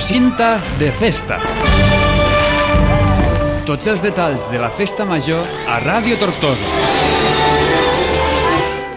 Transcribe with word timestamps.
cinta 0.00 0.58
de 0.78 0.90
festa. 0.96 1.36
Tots 3.68 3.86
els 3.92 4.02
detalls 4.02 4.46
de 4.50 4.58
la 4.58 4.70
festa 4.72 5.04
major 5.06 5.44
a 5.68 5.78
Ràdio 5.84 6.18
Tortosa. 6.20 6.72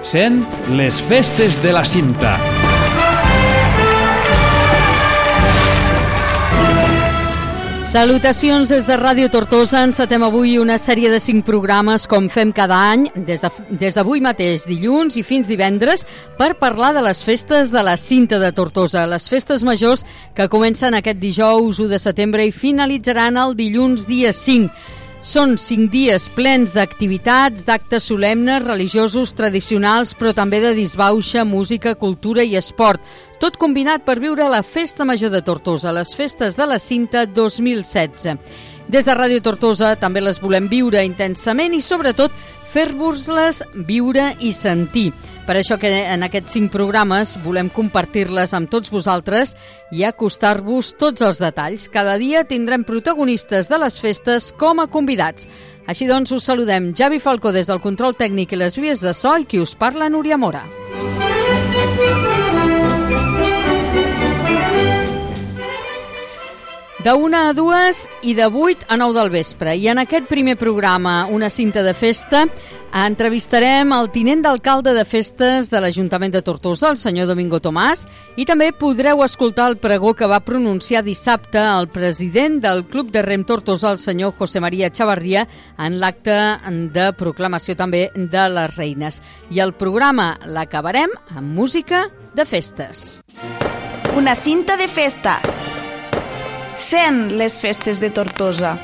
Sent 0.04 0.41
les 0.79 1.00
festes 1.11 1.59
de 1.63 1.75
la 1.75 1.83
cinta. 1.87 2.37
Salutacions 7.94 8.71
des 8.73 8.88
de 8.89 8.96
Ràdio 8.98 9.28
Tortosa. 9.30 9.83
Encetem 9.86 10.24
avui 10.25 10.56
una 10.57 10.79
sèrie 10.82 11.11
de 11.14 11.20
cinc 11.21 11.43
programes, 11.46 12.07
com 12.10 12.25
fem 12.25 12.50
cada 12.50 12.79
any, 12.89 13.04
des 13.14 13.43
d'avui 13.43 13.68
de, 13.70 13.78
des 13.78 14.25
mateix, 14.25 14.64
dilluns 14.65 15.14
i 15.14 15.21
fins 15.21 15.46
divendres, 15.46 16.01
per 16.39 16.56
parlar 16.57 16.89
de 16.96 17.04
les 17.06 17.21
festes 17.21 17.70
de 17.70 17.84
la 17.86 17.93
cinta 17.93 18.39
de 18.42 18.50
Tortosa, 18.50 19.06
les 19.06 19.29
festes 19.29 19.61
majors 19.61 20.07
que 20.34 20.50
comencen 20.50 20.98
aquest 20.98 21.21
dijous 21.21 21.78
1 21.78 21.93
de 21.93 22.01
setembre 22.01 22.48
i 22.48 22.51
finalitzaran 22.51 23.37
el 23.37 23.54
dilluns 23.54 24.07
dia 24.10 24.34
5. 24.34 25.03
Són 25.23 25.54
cinc 25.55 25.87
dies 25.87 26.25
plens 26.36 26.73
d'activitats, 26.75 27.61
d'actes 27.64 28.04
solemnes, 28.09 28.65
religiosos, 28.65 29.31
tradicionals, 29.31 30.11
però 30.19 30.33
també 30.36 30.59
de 30.59 30.73
disbauxa, 30.75 31.45
música, 31.47 31.93
cultura 31.95 32.44
i 32.44 32.58
esport. 32.59 33.00
Tot 33.39 33.55
combinat 33.55 34.03
per 34.03 34.17
viure 34.19 34.50
la 34.52 34.59
Festa 34.67 35.08
Major 35.08 35.31
de 35.31 35.39
Tortosa, 35.41 35.95
les 35.95 36.11
festes 36.11 36.59
de 36.59 36.67
la 36.67 36.75
Cinta 36.75 37.23
2016. 37.23 38.36
Des 38.91 39.08
de 39.08 39.16
Ràdio 39.16 39.39
Tortosa 39.39 39.94
també 39.95 40.19
les 40.19 40.41
volem 40.44 40.67
viure 40.67 41.05
intensament 41.08 41.72
i 41.72 41.80
sobretot 41.80 42.36
fer-vos-les 42.74 43.62
viure 43.88 44.32
i 44.42 44.52
sentir. 44.56 45.12
Per 45.46 45.58
això 45.60 45.78
que 45.80 45.92
en 46.14 46.24
aquests 46.26 46.56
cinc 46.56 46.72
programes 46.74 47.36
volem 47.44 47.70
compartir-les 47.74 48.54
amb 48.56 48.72
tots 48.72 48.92
vosaltres 48.94 49.54
i 49.92 50.06
acostar-vos 50.08 50.94
tots 50.98 51.22
els 51.22 51.42
detalls. 51.44 51.90
Cada 51.94 52.18
dia 52.18 52.46
tindrem 52.48 52.86
protagonistes 52.88 53.70
de 53.70 53.80
les 53.84 54.00
festes 54.02 54.52
com 54.58 54.80
a 54.80 54.88
convidats. 54.88 55.50
Així 55.86 56.08
doncs, 56.08 56.32
us 56.32 56.48
saludem 56.48 56.94
Javi 56.96 57.20
Falcó 57.20 57.52
des 57.52 57.68
del 57.68 57.84
control 57.84 58.16
tècnic 58.16 58.56
i 58.56 58.64
les 58.64 58.80
vies 58.80 59.04
de 59.04 59.14
so 59.14 59.36
i 59.38 59.46
qui 59.46 59.60
us 59.60 59.76
parla, 59.76 60.10
Núria 60.10 60.40
Mora. 60.40 60.64
De 67.04 67.12
1 67.12 67.36
a 67.36 67.52
2 67.52 68.09
i 68.22 68.34
de 68.34 68.46
8 68.46 68.86
a 68.88 68.96
9 68.96 69.20
del 69.20 69.30
vespre. 69.30 69.76
I 69.76 69.90
en 69.92 70.00
aquest 70.00 70.30
primer 70.30 70.56
programa, 70.56 71.26
una 71.28 71.50
cinta 71.50 71.82
de 71.84 71.92
festa, 71.94 72.45
entrevistarem 72.95 73.92
el 73.92 74.08
tinent 74.14 74.40
d'alcalde 74.45 74.94
de 74.95 75.04
festes 75.04 75.68
de 75.68 75.82
l'Ajuntament 75.84 76.32
de 76.32 76.42
Tortosa, 76.42 76.94
el 76.94 77.00
senyor 77.02 77.28
Domingo 77.28 77.60
Tomàs, 77.60 78.06
i 78.40 78.45
també 78.48 78.70
podreu 78.72 79.20
escoltar 79.26 79.66
el 79.73 79.76
pregó 79.84 80.14
que 80.16 80.30
va 80.32 80.40
pronunciar 80.45 81.04
dissabte 81.04 81.60
el 81.60 81.90
president 81.92 82.62
del 82.64 82.86
Club 82.88 83.12
de 83.12 83.26
Rem 83.26 83.44
Tortosa, 83.44 83.92
el 83.92 84.00
senyor 84.00 84.32
José 84.38 84.62
María 84.64 84.90
Chavarria, 84.90 85.44
en 85.78 86.00
l'acte 86.00 86.38
de 86.95 87.10
proclamació 87.20 87.76
també 87.76 88.06
de 88.16 88.48
les 88.48 88.78
reines. 88.78 89.20
I 89.52 89.60
el 89.60 89.76
programa 89.76 90.38
l'acabarem 90.45 91.12
amb 91.36 91.52
música 91.52 92.06
de 92.34 92.48
festes. 92.48 93.20
Una 94.16 94.36
cinta 94.40 94.78
de 94.78 94.88
festa 94.88 95.42
sent 96.84 97.31
les 97.39 97.59
festes 97.59 98.00
de 98.03 98.12
Tortosa. 98.14 98.78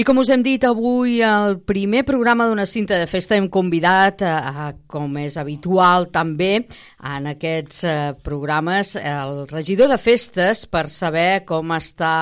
I 0.00 0.04
com 0.06 0.16
us 0.16 0.30
hem 0.32 0.40
dit 0.40 0.62
avui, 0.64 1.18
al 1.20 1.58
primer 1.66 2.06
programa 2.08 2.46
d'una 2.48 2.64
cinta 2.64 2.96
de 2.96 3.04
festa 3.10 3.34
hem 3.36 3.50
convidat, 3.52 4.22
a, 4.24 4.36
a, 4.48 4.68
com 4.88 5.18
és 5.20 5.34
habitual 5.36 6.06
també, 6.08 6.62
en 7.04 7.26
aquests 7.28 7.82
eh, 7.84 7.96
programes, 8.24 8.94
el 8.96 9.42
regidor 9.50 9.90
de 9.92 9.98
festes 10.00 10.62
per 10.72 10.86
saber 10.88 11.42
com 11.44 11.74
està 11.76 12.12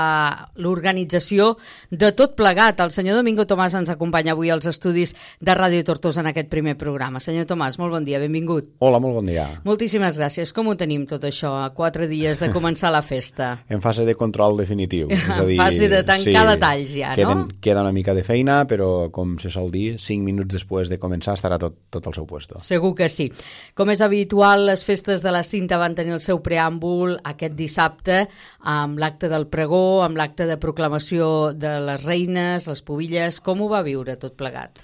l'organització 0.58 1.52
de 1.92 2.10
tot 2.18 2.34
plegat. 2.40 2.82
El 2.82 2.90
senyor 2.90 3.20
Domingo 3.20 3.46
Tomàs 3.46 3.76
ens 3.78 3.92
acompanya 3.94 4.34
avui 4.34 4.50
als 4.50 4.66
estudis 4.66 5.14
de 5.38 5.54
Ràdio 5.54 5.86
Tortosa 5.86 6.24
en 6.24 6.32
aquest 6.32 6.50
primer 6.50 6.74
programa. 6.80 7.22
Senyor 7.22 7.46
Tomàs, 7.46 7.78
molt 7.78 7.94
bon 7.94 8.08
dia, 8.08 8.18
benvingut. 8.18 8.72
Hola, 8.82 8.98
molt 8.98 9.20
bon 9.20 9.30
dia. 9.30 9.46
Moltíssimes 9.68 10.18
gràcies. 10.18 10.50
Com 10.56 10.72
ho 10.72 10.74
tenim 10.80 11.06
tot 11.06 11.28
això 11.30 11.54
a 11.62 11.70
quatre 11.78 12.10
dies 12.10 12.42
de 12.42 12.50
començar 12.50 12.90
la 12.90 13.04
festa? 13.06 13.54
en 13.68 13.82
fase 13.84 14.02
de 14.08 14.14
control 14.18 14.56
definitiu. 14.58 15.06
és 15.12 15.30
a 15.30 15.44
dir, 15.44 15.54
en 15.60 15.62
fase 15.62 15.88
de 15.92 16.02
tancar 16.02 16.42
sí, 16.42 16.52
detalls 16.56 16.94
ja, 16.96 17.14
queden, 17.14 17.46
no? 17.46 17.60
Queda 17.68 17.84
una 17.84 17.92
mica 17.92 18.14
de 18.16 18.24
feina, 18.24 18.62
però 18.68 19.10
com 19.12 19.36
se 19.42 19.52
sol 19.52 19.68
dir, 19.74 19.98
5 20.00 20.24
minuts 20.24 20.56
després 20.56 20.88
de 20.88 20.98
començar 21.00 21.36
estarà 21.36 21.60
tot, 21.60 21.76
tot 21.92 22.08
al 22.08 22.16
seu 22.16 22.26
puesto. 22.28 22.60
Segur 22.64 22.94
que 22.96 23.10
sí. 23.12 23.28
Com 23.76 23.92
és 23.92 24.00
habitual, 24.04 24.64
les 24.70 24.84
festes 24.86 25.24
de 25.24 25.34
la 25.34 25.44
cinta 25.44 25.80
van 25.80 25.96
tenir 25.98 26.16
el 26.16 26.24
seu 26.24 26.40
preàmbul 26.44 27.18
aquest 27.28 27.56
dissabte 27.58 28.22
amb 28.64 29.00
l'acte 29.00 29.28
del 29.28 29.48
pregó, 29.52 30.00
amb 30.06 30.16
l'acte 30.16 30.48
de 30.48 30.56
proclamació 30.60 31.52
de 31.52 31.76
les 31.90 32.06
reines, 32.06 32.70
les 32.70 32.84
pobilles. 32.84 33.42
Com 33.44 33.60
ho 33.60 33.68
va 33.68 33.84
viure 33.84 34.16
tot 34.16 34.38
plegat? 34.38 34.80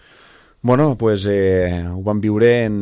Bueno, 0.65 0.97
pues, 0.97 1.27
eh, 1.29 1.85
ho 1.93 2.01
vam 2.01 2.23
viure 2.25 2.65
en, 2.65 2.77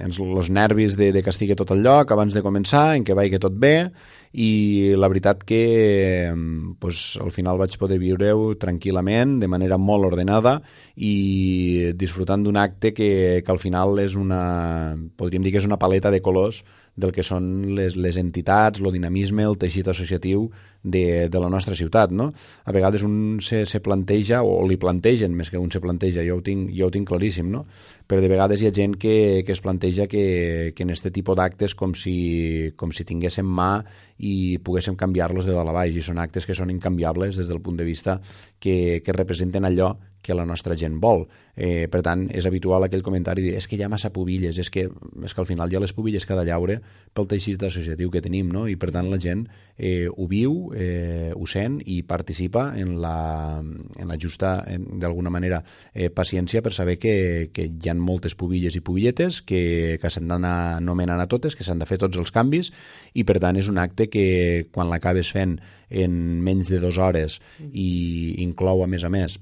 en 0.00 0.14
els 0.16 0.48
nervis 0.48 0.94
de, 0.96 1.10
de 1.12 1.20
que 1.20 1.28
estigui 1.28 1.56
tot 1.60 1.74
el 1.74 1.82
lloc 1.84 2.14
abans 2.14 2.32
de 2.32 2.40
començar, 2.40 2.94
en 2.96 3.04
què 3.04 3.12
vagi 3.12 3.36
tot 3.42 3.52
bé, 3.52 3.90
i 4.32 4.94
la 4.96 5.08
veritat 5.08 5.44
que 5.46 6.32
pues, 6.80 7.18
al 7.22 7.32
final 7.32 7.58
vaig 7.60 7.76
poder 7.80 7.98
viure-ho 8.02 8.54
tranquil·lament, 8.60 9.38
de 9.40 9.48
manera 9.48 9.78
molt 9.78 10.10
ordenada 10.10 10.58
i 10.96 11.92
disfrutant 11.96 12.44
d'un 12.44 12.58
acte 12.60 12.92
que, 12.92 13.40
que 13.44 13.52
al 13.52 13.62
final 13.62 13.98
és 14.02 14.18
una, 14.18 14.96
podríem 15.16 15.46
dir 15.46 15.54
que 15.54 15.62
és 15.62 15.68
una 15.68 15.80
paleta 15.80 16.12
de 16.12 16.20
colors 16.20 16.62
del 16.98 17.12
que 17.14 17.22
són 17.22 17.46
les, 17.78 17.94
les 17.96 18.18
entitats, 18.18 18.82
el 18.82 18.90
dinamisme, 18.92 19.44
el 19.46 19.56
teixit 19.60 19.86
associatiu 19.88 20.48
de, 20.82 21.28
de 21.30 21.40
la 21.40 21.50
nostra 21.50 21.76
ciutat. 21.78 22.10
No? 22.10 22.32
A 22.66 22.74
vegades 22.74 23.04
un 23.06 23.38
se, 23.44 23.64
se 23.70 23.80
planteja, 23.84 24.42
o 24.42 24.66
li 24.66 24.78
plantegen, 24.80 25.36
més 25.38 25.50
que 25.50 25.60
un 25.62 25.70
se 25.70 25.82
planteja, 25.84 26.24
jo 26.26 26.38
ho 26.38 26.42
tinc, 26.44 26.72
jo 26.74 26.88
ho 26.88 26.94
tinc 26.94 27.06
claríssim, 27.08 27.50
no? 27.54 27.64
però 28.08 28.22
de 28.24 28.32
vegades 28.32 28.62
hi 28.62 28.70
ha 28.70 28.74
gent 28.74 28.96
que, 28.98 29.44
que 29.46 29.54
es 29.54 29.62
planteja 29.62 30.08
que, 30.10 30.72
que 30.74 30.86
en 30.86 30.90
aquest 30.94 31.10
tipus 31.14 31.38
d'actes 31.38 31.76
com, 31.78 31.94
si, 31.94 32.72
com 32.76 32.94
si 32.96 33.06
tinguéssim 33.06 33.46
mà 33.46 33.72
i 34.18 34.58
poguéssim 34.64 34.98
canviar-los 34.98 35.46
de 35.46 35.54
dalt 35.54 35.70
a 35.70 35.76
baix, 35.76 35.94
i 35.94 36.02
són 36.02 36.18
actes 36.18 36.48
que 36.48 36.56
són 36.58 36.72
incanviables 36.74 37.38
des 37.38 37.50
del 37.50 37.62
punt 37.62 37.78
de 37.78 37.86
vista 37.86 38.18
que, 38.58 39.04
que 39.04 39.14
representen 39.14 39.68
allò 39.68 39.94
que 40.22 40.34
la 40.34 40.46
nostra 40.46 40.76
gent 40.76 40.98
vol. 41.00 41.26
Eh, 41.58 41.88
per 41.90 42.02
tant, 42.06 42.28
és 42.30 42.46
habitual 42.46 42.84
aquell 42.86 43.02
comentari 43.02 43.42
de 43.42 43.56
és 43.58 43.66
que 43.66 43.74
hi 43.74 43.82
ha 43.82 43.90
massa 43.90 44.12
pubilles, 44.14 44.58
és 44.62 44.70
que, 44.70 44.84
és 44.86 45.34
que 45.34 45.40
al 45.42 45.48
final 45.48 45.72
hi 45.72 45.78
ha 45.78 45.82
les 45.82 45.94
pubilles 45.96 46.26
cada 46.26 46.44
llaure 46.46 46.76
pel 47.16 47.26
teixit 47.26 47.62
associatiu 47.66 48.12
que 48.14 48.22
tenim, 48.22 48.52
no? 48.54 48.66
i 48.70 48.76
per 48.78 48.92
tant 48.94 49.08
la 49.10 49.18
gent 49.18 49.46
eh, 49.74 50.06
ho 50.06 50.28
viu, 50.30 50.70
eh, 50.76 51.32
ho 51.34 51.48
sent 51.50 51.80
i 51.82 52.02
participa 52.06 52.68
en 52.78 53.00
la, 53.02 53.58
en 53.58 54.06
la 54.12 54.18
justa, 54.20 54.60
d'alguna 55.02 55.32
manera, 55.34 55.62
eh, 55.94 56.12
paciència 56.14 56.62
per 56.62 56.74
saber 56.76 56.98
que, 57.02 57.50
que 57.54 57.66
hi 57.66 57.90
ha 57.90 57.96
moltes 57.98 58.38
pubilles 58.38 58.78
i 58.78 58.84
pubilletes 58.84 59.40
que, 59.42 59.98
que 59.98 60.12
s'han 60.14 60.30
d'anar 60.30 60.78
nomenant 60.84 61.18
a 61.18 61.26
totes, 61.26 61.58
que 61.58 61.66
s'han 61.66 61.82
de 61.82 61.90
fer 61.90 61.98
tots 61.98 62.22
els 62.22 62.30
canvis 62.30 62.70
i 63.18 63.26
per 63.26 63.40
tant 63.42 63.58
és 63.58 63.66
un 63.72 63.82
acte 63.82 64.06
que 64.12 64.68
quan 64.70 64.92
l'acabes 64.92 65.32
fent 65.34 65.58
en 65.90 66.14
menys 66.44 66.70
de 66.70 66.78
dues 66.78 66.98
hores 67.02 67.40
i 67.72 67.90
inclou 68.44 68.84
a 68.84 68.90
més 68.90 69.02
a 69.02 69.10
més 69.10 69.40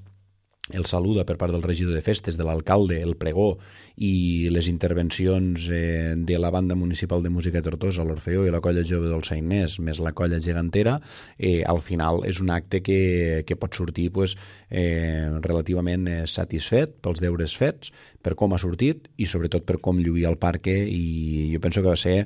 el 0.73 0.85
saluda 0.85 1.25
per 1.25 1.37
part 1.39 1.53
del 1.55 1.63
regidor 1.63 1.95
de 1.95 2.03
festes, 2.03 2.37
de 2.37 2.45
l'alcalde, 2.47 2.99
el 3.01 3.15
pregó 3.15 3.57
i 3.97 4.49
les 4.53 4.67
intervencions 4.69 5.67
eh, 5.73 6.13
de 6.15 6.37
la 6.37 6.51
banda 6.53 6.75
municipal 6.75 7.23
de 7.23 7.31
música 7.33 7.63
Tortosa, 7.65 8.05
l'Orfeó 8.05 8.45
i 8.45 8.53
la 8.53 8.61
colla 8.61 8.85
jove 8.85 9.09
del 9.09 9.25
Sainès, 9.25 9.79
més 9.81 10.01
la 10.03 10.13
colla 10.13 10.37
gegantera, 10.43 10.99
eh, 11.37 11.63
al 11.65 11.81
final 11.81 12.21
és 12.29 12.41
un 12.43 12.53
acte 12.53 12.83
que, 12.85 13.43
que 13.47 13.57
pot 13.57 13.73
sortir 13.73 14.11
pues, 14.13 14.37
eh, 14.69 15.25
relativament 15.41 16.05
eh, 16.07 16.19
satisfet 16.29 16.99
pels 17.01 17.23
deures 17.23 17.57
fets, 17.57 17.91
per 18.27 18.35
com 18.35 18.53
ha 18.53 18.59
sortit 18.59 19.07
i 19.21 19.27
sobretot 19.29 19.63
per 19.65 19.77
com 19.83 19.99
lluïa 20.03 20.27
el 20.31 20.37
parque 20.41 20.73
i 20.73 21.47
jo 21.53 21.61
penso 21.63 21.83
que 21.83 21.91
va 21.93 21.99
ser 21.99 22.17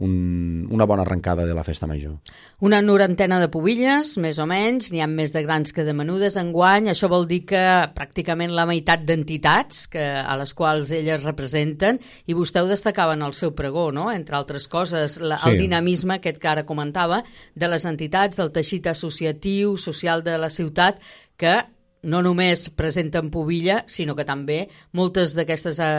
un, 0.00 0.66
una 0.72 0.86
bona 0.88 1.04
arrencada 1.04 1.44
de 1.44 1.54
la 1.54 1.64
festa 1.66 1.86
major. 1.90 2.16
Una 2.64 2.80
norantena 2.80 3.40
de 3.42 3.50
pubilles, 3.52 4.14
més 4.22 4.40
o 4.40 4.46
menys, 4.48 4.88
n'hi 4.92 5.02
ha 5.04 5.08
més 5.10 5.34
de 5.34 5.42
grans 5.44 5.74
que 5.76 5.84
de 5.84 5.92
menudes 5.96 6.38
enguany, 6.40 6.88
això 6.88 7.10
vol 7.12 7.28
dir 7.28 7.42
que 7.50 7.64
pràcticament 7.96 8.54
la 8.56 8.64
meitat 8.70 9.04
d'entitats 9.04 9.86
a 10.00 10.38
les 10.40 10.54
quals 10.56 10.94
elles 10.96 11.19
representen 11.26 12.00
i 12.26 12.36
vostè 12.36 12.62
ho 12.62 12.68
destacava 12.70 13.16
en 13.16 13.24
el 13.26 13.34
seu 13.38 13.54
pregó, 13.56 13.90
no? 13.92 14.10
entre 14.12 14.38
altres 14.38 14.68
coses, 14.68 15.18
la, 15.20 15.40
sí. 15.40 15.50
el 15.50 15.60
dinamisme 15.64 16.18
aquest 16.18 16.40
que 16.40 16.52
ara 16.52 16.66
comentava 16.68 17.22
de 17.54 17.68
les 17.70 17.86
entitats, 17.88 18.38
del 18.40 18.52
teixit 18.54 18.90
associatiu, 18.90 19.76
social 19.80 20.24
de 20.26 20.38
la 20.38 20.50
ciutat, 20.50 21.00
que 21.40 21.58
no 22.02 22.22
només 22.24 22.68
presenten 22.76 23.28
Pobilla, 23.32 23.82
sinó 23.90 24.14
que 24.16 24.24
també 24.28 24.62
moltes 24.96 25.34
d'aquestes 25.36 25.80
eh, 25.84 25.90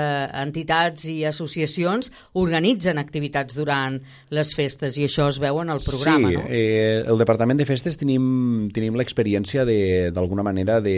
entitats 0.42 1.06
i 1.12 1.20
associacions 1.30 2.12
organitzen 2.42 2.98
activitats 3.02 3.58
durant 3.58 4.00
les 4.34 4.56
festes 4.58 4.98
i 4.98 5.06
això 5.06 5.28
es 5.30 5.38
veu 5.42 5.62
en 5.62 5.74
el 5.74 5.84
programa, 5.86 6.32
sí, 6.32 6.40
no? 6.40 6.48
eh, 6.50 7.04
el 7.06 7.22
Departament 7.22 7.62
de 7.62 7.70
Festes 7.70 8.00
tenim, 8.02 8.72
tenim 8.74 8.98
l'experiència 8.98 9.66
d'alguna 9.68 10.46
manera 10.48 10.80
de, 10.82 10.98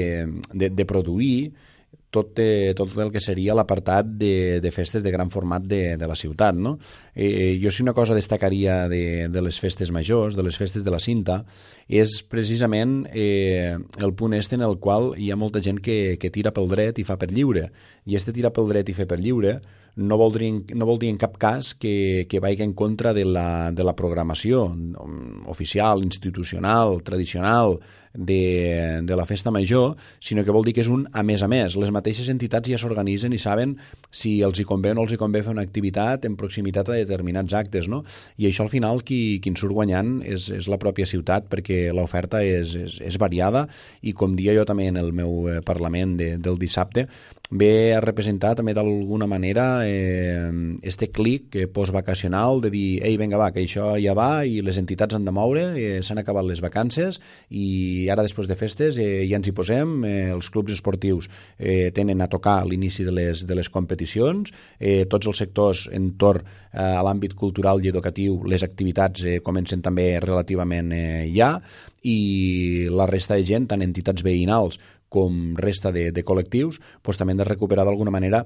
de, 0.54 0.72
de 0.72 0.88
produir 0.88 1.52
tot, 2.14 2.38
eh, 2.40 2.74
tot 2.78 2.94
el 3.02 3.12
que 3.12 3.22
seria 3.24 3.56
l'apartat 3.58 4.14
de, 4.22 4.62
de 4.62 4.72
festes 4.72 5.04
de 5.04 5.12
gran 5.12 5.34
format 5.34 5.66
de, 5.66 5.98
de 5.98 6.10
la 6.10 6.16
ciutat. 6.16 6.56
No? 6.56 6.78
Eh, 7.16 7.58
jo 7.62 7.74
si 7.74 7.84
una 7.84 7.96
cosa 7.98 8.16
destacaria 8.16 8.88
de, 8.88 9.28
de 9.34 9.42
les 9.42 9.60
festes 9.60 9.92
majors, 9.92 10.38
de 10.38 10.46
les 10.46 10.58
festes 10.58 10.86
de 10.86 10.94
la 10.94 11.02
cinta, 11.02 11.42
és 11.90 12.22
precisament 12.30 13.02
eh, 13.12 13.76
el 14.00 14.14
punt 14.14 14.38
este 14.38 14.56
en 14.60 14.66
el 14.66 14.78
qual 14.80 15.14
hi 15.18 15.32
ha 15.34 15.40
molta 15.40 15.62
gent 15.64 15.82
que, 15.82 16.20
que 16.22 16.32
tira 16.32 16.54
pel 16.54 16.70
dret 16.70 17.02
i 17.02 17.08
fa 17.08 17.18
per 17.18 17.34
lliure. 17.34 17.72
I 18.06 18.20
este 18.20 18.36
tira 18.36 18.54
pel 18.54 18.70
dret 18.70 18.94
i 18.94 18.98
fer 18.98 19.10
per 19.10 19.20
lliure 19.20 19.58
no 19.96 20.18
vol 20.18 20.34
dir, 20.34 20.52
no 20.74 20.88
vol 20.90 20.98
dir 20.98 21.12
en 21.14 21.20
cap 21.22 21.36
cas 21.38 21.74
que, 21.78 22.26
que 22.30 22.42
vagi 22.42 22.64
en 22.66 22.74
contra 22.74 23.14
de 23.14 23.26
la, 23.26 23.72
de 23.72 23.84
la 23.86 23.94
programació 23.96 24.66
oficial, 25.54 26.02
institucional, 26.04 27.02
tradicional, 27.06 27.78
de, 28.14 29.02
de 29.04 29.16
la 29.16 29.26
festa 29.26 29.52
major, 29.52 29.96
sinó 30.20 30.44
que 30.46 30.54
vol 30.54 30.66
dir 30.66 30.74
que 30.78 30.84
és 30.86 30.90
un 30.92 31.08
a 31.12 31.24
més 31.26 31.44
a 31.44 31.50
més. 31.52 31.76
Les 31.80 31.92
mateixes 31.94 32.30
entitats 32.30 32.70
ja 32.70 32.80
s'organitzen 32.80 33.34
i 33.34 33.42
saben 33.42 33.76
si 34.14 34.36
els 34.46 34.62
hi 34.62 34.68
convé 34.70 34.94
o 34.94 34.98
no 34.98 35.08
els 35.08 35.16
hi 35.16 35.20
convé 35.22 35.44
fer 35.44 35.54
una 35.56 35.66
activitat 35.66 36.28
en 36.30 36.38
proximitat 36.40 36.90
a 36.90 37.00
determinats 37.00 37.54
actes, 37.58 37.90
no? 37.90 38.04
I 38.38 38.48
això 38.50 38.68
al 38.68 38.74
final 38.74 39.04
qui, 39.04 39.40
qui 39.42 39.54
en 39.54 39.60
surt 39.60 39.74
guanyant 39.74 40.20
és, 40.22 40.50
és 40.54 40.70
la 40.70 40.80
pròpia 40.82 41.10
ciutat 41.10 41.50
perquè 41.52 41.88
l'oferta 41.96 42.44
és, 42.46 42.76
és, 42.78 43.00
és 43.02 43.20
variada 43.22 43.68
i 44.02 44.14
com 44.14 44.38
dia 44.38 44.54
jo 44.56 44.66
també 44.70 44.90
en 44.92 45.02
el 45.02 45.14
meu 45.16 45.50
eh, 45.50 45.62
Parlament 45.66 46.18
de, 46.20 46.36
del 46.38 46.60
dissabte, 46.62 47.08
ve 47.54 47.94
a 47.94 48.02
representar 48.02 48.56
també 48.58 48.74
d'alguna 48.74 49.28
manera 49.30 49.86
eh, 49.86 50.50
este 50.82 51.12
clic 51.14 51.56
eh, 51.56 51.68
postvacacional 51.68 52.62
de 52.64 52.72
dir, 52.74 52.88
ei, 53.06 53.18
vinga, 53.22 53.38
va, 53.38 53.52
que 53.54 53.62
això 53.62 53.94
ja 54.02 54.16
va 54.18 54.44
i 54.46 54.62
les 54.66 54.80
entitats 54.82 55.14
han 55.14 55.28
de 55.28 55.34
moure, 55.36 55.66
eh, 55.78 56.02
s'han 56.02 56.22
acabat 56.24 56.48
les 56.48 56.64
vacances 56.66 57.20
i 57.54 58.10
ara 58.10 58.26
després 58.26 58.50
de 58.50 58.58
festes 58.58 58.98
eh, 58.98 59.26
ja 59.30 59.38
ens 59.38 59.50
hi 59.50 59.54
posem, 59.54 60.00
eh, 60.10 60.32
els 60.34 60.50
clubs 60.50 60.74
esportius 60.74 61.30
eh, 61.60 61.92
tenen 61.94 62.26
a 62.26 62.30
tocar 62.32 62.64
l'inici 62.66 63.06
de, 63.06 63.14
les, 63.14 63.46
de 63.46 63.60
les 63.60 63.70
competicions, 63.70 64.50
eh, 64.80 65.06
tots 65.10 65.30
els 65.30 65.44
sectors 65.46 65.86
entorn 65.94 66.42
eh, 66.42 66.82
a 66.82 67.06
l'àmbit 67.06 67.38
cultural 67.38 67.84
i 67.84 67.94
educatiu, 67.94 68.42
les 68.50 68.66
activitats 68.66 69.28
eh, 69.30 69.40
comencen 69.46 69.86
també 69.86 70.18
relativament 70.24 70.92
eh, 70.98 71.30
ja, 71.36 71.60
i 72.04 72.90
la 72.92 73.08
resta 73.08 73.38
de 73.40 73.46
gent, 73.48 73.70
tant 73.70 73.86
entitats 73.86 74.26
veïnals 74.26 74.82
com 75.14 75.54
resta 75.60 75.94
de, 75.94 76.10
de 76.16 76.26
col·lectius, 76.26 76.82
doncs 77.06 77.22
també 77.22 77.36
hem 77.36 77.44
de 77.44 77.50
recuperar 77.50 77.86
d'alguna 77.86 78.14
manera 78.14 78.44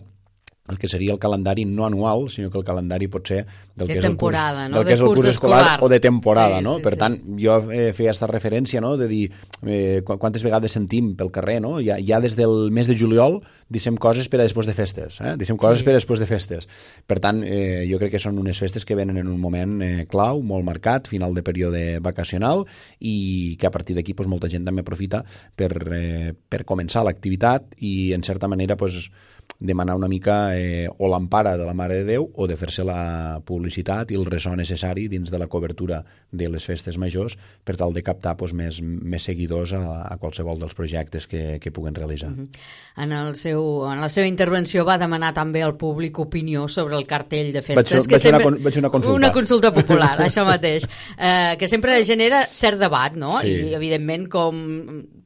el 0.68 0.78
que 0.78 0.88
seria 0.88 1.14
el 1.14 1.20
calendari 1.20 1.66
no 1.66 1.86
anual, 1.86 2.30
sinó 2.30 2.52
que 2.52 2.58
el 2.58 2.66
calendari 2.66 3.08
pot 3.08 3.28
ser 3.28 3.46
del 3.76 3.88
de 3.88 3.94
que 3.94 4.00
és 4.00 4.06
el 4.06 4.18
curs, 4.18 4.38
no? 4.70 4.78
del 4.78 4.88
que 4.88 4.94
és 4.98 5.02
el 5.02 5.08
curs 5.08 5.30
escolar, 5.30 5.62
escolar 5.62 5.84
o 5.84 5.90
de 5.90 6.00
temporada, 6.00 6.58
sí, 6.58 6.64
no? 6.64 6.78
Sí, 6.78 6.84
per 6.84 6.94
sí. 6.94 7.00
tant, 7.00 7.20
jo 7.40 7.58
eh, 7.72 7.92
feia 7.94 8.12
aquesta 8.12 8.28
referència, 8.28 8.82
no?, 8.82 8.96
de 8.98 9.08
dir 9.08 9.24
eh, 9.66 10.02
quantes 10.06 10.44
vegades 10.44 10.76
sentim 10.76 11.14
pel 11.16 11.32
carrer, 11.32 11.60
no? 11.62 11.78
Ja, 11.84 12.00
ja 12.04 12.20
des 12.24 12.36
del 12.40 12.72
mes 12.72 12.88
de 12.88 12.98
juliol 12.98 13.42
dissem 13.70 13.98
coses 14.00 14.30
per 14.32 14.40
a 14.40 14.46
després 14.46 14.68
de 14.68 14.74
festes, 14.76 15.20
eh? 15.20 15.36
Dissem 15.40 15.58
coses 15.60 15.80
Sí. 15.80 15.86
per 15.86 15.94
a 15.94 15.98
després 16.00 16.20
de 16.20 16.28
festes. 16.28 16.68
Per 17.06 17.20
tant, 17.20 17.44
eh, 17.44 17.86
jo 17.90 18.00
crec 18.00 18.12
que 18.16 18.20
són 18.20 18.40
unes 18.40 18.58
festes 18.60 18.86
que 18.86 18.96
venen 18.96 19.18
en 19.18 19.28
un 19.28 19.40
moment 19.40 19.82
eh, 19.84 20.06
clau, 20.08 20.42
molt 20.42 20.64
marcat, 20.64 21.08
final 21.08 21.34
de 21.36 21.44
període 21.44 22.00
vacacional, 22.00 22.66
i 23.00 23.58
que 23.60 23.68
a 23.68 23.72
partir 23.72 23.96
d'aquí 23.96 24.14
pues, 24.14 24.28
molta 24.28 24.48
gent 24.48 24.66
també 24.66 24.82
aprofita 24.82 25.24
per, 25.56 25.72
eh, 25.94 26.34
per 26.48 26.64
començar 26.64 27.04
l'activitat 27.04 27.76
i, 27.80 28.14
en 28.14 28.24
certa 28.24 28.48
manera, 28.48 28.78
pues, 28.78 29.12
demanar 29.60 29.96
una 29.98 30.08
mica 30.08 30.56
eh, 30.58 30.88
o 31.00 31.08
l'empara 31.10 31.56
de 31.58 31.66
la 31.66 31.74
Mare 31.74 31.96
de 32.04 32.04
Déu 32.14 32.28
o 32.36 32.46
de 32.48 32.56
fer-se 32.56 32.84
la 32.86 33.40
publicitat 33.46 34.12
i 34.14 34.18
el 34.20 34.26
ressò 34.30 34.52
necessari 34.56 35.08
dins 35.10 35.32
de 35.34 35.40
la 35.42 35.48
cobertura 35.48 36.04
de 36.32 36.50
les 36.52 36.66
festes 36.68 36.98
majors 37.02 37.38
per 37.66 37.76
tal 37.80 37.94
de 37.96 38.04
captar 38.06 38.36
pues, 38.38 38.54
més, 38.54 38.78
més 38.84 39.24
seguidors 39.26 39.74
a, 39.74 40.04
a 40.12 40.18
qualsevol 40.22 40.60
dels 40.62 40.76
projectes 40.78 41.26
que, 41.28 41.58
que 41.64 41.72
puguen 41.72 41.96
realitzar. 41.96 42.30
En, 42.98 43.12
el 43.16 43.34
seu, 43.40 43.64
en 43.90 44.02
la 44.04 44.10
seva 44.14 44.28
intervenció 44.30 44.86
va 44.86 44.98
demanar 45.02 45.34
també 45.34 45.64
al 45.66 45.74
públic 45.78 46.20
opinió 46.20 46.68
sobre 46.68 46.98
el 46.98 47.08
cartell 47.10 47.50
de 47.56 47.62
festes. 47.66 47.82
Vaig 47.82 47.94
fer- 47.96 48.12
vaig 48.12 48.22
fer 48.28 48.36
una 48.36 48.64
vaig 48.70 48.78
una 48.84 48.92
consulta. 48.94 49.16
Una 49.18 49.32
consulta 49.34 49.74
popular, 49.74 50.14
això 50.28 50.46
mateix. 50.46 50.86
Eh, 51.18 51.56
que 51.58 51.68
sempre 51.68 51.98
genera 52.06 52.44
cert 52.52 52.78
debat, 52.82 53.16
no? 53.18 53.40
Sí. 53.42 53.56
I, 53.72 53.74
evidentment, 53.78 54.28
com, 54.30 54.62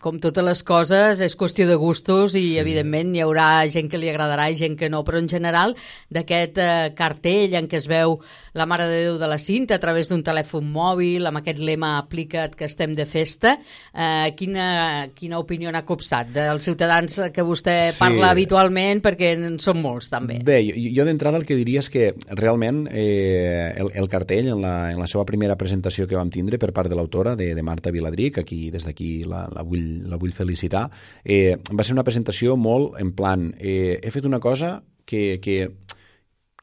com 0.02 0.20
totes 0.24 0.46
les 0.46 0.64
coses, 0.64 1.20
és 1.26 1.36
qüestió 1.38 1.68
de 1.68 1.76
gustos 1.80 2.36
i, 2.40 2.58
evidentment, 2.62 3.12
hi 3.16 3.26
haurà 3.26 3.50
gent 3.72 3.90
que 3.92 4.00
li 4.00 4.10
agradarà 4.22 4.50
i 4.52 4.58
gent 4.60 4.78
que 4.78 4.90
no, 4.90 5.04
però 5.08 5.18
en 5.18 5.30
general, 5.30 5.76
d'aquest 6.14 6.60
eh, 6.62 6.92
cartell 6.98 7.56
en 7.58 7.68
què 7.68 7.80
es 7.82 7.88
veu 7.90 8.20
la 8.54 8.68
Mare 8.70 8.88
de 8.88 9.02
Déu 9.06 9.18
de 9.18 9.28
la 9.28 9.40
Cinta 9.42 9.76
a 9.76 9.82
través 9.82 10.10
d'un 10.12 10.22
telèfon 10.24 10.68
mòbil, 10.72 11.26
amb 11.28 11.42
aquest 11.42 11.60
lema 11.60 11.98
aplica't 11.98 12.56
que 12.56 12.68
estem 12.70 12.94
de 12.96 13.06
festa, 13.10 13.58
eh, 13.94 14.32
quina, 14.38 15.10
quina 15.16 15.40
opinió 15.42 15.72
n'ha 15.72 15.86
copsat 15.88 16.30
dels 16.36 16.64
ciutadans 16.64 17.20
que 17.34 17.44
vostè 17.44 17.78
Sí. 17.92 18.00
parla 18.00 18.30
habitualment, 18.32 19.02
perquè 19.02 19.34
en 19.38 19.58
són 19.60 19.82
molts 19.82 20.10
també. 20.12 20.40
Bé, 20.46 20.60
jo, 20.68 20.76
jo 21.02 21.06
d'entrada 21.08 21.38
el 21.40 21.46
que 21.48 21.56
diria 21.58 21.80
és 21.82 21.90
que 21.90 22.12
realment 22.38 22.86
eh, 22.92 23.74
el, 23.78 23.92
el 23.96 24.10
cartell, 24.12 24.52
en 24.54 24.62
la, 24.62 24.92
en 24.92 25.00
la 25.00 25.08
seva 25.08 25.26
primera 25.26 25.58
presentació 25.58 26.08
que 26.08 26.16
vam 26.20 26.30
tindre 26.30 26.60
per 26.62 26.72
part 26.76 26.90
de 26.92 26.96
l'autora, 27.00 27.36
de, 27.36 27.54
de 27.56 27.64
Marta 27.64 27.92
Viladric, 27.92 28.38
aquí 28.42 28.70
des 28.72 28.86
d'aquí 28.86 29.24
la, 29.24 29.48
la, 29.52 29.64
vull, 29.64 30.04
la 30.10 30.20
vull 30.22 30.34
felicitar, 30.36 30.90
eh, 31.24 31.58
va 31.72 31.84
ser 31.84 31.96
una 31.96 32.04
presentació 32.04 32.58
molt 32.58 33.00
en 33.02 33.14
plan, 33.18 33.50
eh, 33.60 34.00
he 34.12 34.18
fet 34.20 34.28
una 34.28 34.42
cosa 34.44 34.82
que, 35.06 35.40
que, 35.42 35.72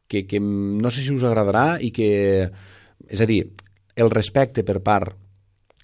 que, 0.06 0.26
que 0.26 0.40
no 0.40 0.92
sé 0.92 1.02
si 1.02 1.14
us 1.14 1.24
agradarà 1.24 1.78
i 1.80 1.90
que, 1.94 2.10
és 3.08 3.24
a 3.24 3.28
dir, 3.28 3.42
el 3.98 4.12
respecte 4.12 4.62
per 4.68 4.78
part 4.84 5.16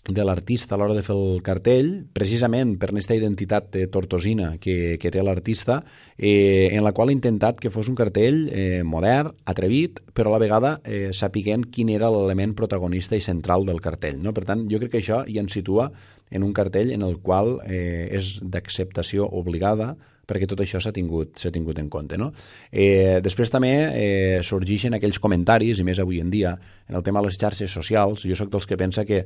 de 0.05 0.21
l'artista 0.21 0.75
a 0.75 0.79
l'hora 0.79 0.93
de 0.93 1.03
fer 1.03 1.15
el 1.17 1.41
cartell, 1.41 1.89
precisament 2.13 2.75
per 2.77 2.91
aquesta 2.91 3.17
identitat 3.17 3.71
de 3.73 3.87
tortosina 3.89 4.51
que, 4.61 4.99
que 5.01 5.11
té 5.11 5.23
l'artista, 5.25 5.79
eh, 6.19 6.69
en 6.77 6.85
la 6.85 6.93
qual 6.93 7.09
ha 7.09 7.17
intentat 7.17 7.61
que 7.61 7.73
fos 7.73 7.89
un 7.89 7.97
cartell 7.97 8.43
eh, 8.53 8.83
modern, 8.85 9.33
atrevit, 9.49 10.03
però 10.13 10.29
a 10.29 10.37
la 10.37 10.43
vegada 10.45 10.75
eh, 10.85 11.09
sapiguent 11.17 11.71
quin 11.73 11.89
era 11.95 12.13
l'element 12.13 12.53
protagonista 12.53 13.17
i 13.17 13.25
central 13.25 13.65
del 13.65 13.81
cartell. 13.81 14.21
No? 14.21 14.37
Per 14.37 14.45
tant, 14.45 14.67
jo 14.69 14.83
crec 14.83 14.93
que 14.93 15.01
això 15.01 15.23
ja 15.25 15.41
ens 15.41 15.57
situa 15.57 15.89
en 16.31 16.45
un 16.45 16.53
cartell 16.53 16.93
en 16.93 17.07
el 17.07 17.17
qual 17.25 17.57
eh, 17.65 18.11
és 18.13 18.37
d'acceptació 18.43 19.25
obligada 19.33 19.95
perquè 20.27 20.49
tot 20.51 20.61
això 20.65 20.81
s'ha 20.83 20.93
tingut, 20.95 21.39
tingut 21.53 21.79
en 21.79 21.89
compte. 21.93 22.19
No? 22.21 22.31
Eh, 22.71 23.21
després 23.25 23.53
també 23.53 23.73
eh, 23.87 24.39
sorgeixen 24.43 24.97
aquells 24.97 25.21
comentaris, 25.23 25.81
i 25.81 25.87
més 25.87 26.01
avui 26.03 26.21
en 26.23 26.33
dia, 26.33 26.55
en 26.89 26.99
el 26.99 27.05
tema 27.07 27.23
de 27.23 27.31
les 27.31 27.39
xarxes 27.41 27.73
socials, 27.73 28.25
jo 28.29 28.39
sóc 28.39 28.51
dels 28.53 28.67
que 28.67 28.79
pensa 28.81 29.05
que 29.09 29.25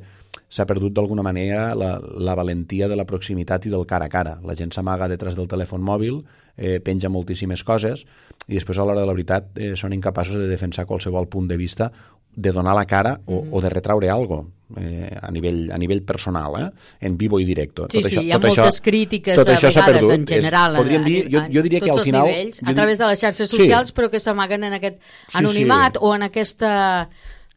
s'ha 0.49 0.67
perdut 0.69 0.93
d'alguna 0.95 1.25
manera 1.25 1.73
la, 1.75 1.95
la 1.99 2.35
valentia 2.35 2.87
de 2.89 2.97
la 2.99 3.07
proximitat 3.09 3.65
i 3.65 3.73
del 3.73 3.87
cara 3.89 4.09
a 4.09 4.13
cara. 4.13 4.37
La 4.45 4.57
gent 4.59 4.73
s'amaga 4.75 5.09
detrás 5.11 5.37
del 5.37 5.49
telèfon 5.49 5.83
mòbil, 5.85 6.21
eh, 6.57 6.79
penja 6.83 7.09
moltíssimes 7.09 7.63
coses, 7.63 8.05
i 8.47 8.55
després 8.57 8.77
a 8.77 8.85
l'hora 8.85 9.03
de 9.03 9.09
la 9.09 9.15
veritat 9.15 9.57
eh, 9.57 9.73
són 9.79 9.93
incapaços 9.93 10.39
de 10.39 10.47
defensar 10.49 10.87
qualsevol 10.89 11.29
punt 11.29 11.49
de 11.49 11.57
vista 11.57 11.91
de 12.35 12.53
donar 12.53 12.75
la 12.77 12.87
cara 12.87 13.19
o, 13.25 13.43
o 13.51 13.61
de 13.61 13.69
retraure 13.69 14.09
algo 14.09 14.45
eh, 14.77 15.09
a, 15.21 15.31
nivell, 15.31 15.71
a 15.71 15.77
nivell 15.81 16.03
personal, 16.03 16.53
eh? 16.61 16.69
en 17.01 17.17
vivo 17.17 17.39
i 17.39 17.45
directo. 17.45 17.87
Sí, 17.89 18.01
tot 18.01 18.09
sí, 18.09 18.15
això, 18.15 18.23
hi 18.25 18.31
ha 18.31 18.39
tot 18.39 18.51
moltes 18.51 18.75
això, 18.79 18.83
crítiques 18.85 19.39
tot 19.39 19.47
a 19.49 19.57
això 19.57 19.73
vegades 19.73 20.09
en 20.17 20.27
general 20.27 20.75
És, 20.75 20.83
podríem 20.83 21.01
a, 21.01 21.05
dir, 21.09 21.23
jo, 21.33 21.43
jo 21.57 21.65
diria 21.65 21.81
que 21.81 21.91
al 21.91 22.03
final... 22.05 22.27
nivells, 22.29 22.61
a 22.65 22.73
través 22.77 22.97
de 23.01 23.09
les 23.09 23.19
xarxes 23.25 23.49
Sí. 23.49 23.57
socials, 23.57 23.91
però 23.93 24.09
que 24.09 24.19
s'amaguen 24.19 24.63
en 24.63 24.73
aquest 24.77 25.01
Sí, 25.01 25.37
anonimat 25.41 25.97
sí. 25.97 26.03
o 26.03 26.15
en 26.15 26.23
aquesta... 26.29 27.09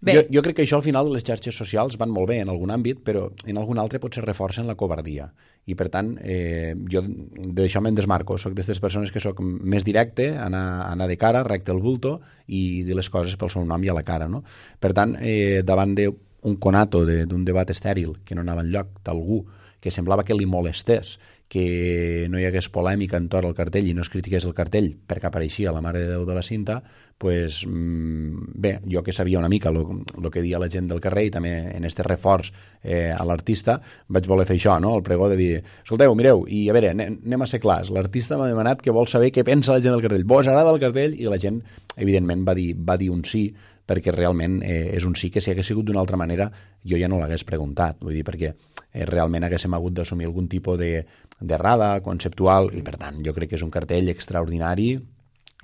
Bé, 0.02 0.16
Jo, 0.16 0.23
jo 0.35 0.40
crec 0.42 0.57
que 0.57 0.62
això 0.64 0.81
al 0.81 0.83
final 0.83 1.12
les 1.14 1.23
xarxes 1.23 1.54
socials 1.54 1.95
van 1.97 2.11
molt 2.11 2.26
bé 2.26 2.40
en 2.42 2.49
algun 2.50 2.73
àmbit, 2.75 3.04
però 3.07 3.28
en 3.47 3.59
algun 3.61 3.78
altre 3.78 4.00
potser 4.02 4.25
reforcen 4.25 4.66
la 4.66 4.75
covardia. 4.75 5.28
I 5.71 5.76
per 5.78 5.87
tant, 5.95 6.16
eh, 6.19 6.73
jo 6.90 7.04
d'això 7.07 7.78
me'n 7.81 7.95
desmarco. 7.95 8.35
Soc 8.35 8.50
d'aquestes 8.50 8.81
persones 8.83 9.12
que 9.14 9.21
sóc 9.23 9.38
més 9.38 9.85
directe, 9.87 10.33
anar, 10.35 10.88
anar 10.90 11.07
de 11.07 11.16
cara, 11.16 11.45
recte 11.47 11.71
el 11.71 11.78
bulto 11.78 12.16
i 12.49 12.83
dir 12.83 12.97
les 12.99 13.09
coses 13.14 13.37
pel 13.38 13.52
seu 13.54 13.62
nom 13.64 13.85
i 13.85 13.92
a 13.92 13.95
la 13.95 14.02
cara. 14.02 14.26
No? 14.26 14.42
Per 14.81 14.90
tant, 14.92 15.14
eh, 15.21 15.62
davant 15.62 15.95
d'un 16.42 16.56
conato 16.56 17.04
de- 17.06 17.25
d'un 17.26 17.44
debat 17.44 17.68
estèril 17.70 18.18
que 18.25 18.34
no 18.34 18.40
anava 18.42 18.62
enlloc 18.62 19.00
d'algú 19.04 19.44
que 19.80 19.90
semblava 19.90 20.25
que 20.25 20.34
li 20.34 20.46
molestés 20.46 21.18
que 21.52 22.26
no 22.30 22.38
hi 22.40 22.46
hagués 22.49 22.70
polèmica 22.72 23.18
entorn 23.20 23.50
al 23.50 23.54
cartell 23.54 23.84
i 23.90 23.92
no 23.92 24.00
es 24.00 24.08
critiqués 24.08 24.46
el 24.49 24.54
cartell 24.56 24.94
perquè 25.06 25.26
apareixia 25.28 25.72
la 25.75 25.82
Mare 25.84 26.00
de 26.00 26.06
Déu 26.14 26.22
de 26.25 26.34
la 26.34 26.40
Cinta, 26.40 26.78
pues, 27.18 27.66
mm, 27.66 28.54
bé, 28.54 28.80
jo 28.88 29.02
que 29.02 29.12
sabia 29.12 29.38
una 29.38 29.50
mica 29.50 29.68
el 29.68 30.30
que 30.32 30.40
dia 30.40 30.58
la 30.58 30.70
gent 30.70 30.88
del 30.88 30.99
carrer 31.00 31.26
i 31.26 31.30
també 31.30 31.52
en 31.76 31.84
este 31.84 32.02
reforç 32.02 32.50
eh, 32.82 33.12
a 33.12 33.22
l'artista 33.25 33.80
vaig 34.08 34.26
voler 34.26 34.46
fer 34.46 34.56
això, 34.56 34.80
no? 34.80 34.96
el 34.96 35.02
pregó 35.02 35.28
de 35.28 35.37
dir 35.37 35.62
escolteu, 35.84 36.14
mireu, 36.14 36.46
i 36.49 36.70
a 36.70 36.72
veure, 36.72 36.90
anem 36.96 37.42
a 37.42 37.46
ser 37.46 37.61
clars 37.61 37.90
l'artista 37.90 38.38
m'ha 38.38 38.49
demanat 38.49 38.80
que 38.80 38.90
vol 38.90 39.06
saber 39.06 39.30
què 39.30 39.44
pensa 39.44 39.72
la 39.76 39.80
gent 39.82 39.92
del 39.92 40.00
cartell 40.02 40.25
vos 40.25 40.49
agrada 40.49 40.72
el 40.72 40.80
cartell? 40.80 41.14
I 41.20 41.28
la 41.28 41.38
gent 41.38 41.61
evidentment 41.99 42.49
va 42.49 42.54
dir, 42.54 42.72
va 42.75 42.96
dir 42.96 43.11
un 43.11 43.25
sí 43.28 43.52
perquè 43.87 44.15
realment 44.15 44.61
eh, 44.62 44.93
és 44.97 45.05
un 45.05 45.17
sí 45.19 45.31
que 45.31 45.41
si 45.41 45.51
hagués 45.53 45.67
sigut 45.67 45.87
d'una 45.87 46.01
altra 46.01 46.17
manera 46.21 46.51
jo 46.85 46.99
ja 46.99 47.09
no 47.09 47.19
l'hagués 47.21 47.45
preguntat, 47.45 47.99
vull 48.01 48.15
dir, 48.15 48.25
perquè 48.27 48.53
eh, 48.53 49.07
realment 49.09 49.49
haguéssim 49.49 49.75
hagut 49.75 49.97
d'assumir 49.99 50.29
algun 50.29 50.49
tipus 50.49 50.79
de 50.79 50.95
d'errada 51.43 51.97
conceptual 52.07 52.71
i 52.79 52.85
per 52.87 52.95
tant 53.01 53.19
jo 53.27 53.35
crec 53.35 53.51
que 53.51 53.59
és 53.59 53.65
un 53.67 53.73
cartell 53.75 54.12
extraordinari 54.12 54.93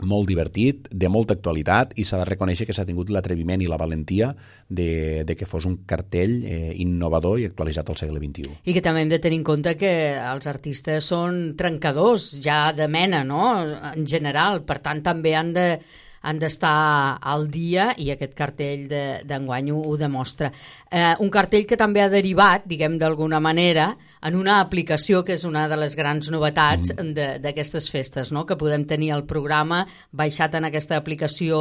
molt 0.07 0.29
divertit, 0.29 0.87
de 0.91 1.09
molta 1.11 1.35
actualitat 1.35 1.95
i 1.99 2.05
s'ha 2.07 2.21
de 2.21 2.27
reconèixer 2.29 2.67
que 2.69 2.75
s'ha 2.77 2.87
tingut 2.87 3.11
l'atreviment 3.11 3.63
i 3.63 3.67
la 3.67 3.79
valentia 3.81 4.31
de, 4.69 5.25
de 5.27 5.37
que 5.37 5.47
fos 5.47 5.67
un 5.67 5.81
cartell 5.91 6.37
eh, 6.45 6.73
innovador 6.79 7.41
i 7.41 7.49
actualitzat 7.49 7.91
al 7.91 7.99
segle 7.99 8.23
XXI. 8.23 8.61
I 8.71 8.77
que 8.77 8.85
també 8.85 9.03
hem 9.03 9.11
de 9.11 9.19
tenir 9.23 9.41
en 9.41 9.47
compte 9.47 9.75
que 9.81 9.93
els 10.15 10.47
artistes 10.47 11.11
són 11.11 11.57
trencadors 11.59 12.31
ja 12.45 12.69
de 12.77 12.89
mena, 12.89 13.25
no?, 13.27 13.57
en 13.91 14.07
general, 14.07 14.63
per 14.69 14.79
tant 14.85 15.03
també 15.03 15.35
han 15.35 15.53
de 15.57 15.69
han 16.23 16.39
d'estar 16.41 17.19
al 17.21 17.47
dia 17.51 17.93
i 17.97 18.11
aquest 18.15 18.35
cartell 18.39 18.87
d'enguany 18.89 19.71
de, 19.71 19.77
ho, 19.77 19.83
ho 19.85 19.97
demostra. 20.01 20.51
Eh, 20.91 21.15
un 21.23 21.31
cartell 21.31 21.67
que 21.69 21.79
també 21.81 22.03
ha 22.03 22.11
derivat, 22.13 22.67
diguem 22.67 22.99
d'alguna 22.99 23.41
manera, 23.41 23.93
en 24.23 24.35
una 24.35 24.59
aplicació 24.61 25.23
que 25.25 25.37
és 25.39 25.45
una 25.47 25.67
de 25.71 25.79
les 25.79 25.95
grans 25.97 26.31
novetats 26.35 26.93
mm. 26.97 27.41
d'aquestes 27.45 27.91
festes, 27.93 28.33
no? 28.35 28.45
que 28.47 28.59
podem 28.59 28.87
tenir 28.89 29.13
el 29.15 29.25
programa 29.29 29.85
baixat 30.11 30.59
en 30.59 30.69
aquesta 30.69 30.99
aplicació 30.99 31.61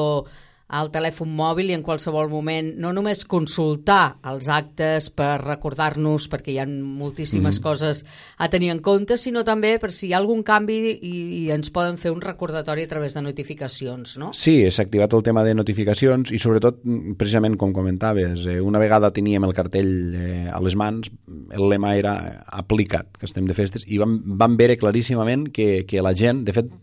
al 0.68 0.90
telèfon 0.92 1.30
mòbil 1.32 1.72
i 1.72 1.76
en 1.78 1.84
qualsevol 1.84 2.28
moment 2.32 2.74
no 2.82 2.92
només 2.96 3.24
consultar 3.30 4.18
els 4.28 4.50
actes 4.52 5.08
per 5.16 5.38
recordar-nos 5.40 6.28
perquè 6.32 6.52
hi 6.54 6.58
ha 6.60 6.66
moltíssimes 6.68 7.60
mm. 7.60 7.64
coses 7.64 8.04
a 8.38 8.50
tenir 8.52 8.74
en 8.74 8.82
compte, 8.84 9.16
sinó 9.18 9.46
també 9.48 9.78
per 9.80 9.94
si 9.96 10.10
hi 10.10 10.14
ha 10.14 10.20
algun 10.20 10.44
canvi 10.48 10.78
i, 10.92 11.14
i 11.40 11.42
ens 11.56 11.72
poden 11.74 12.00
fer 12.02 12.12
un 12.12 12.20
recordatori 12.24 12.84
a 12.84 12.92
través 12.92 13.16
de 13.16 13.24
notificacions, 13.24 14.18
no? 14.20 14.34
Sí, 14.36 14.60
s'ha 14.70 14.84
activat 14.84 15.16
el 15.16 15.24
tema 15.24 15.46
de 15.48 15.56
notificacions 15.56 16.34
i 16.36 16.42
sobretot, 16.42 16.84
precisament 17.18 17.56
com 17.60 17.72
comentaves, 17.76 18.44
eh, 18.52 18.60
una 18.60 18.82
vegada 18.84 19.14
teníem 19.16 19.48
el 19.48 19.56
cartell 19.56 19.94
eh, 20.20 20.46
a 20.52 20.60
les 20.64 20.76
mans, 20.76 21.08
el 21.56 21.70
lema 21.72 21.96
era 21.96 22.18
aplicat, 22.60 23.16
que 23.18 23.30
estem 23.30 23.48
de 23.48 23.56
festes, 23.56 23.88
i 23.88 24.02
vam, 24.02 24.20
vam 24.40 24.60
veure 24.60 24.76
claríssimament 24.80 25.48
que, 25.56 25.86
que 25.88 26.04
la 26.04 26.16
gent, 26.18 26.44
de 26.48 26.56
fet, 26.56 26.74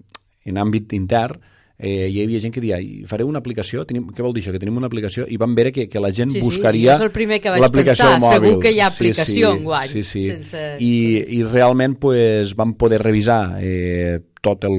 en 0.48 0.60
àmbit 0.60 0.92
intern, 0.96 1.40
eh, 1.78 2.08
hi 2.08 2.20
havia 2.22 2.40
gent 2.42 2.54
que 2.54 2.62
dia 2.62 2.78
fareu 3.10 3.28
una 3.28 3.40
aplicació, 3.42 3.82
tenim, 3.88 4.06
què 4.14 4.22
vol 4.22 4.34
dir 4.36 4.44
això? 4.44 4.54
Que 4.54 4.60
tenim 4.62 4.76
una 4.78 4.90
aplicació 4.90 5.26
i 5.26 5.38
vam 5.40 5.56
veure 5.58 5.72
que, 5.74 5.88
que 5.90 6.02
la 6.02 6.12
gent 6.14 6.30
sí, 6.34 6.42
buscaria 6.44 6.98
sí, 7.00 7.08
primer 7.14 7.40
que 7.42 7.54
vaig 7.54 7.66
pensar, 7.74 8.12
segur 8.22 8.58
que 8.62 8.74
hi 8.74 8.78
ha 8.82 8.90
aplicació 8.92 9.26
sí, 9.26 9.40
sí, 9.40 9.58
enguany. 9.58 9.90
Sí, 9.90 10.04
sí. 10.06 10.26
Sense... 10.30 10.62
I, 10.78 10.94
I 11.38 11.42
realment 11.48 11.98
pues, 12.00 12.54
vam 12.58 12.76
poder 12.78 13.02
revisar 13.02 13.58
eh, 13.60 14.20
tot 14.44 14.66
el, 14.68 14.76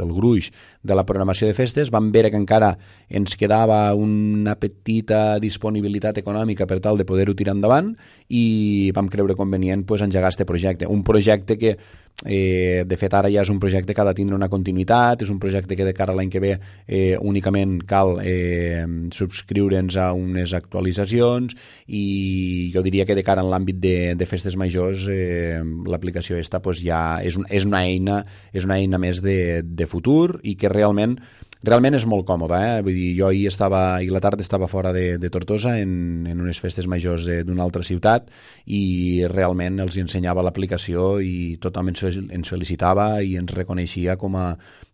el 0.00 0.12
gruix 0.14 0.48
de 0.82 0.96
la 0.96 1.04
programació 1.06 1.48
de 1.48 1.56
festes, 1.58 1.90
vam 1.90 2.12
veure 2.14 2.30
que 2.30 2.38
encara 2.38 2.70
ens 3.10 3.34
quedava 3.38 3.80
una 3.98 4.54
petita 4.60 5.40
disponibilitat 5.42 6.22
econòmica 6.22 6.68
per 6.70 6.78
tal 6.84 7.00
de 7.00 7.06
poder-ho 7.08 7.34
tirar 7.38 7.56
endavant 7.58 7.92
i 8.30 8.90
vam 8.94 9.10
creure 9.10 9.36
convenient 9.38 9.84
pues, 9.88 10.04
engegar 10.06 10.30
aquest 10.30 10.46
projecte. 10.48 10.88
Un 10.88 11.02
projecte 11.04 11.58
que 11.58 11.76
Eh, 12.24 12.84
de 12.86 12.96
fet, 12.96 13.14
ara 13.18 13.30
ja 13.32 13.42
és 13.42 13.50
un 13.50 13.58
projecte 13.58 13.94
que 13.94 14.02
ha 14.02 14.06
de 14.06 14.14
tindre 14.14 14.36
una 14.36 14.48
continuïtat, 14.50 15.24
és 15.24 15.30
un 15.32 15.40
projecte 15.42 15.74
que 15.74 15.86
de 15.86 15.94
cara 15.96 16.14
a 16.14 16.16
l'any 16.16 16.30
que 16.30 16.42
ve 16.42 16.52
eh, 16.86 17.16
únicament 17.18 17.80
cal 17.88 18.20
eh, 18.22 18.84
subscriure'ns 19.10 19.98
a 19.98 20.12
unes 20.14 20.54
actualitzacions 20.54 21.56
i 21.88 22.70
jo 22.74 22.84
diria 22.86 23.06
que 23.08 23.18
de 23.18 23.26
cara 23.26 23.42
en 23.42 23.50
l'àmbit 23.50 23.80
de, 23.82 23.96
de 24.14 24.28
festes 24.28 24.56
majors 24.56 25.08
eh, 25.10 25.58
l'aplicació 25.86 26.38
esta 26.38 26.62
pues, 26.62 26.84
ja 26.86 27.18
és, 27.26 27.36
un, 27.38 27.48
és, 27.50 27.66
una 27.66 27.82
eina, 27.82 28.22
és 28.52 28.68
una 28.68 28.78
eina 28.78 29.02
més 29.02 29.22
de, 29.22 29.62
de 29.66 29.90
futur 29.90 30.38
i 30.42 30.54
que 30.54 30.70
realment 30.70 31.18
realment 31.66 31.94
és 31.94 32.06
molt 32.10 32.26
còmode, 32.26 32.58
eh? 32.58 32.78
Vull 32.82 32.96
dir, 32.96 33.08
jo 33.18 33.28
ahir 33.28 33.46
estava, 33.50 33.82
i 34.02 34.10
la 34.10 34.20
tarda 34.24 34.42
estava 34.42 34.68
fora 34.70 34.92
de, 34.94 35.16
de 35.22 35.30
Tortosa 35.30 35.76
en, 35.80 36.26
en 36.30 36.40
unes 36.42 36.58
festes 36.62 36.88
majors 36.90 37.28
d'una 37.46 37.62
altra 37.62 37.84
ciutat 37.86 38.30
i 38.66 39.24
realment 39.30 39.78
els 39.84 39.98
ensenyava 40.02 40.42
l'aplicació 40.42 41.16
i 41.22 41.58
tothom 41.62 41.92
ens, 41.92 42.02
ens 42.22 42.50
felicitava 42.50 43.08
i 43.22 43.36
ens 43.40 43.54
reconeixia 43.54 44.18
com 44.18 44.38
a, 44.40 44.48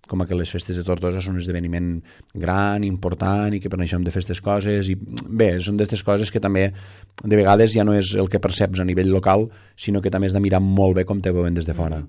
com 0.09 0.23
a 0.23 0.27
que 0.27 0.39
les 0.39 0.51
festes 0.51 0.79
de 0.79 0.85
Tortosa 0.87 1.23
són 1.25 1.37
un 1.37 1.43
esdeveniment 1.43 1.93
gran, 2.35 2.85
important 2.89 3.55
i 3.55 3.61
que 3.63 3.71
per 3.71 3.81
això 3.81 3.99
hem 3.99 4.07
de 4.07 4.15
fer 4.15 4.23
aquestes 4.23 4.43
coses 4.45 4.91
i 4.91 4.97
bé, 4.97 5.55
són 5.61 5.79
d'aquestes 5.79 6.05
coses 6.07 6.33
que 6.35 6.43
també 6.43 6.69
de 7.23 7.37
vegades 7.37 7.75
ja 7.75 7.85
no 7.87 7.95
és 7.97 8.15
el 8.19 8.31
que 8.33 8.43
perceps 8.43 8.81
a 8.81 8.89
nivell 8.89 9.13
local, 9.13 9.49
sinó 9.77 10.03
que 10.03 10.11
també 10.11 10.29
has 10.29 10.37
de 10.37 10.43
mirar 10.43 10.63
molt 10.65 10.99
bé 10.99 11.07
com 11.09 11.23
te 11.23 11.35
veuen 11.35 11.55
des 11.55 11.67
de 11.67 11.77
fora. 11.77 12.03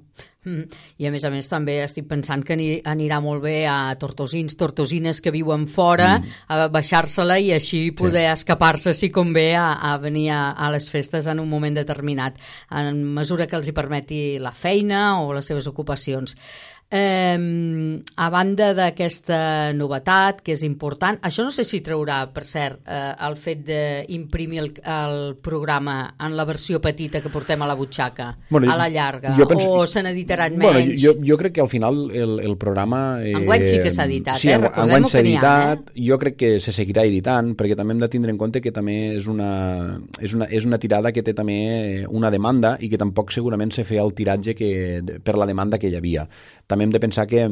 Mm. 0.45 0.69
I 1.03 1.07
a 1.07 1.11
més 1.11 1.23
a 1.27 1.29
més 1.33 1.49
també 1.51 1.75
estic 1.83 2.05
pensant 2.07 2.45
que 2.47 2.55
anirà 2.55 3.19
molt 3.19 3.43
bé 3.43 3.65
a 3.67 3.91
tortosins, 3.99 4.55
tortosines 4.55 5.19
que 5.19 5.33
viuen 5.35 5.65
fora, 5.67 6.13
mm. 6.19 6.37
a 6.47 6.69
baixar-se-la 6.71 7.39
i 7.43 7.51
així 7.57 7.89
poder 7.91 8.23
sí. 8.29 8.31
escapar-se 8.37 8.95
si 8.95 9.11
convé 9.11 9.51
a, 9.59 9.73
a 9.91 9.97
venir 9.99 10.29
a, 10.31 10.41
a 10.55 10.71
les 10.71 10.87
festes 10.91 11.27
en 11.27 11.43
un 11.43 11.49
moment 11.51 11.75
determinat, 11.75 12.39
en 12.71 13.03
mesura 13.19 13.47
que 13.47 13.59
els 13.59 13.67
hi 13.67 13.75
permeti 13.75 14.21
la 14.39 14.55
feina 14.55 15.19
o 15.25 15.33
les 15.35 15.51
seves 15.51 15.67
ocupacions. 15.67 16.37
Eh, 16.91 18.01
a 18.15 18.29
banda 18.33 18.71
d'aquesta 18.73 19.71
novetat, 19.77 20.39
que 20.41 20.55
és 20.55 20.63
important, 20.65 21.19
això 21.21 21.43
no 21.45 21.51
sé 21.53 21.61
si 21.67 21.83
traurà, 21.85 22.23
per 22.33 22.47
cert, 22.49 22.79
eh, 22.89 23.11
el 23.27 23.35
fet 23.37 23.61
d'imprimir 23.67 24.63
el, 24.63 24.71
el 24.81 25.19
programa 25.37 26.15
en 26.17 26.33
la 26.33 26.47
versió 26.49 26.79
petita 26.81 27.21
que 27.21 27.29
portem 27.29 27.61
a 27.61 27.67
la 27.69 27.75
butxaca, 27.77 28.31
bueno, 28.49 28.71
a 28.73 28.77
la 28.79 28.87
llarga, 28.89 29.35
penso, 29.45 29.69
o 29.69 29.85
se 29.85 30.01
n'editaran 30.01 30.57
bueno, 30.57 30.79
menys? 30.79 30.97
Jo, 31.03 31.13
jo 31.21 31.37
crec 31.37 31.59
que 31.59 31.61
al 31.61 31.69
final 31.69 32.09
el, 32.09 32.39
el 32.41 32.57
programa... 32.57 33.21
Eh, 33.21 33.35
enguany 33.37 33.67
sí 33.69 33.77
que 33.83 33.93
s'ha 33.93 34.07
editat, 34.09 34.41
sí, 34.41 34.49
eh? 34.49 34.57
Recordem 34.57 35.05
s'ha 35.05 35.21
editat, 35.21 35.85
ha, 35.85 35.93
eh? 35.93 36.07
jo 36.09 36.17
crec 36.17 36.39
que 36.41 36.51
se 36.57 36.73
seguirà 36.73 37.05
editant, 37.05 37.53
perquè 37.59 37.77
també 37.77 37.93
hem 37.93 38.01
de 38.01 38.09
tindre 38.09 38.33
en 38.33 38.41
compte 38.41 38.63
que 38.65 38.73
també 38.73 38.97
és 39.19 39.29
una, 39.29 39.51
és 40.17 40.33
una, 40.33 40.49
és 40.49 40.65
una 40.65 40.81
tirada 40.81 41.13
que 41.13 41.21
té 41.21 41.37
també 41.37 42.07
una 42.09 42.33
demanda 42.33 42.79
i 42.81 42.89
que 42.89 42.97
tampoc 42.97 43.29
segurament 43.35 43.77
se 43.77 43.85
feia 43.85 44.01
el 44.01 44.15
tiratge 44.17 44.57
que, 44.57 44.73
per 45.21 45.37
la 45.37 45.45
demanda 45.45 45.77
que 45.77 45.93
hi 45.93 46.01
havia 46.01 46.25
també 46.69 46.85
hem 46.85 46.93
de 46.95 47.01
pensar 47.01 47.25
que 47.29 47.47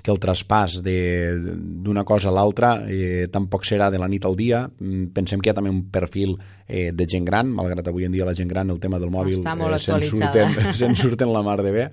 que 0.00 0.12
el 0.12 0.20
traspàs 0.22 0.78
d'una 0.84 2.04
cosa 2.08 2.30
a 2.30 2.34
l'altra 2.34 2.70
eh, 2.88 3.26
tampoc 3.32 3.66
serà 3.66 3.90
de 3.90 3.98
la 4.00 4.08
nit 4.08 4.24
al 4.24 4.36
dia. 4.38 4.62
Mm, 4.68 5.10
pensem 5.16 5.42
que 5.42 5.50
hi 5.50 5.52
ha 5.52 5.56
també 5.58 5.72
un 5.72 5.82
perfil 5.92 6.36
eh, 6.70 6.90
de 6.94 7.06
gent 7.10 7.26
gran, 7.26 7.50
malgrat 7.50 7.90
avui 7.90 8.06
en 8.06 8.14
dia 8.14 8.24
la 8.28 8.34
gent 8.38 8.48
gran 8.48 8.70
el 8.70 8.78
tema 8.80 9.00
del 9.02 9.10
mòbil 9.10 9.42
eh, 9.42 9.78
se'n 9.82 10.06
surten, 10.06 10.56
se 10.78 10.90
surten 10.96 11.32
la 11.34 11.42
mar 11.42 11.58
de 11.66 11.74
bé, 11.74 11.88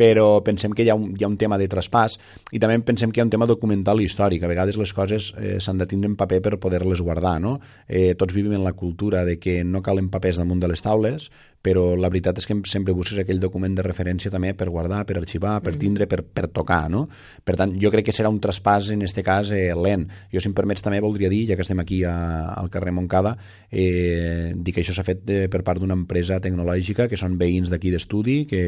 però 0.00 0.40
pensem 0.46 0.72
que 0.72 0.86
hi 0.86 0.90
ha, 0.92 0.96
un, 0.96 1.10
hi 1.18 1.26
ha 1.26 1.28
un 1.28 1.36
tema 1.40 1.58
de 1.60 1.68
traspàs 1.68 2.16
i 2.54 2.62
també 2.62 2.78
pensem 2.86 3.12
que 3.12 3.20
hi 3.20 3.24
ha 3.24 3.28
un 3.28 3.34
tema 3.34 3.48
documental 3.50 4.00
i 4.00 4.08
històric. 4.08 4.44
A 4.44 4.50
vegades 4.50 4.78
les 4.80 4.94
coses 4.96 5.30
eh, 5.36 5.58
s'han 5.60 5.80
de 5.80 5.88
tindre 5.90 6.08
en 6.08 6.16
paper 6.16 6.40
per 6.46 6.56
poder-les 6.62 7.02
guardar. 7.04 7.36
No? 7.42 7.58
Eh, 7.86 8.14
tots 8.18 8.36
vivim 8.36 8.54
en 8.56 8.64
la 8.64 8.72
cultura 8.72 9.24
de 9.26 9.38
que 9.42 9.60
no 9.64 9.82
calen 9.82 10.08
papers 10.12 10.40
damunt 10.40 10.62
de 10.62 10.70
les 10.70 10.82
taules, 10.84 11.28
però 11.60 11.90
la 12.00 12.08
veritat 12.08 12.38
és 12.40 12.46
que 12.48 12.56
sempre 12.70 12.94
busques 12.96 13.20
aquell 13.20 13.40
document 13.40 13.74
de 13.76 13.84
referència 13.84 14.32
també 14.32 14.54
per 14.56 14.70
guardar, 14.72 15.02
per 15.06 15.18
arxivar, 15.20 15.58
per 15.60 15.74
mm. 15.74 15.80
tindre, 15.82 16.06
per, 16.08 16.22
per 16.24 16.46
tocar, 16.48 16.86
no? 16.92 17.04
Per 17.44 17.56
tant, 17.60 17.74
jo 17.80 17.90
crec 17.92 18.08
que 18.08 18.14
serà 18.16 18.30
un 18.32 18.40
traspàs, 18.40 18.88
en 18.94 19.04
aquest 19.04 19.20
cas, 19.26 19.52
eh, 19.52 19.68
lent. 19.76 20.06
Jo, 20.32 20.40
si 20.40 20.48
em 20.48 20.56
permets, 20.56 20.84
també 20.84 21.02
voldria 21.04 21.28
dir, 21.32 21.42
ja 21.50 21.58
que 21.58 21.66
estem 21.66 21.82
aquí 21.82 22.00
a, 22.08 22.14
al 22.54 22.72
carrer 22.72 22.94
Montcada, 22.96 23.34
eh, 23.68 24.19
dir 24.54 24.74
que 24.74 24.82
això 24.82 24.94
s'ha 24.96 25.06
fet 25.06 25.22
de, 25.26 25.40
per 25.52 25.62
part 25.66 25.80
d'una 25.82 25.96
empresa 25.98 26.40
tecnològica, 26.42 27.08
que 27.10 27.18
són 27.20 27.38
veïns 27.40 27.70
d'aquí 27.72 27.92
d'estudi, 27.92 28.44
que, 28.50 28.62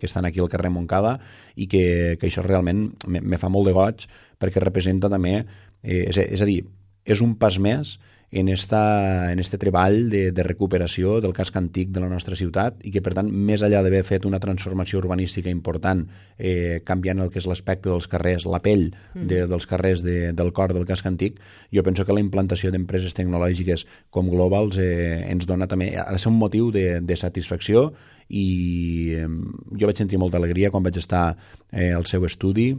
que 0.00 0.08
estan 0.08 0.28
aquí 0.28 0.42
al 0.42 0.50
carrer 0.52 0.72
Montcada, 0.74 1.16
i 1.56 1.68
que, 1.70 1.84
que 2.20 2.30
això 2.30 2.44
realment 2.46 2.88
me, 3.06 3.22
me 3.22 3.40
fa 3.42 3.50
molt 3.52 3.70
de 3.70 3.76
goig, 3.76 4.06
perquè 4.40 4.62
representa 4.62 5.10
també, 5.12 5.38
eh, 5.82 6.04
és, 6.08 6.18
és 6.26 6.42
a 6.42 6.48
dir, 6.48 6.60
és 7.06 7.22
un 7.22 7.36
pas 7.40 7.58
més 7.62 7.96
en, 8.30 8.48
esta, 8.48 9.32
en 9.32 9.38
este 9.38 9.58
treball 9.58 10.10
de, 10.10 10.32
de 10.32 10.42
recuperació 10.42 11.20
del 11.22 11.32
casc 11.32 11.56
antic 11.56 11.92
de 11.94 12.02
la 12.02 12.08
nostra 12.10 12.36
ciutat 12.36 12.80
i 12.84 12.90
que, 12.90 13.02
per 13.04 13.14
tant, 13.14 13.28
més 13.30 13.62
enllà 13.62 13.82
d'haver 13.84 14.02
fet 14.06 14.26
una 14.26 14.40
transformació 14.42 14.98
urbanística 14.98 15.52
important, 15.52 16.02
eh, 16.36 16.82
canviant 16.84 17.22
el 17.22 17.30
que 17.30 17.38
és 17.40 17.46
l'aspecte 17.46 17.88
dels 17.88 18.08
carrers, 18.10 18.48
la 18.50 18.60
pell 18.64 18.88
mm. 18.90 19.28
de, 19.30 19.40
dels 19.46 19.68
carrers 19.70 20.02
de, 20.04 20.32
del 20.36 20.52
cor 20.56 20.74
del 20.74 20.88
casc 20.88 21.06
antic, 21.06 21.38
jo 21.72 21.86
penso 21.86 22.04
que 22.04 22.16
la 22.16 22.24
implantació 22.24 22.72
d'empreses 22.74 23.14
tecnològiques 23.14 23.86
com 24.10 24.28
Globals 24.32 24.80
eh, 24.82 25.22
ens 25.30 25.46
dona 25.46 25.70
també, 25.70 25.92
ha 25.94 26.10
de 26.10 26.18
ser 26.18 26.32
un 26.32 26.40
motiu 26.40 26.72
de, 26.74 27.00
de 27.06 27.16
satisfacció 27.16 27.92
i 28.26 29.14
eh, 29.14 29.30
jo 29.78 29.86
vaig 29.86 30.02
sentir 30.02 30.18
molta 30.18 30.40
alegria 30.42 30.72
quan 30.74 30.82
vaig 30.82 30.98
estar 30.98 31.30
eh, 31.70 31.92
al 31.94 32.10
seu 32.10 32.26
estudi 32.26 32.72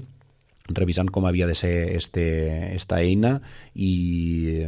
revisant 0.67 1.07
com 1.07 1.23
havia 1.23 1.47
de 1.47 1.55
ser 1.55 1.95
este, 1.95 2.75
esta 2.75 2.99
eina 2.99 3.37
i 3.73 4.67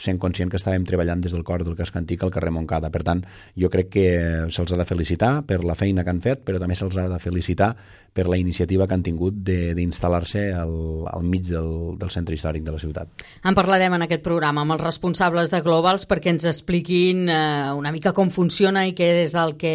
sent 0.00 0.18
conscient 0.22 0.50
que 0.50 0.58
estàvem 0.58 0.84
treballant 0.88 1.20
des 1.22 1.34
del 1.34 1.44
cor 1.46 1.64
del 1.64 1.76
casc 1.78 1.96
antic 1.96 2.22
al 2.24 2.32
carrer 2.34 2.52
Montcada. 2.54 2.90
Per 2.94 3.02
tant, 3.06 3.22
jo 3.58 3.70
crec 3.70 3.90
que 3.94 4.06
se'ls 4.50 4.72
ha 4.74 4.80
de 4.80 4.88
felicitar 4.88 5.34
per 5.46 5.62
la 5.64 5.76
feina 5.78 6.04
que 6.04 6.10
han 6.10 6.22
fet, 6.24 6.44
però 6.46 6.60
també 6.62 6.76
se'ls 6.78 6.98
ha 6.98 7.08
de 7.10 7.20
felicitar 7.22 7.74
per 8.14 8.28
la 8.30 8.38
iniciativa 8.38 8.86
que 8.86 8.94
han 8.94 9.02
tingut 9.02 9.40
d'instal·lar-se 9.42 10.44
al, 10.54 10.74
al 11.10 11.24
mig 11.26 11.48
del, 11.48 11.96
del 11.98 12.12
centre 12.14 12.36
històric 12.36 12.62
de 12.62 12.74
la 12.76 12.78
ciutat. 12.78 13.24
En 13.42 13.56
parlarem 13.58 13.96
en 13.96 14.04
aquest 14.06 14.22
programa 14.22 14.62
amb 14.62 14.76
els 14.76 14.84
responsables 14.84 15.50
de 15.50 15.60
Globals 15.66 16.06
perquè 16.06 16.30
ens 16.30 16.46
expliquin 16.46 17.26
eh, 17.26 17.72
una 17.74 17.90
mica 17.90 18.12
com 18.14 18.30
funciona 18.30 18.84
i 18.86 18.94
què 18.94 19.08
és 19.24 19.34
el 19.34 19.56
que 19.58 19.74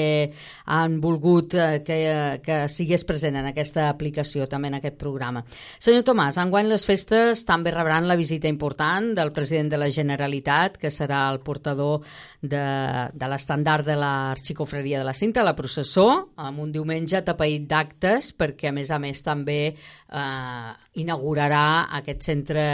han 0.72 1.00
volgut 1.04 1.58
eh, 1.60 1.82
que, 1.84 2.00
que 2.46 2.62
sigués 2.72 3.04
present 3.04 3.36
en 3.42 3.50
aquesta 3.52 3.90
aplicació, 3.92 4.48
també 4.48 4.72
en 4.72 4.80
aquest 4.80 4.96
programa. 5.02 5.44
Senyor 5.76 6.08
Tomàs, 6.08 6.40
enguany 6.40 6.72
les 6.72 6.88
festes 6.88 7.44
també 7.44 7.76
rebran 7.76 8.08
la 8.08 8.18
visita 8.20 8.48
important 8.48 9.12
del 9.20 9.34
president 9.36 9.74
de 9.74 9.82
la 9.84 9.92
Generalitat 9.92 10.80
que 10.80 10.94
serà 10.94 11.26
el 11.34 11.42
portador 11.44 12.06
de, 12.40 12.64
de 13.12 13.32
l'estandard 13.32 13.84
de 13.84 14.00
l'Arxicofreria 14.00 15.04
de 15.04 15.12
la 15.12 15.18
Cinta, 15.18 15.44
la 15.44 15.58
processó, 15.60 16.08
amb 16.40 16.64
un 16.64 16.72
diumenge 16.72 17.20
tapeït 17.28 17.68
d'actes, 17.68 18.29
perquè 18.38 18.70
a 18.70 18.76
més 18.76 18.92
a 18.92 19.00
més 19.02 19.22
també 19.26 19.60
eh, 19.72 20.72
inaugurarà 21.02 21.90
aquest 22.00 22.26
centre 22.30 22.66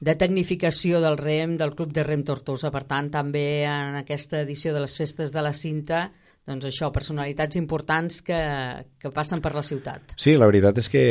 de 0.00 0.14
tecnificació 0.18 1.00
del 1.00 1.16
REM, 1.16 1.56
del 1.56 1.74
Club 1.74 1.92
de 1.96 2.04
REM 2.04 2.26
Tortosa. 2.28 2.70
Per 2.72 2.84
tant, 2.84 3.10
també 3.10 3.64
en 3.64 3.96
aquesta 4.02 4.42
edició 4.44 4.74
de 4.74 4.84
les 4.84 4.96
Festes 4.96 5.32
de 5.32 5.44
la 5.44 5.54
Cinta 5.56 6.06
doncs 6.46 6.68
això, 6.68 6.92
personalitats 6.94 7.58
importants 7.58 8.20
que, 8.22 8.38
que 9.02 9.10
passen 9.10 9.40
per 9.42 9.50
la 9.56 9.64
ciutat. 9.66 10.14
Sí, 10.14 10.36
la 10.38 10.46
veritat 10.46 10.78
és 10.78 10.88
que 10.92 11.02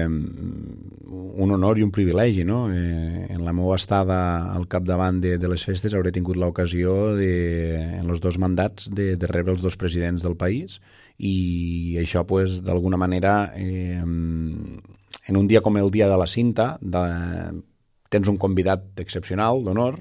mm, 0.00 1.34
un 1.44 1.52
honor 1.52 1.76
i 1.78 1.84
un 1.84 1.92
privilegi, 1.92 2.46
no? 2.48 2.62
Eh, 2.72 3.26
en 3.28 3.44
la 3.44 3.52
meva 3.52 3.76
estada 3.76 4.18
al 4.48 4.64
capdavant 4.72 5.20
de, 5.20 5.36
de 5.36 5.50
les 5.52 5.64
festes 5.68 5.92
hauré 5.92 6.12
tingut 6.14 6.40
l'ocasió, 6.40 6.94
en 7.20 8.08
els 8.08 8.24
dos 8.24 8.40
mandats, 8.40 8.88
de, 8.88 9.10
de 9.20 9.28
rebre 9.28 9.52
els 9.52 9.64
dos 9.64 9.76
presidents 9.76 10.24
del 10.24 10.38
país 10.40 10.80
i 11.18 11.96
això, 11.98 12.24
pues, 12.26 12.60
d'alguna 12.64 12.96
manera, 12.96 13.52
eh, 13.56 13.98
en 13.98 15.36
un 15.36 15.48
dia 15.48 15.60
com 15.60 15.76
el 15.76 15.90
dia 15.90 16.08
de 16.08 16.16
la 16.16 16.26
cinta, 16.26 16.76
de, 16.80 17.02
tens 18.08 18.30
un 18.30 18.38
convidat 18.38 19.02
excepcional, 19.02 19.64
d'honor, 19.64 19.98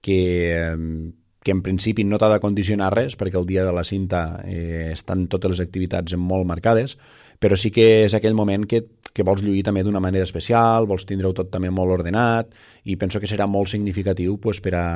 que 0.00 1.12
que 1.44 1.52
en 1.52 1.60
principi 1.62 2.02
no 2.08 2.16
t'ha 2.18 2.30
de 2.32 2.40
condicionar 2.40 2.88
res, 2.96 3.14
perquè 3.20 3.36
el 3.36 3.46
dia 3.46 3.66
de 3.66 3.72
la 3.76 3.84
cinta 3.84 4.40
eh, 4.48 4.90
estan 4.94 5.28
totes 5.28 5.52
les 5.52 5.60
activitats 5.60 6.16
molt 6.16 6.48
marcades, 6.48 6.96
però 7.38 7.58
sí 7.60 7.70
que 7.70 8.06
és 8.06 8.14
aquell 8.16 8.34
moment 8.34 8.64
que, 8.66 8.80
que 9.14 9.22
vols 9.22 9.44
lluir 9.46 9.62
també 9.62 9.84
d'una 9.86 10.02
manera 10.02 10.26
especial, 10.26 10.88
vols 10.90 11.06
tindre-ho 11.06 11.30
tot 11.38 11.52
també 11.52 11.70
molt 11.70 11.94
ordenat, 11.94 12.50
i 12.90 12.96
penso 12.98 13.20
que 13.22 13.30
serà 13.30 13.46
molt 13.46 13.70
significatiu 13.70 14.36
pues, 14.42 14.58
per 14.60 14.74
a 14.74 14.86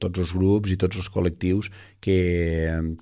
tots 0.00 0.24
els 0.24 0.32
grups 0.32 0.72
i 0.72 0.78
tots 0.80 0.96
els 0.96 1.10
col·lectius 1.12 1.68
que, 2.00 2.18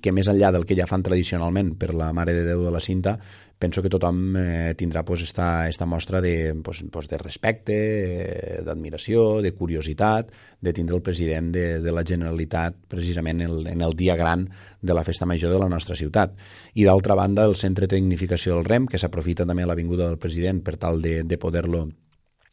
que 0.03 0.11
més 0.11 0.27
enllà 0.27 0.51
del 0.51 0.67
que 0.67 0.75
ja 0.75 0.89
fan 0.89 1.05
tradicionalment 1.07 1.77
per 1.79 1.93
la 1.95 2.11
Mare 2.11 2.35
de 2.35 2.43
Déu 2.49 2.65
de 2.67 2.73
la 2.75 2.83
Cinta, 2.83 3.15
penso 3.57 3.81
que 3.81 3.89
tothom 3.89 4.35
eh, 4.37 4.73
tindrà 4.77 5.03
pues, 5.03 5.21
esta, 5.21 5.67
esta 5.67 5.85
mostra 5.85 6.21
de, 6.21 6.53
pues, 6.63 6.83
pues, 6.91 7.07
de 7.07 7.17
respecte, 7.17 7.77
eh, 7.77 8.61
d'admiració, 8.63 9.41
de 9.41 9.53
curiositat, 9.53 10.31
de 10.61 10.73
tindre 10.73 10.95
el 10.95 11.01
president 11.01 11.51
de, 11.53 11.79
de 11.81 11.91
la 11.91 12.05
Generalitat 12.05 12.77
precisament 12.87 13.41
en 13.41 13.49
el, 13.49 13.67
en 13.73 13.81
el 13.81 13.95
dia 13.97 14.15
gran 14.15 14.47
de 14.81 14.93
la 14.93 15.03
festa 15.03 15.25
major 15.25 15.53
de 15.53 15.59
la 15.59 15.69
nostra 15.69 15.95
ciutat. 15.95 16.37
I 16.77 16.85
d'altra 16.85 17.17
banda, 17.17 17.45
el 17.45 17.57
Centre 17.57 17.87
de 17.87 17.95
Tecnificació 17.95 18.55
del 18.55 18.65
REM, 18.65 18.87
que 18.87 19.01
s'aprofita 19.01 19.45
també 19.45 19.65
l'avinguda 19.65 20.05
del 20.05 20.21
president 20.21 20.61
per 20.61 20.77
tal 20.77 21.01
de, 21.01 21.23
de 21.23 21.37
poder-lo 21.41 21.87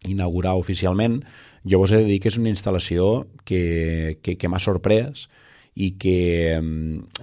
inaugurar 0.05 0.57
oficialment, 0.61 1.23
jo 1.65 1.81
vos 1.81 1.93
he 1.93 2.01
de 2.01 2.09
dir 2.09 2.21
que 2.21 2.29
és 2.33 2.41
una 2.41 2.53
instal·lació 2.53 3.27
que, 3.45 4.21
que, 4.23 4.37
que 4.37 4.49
m'ha 4.49 4.61
sorprès, 4.61 5.29
i 5.75 5.91
que 5.99 6.55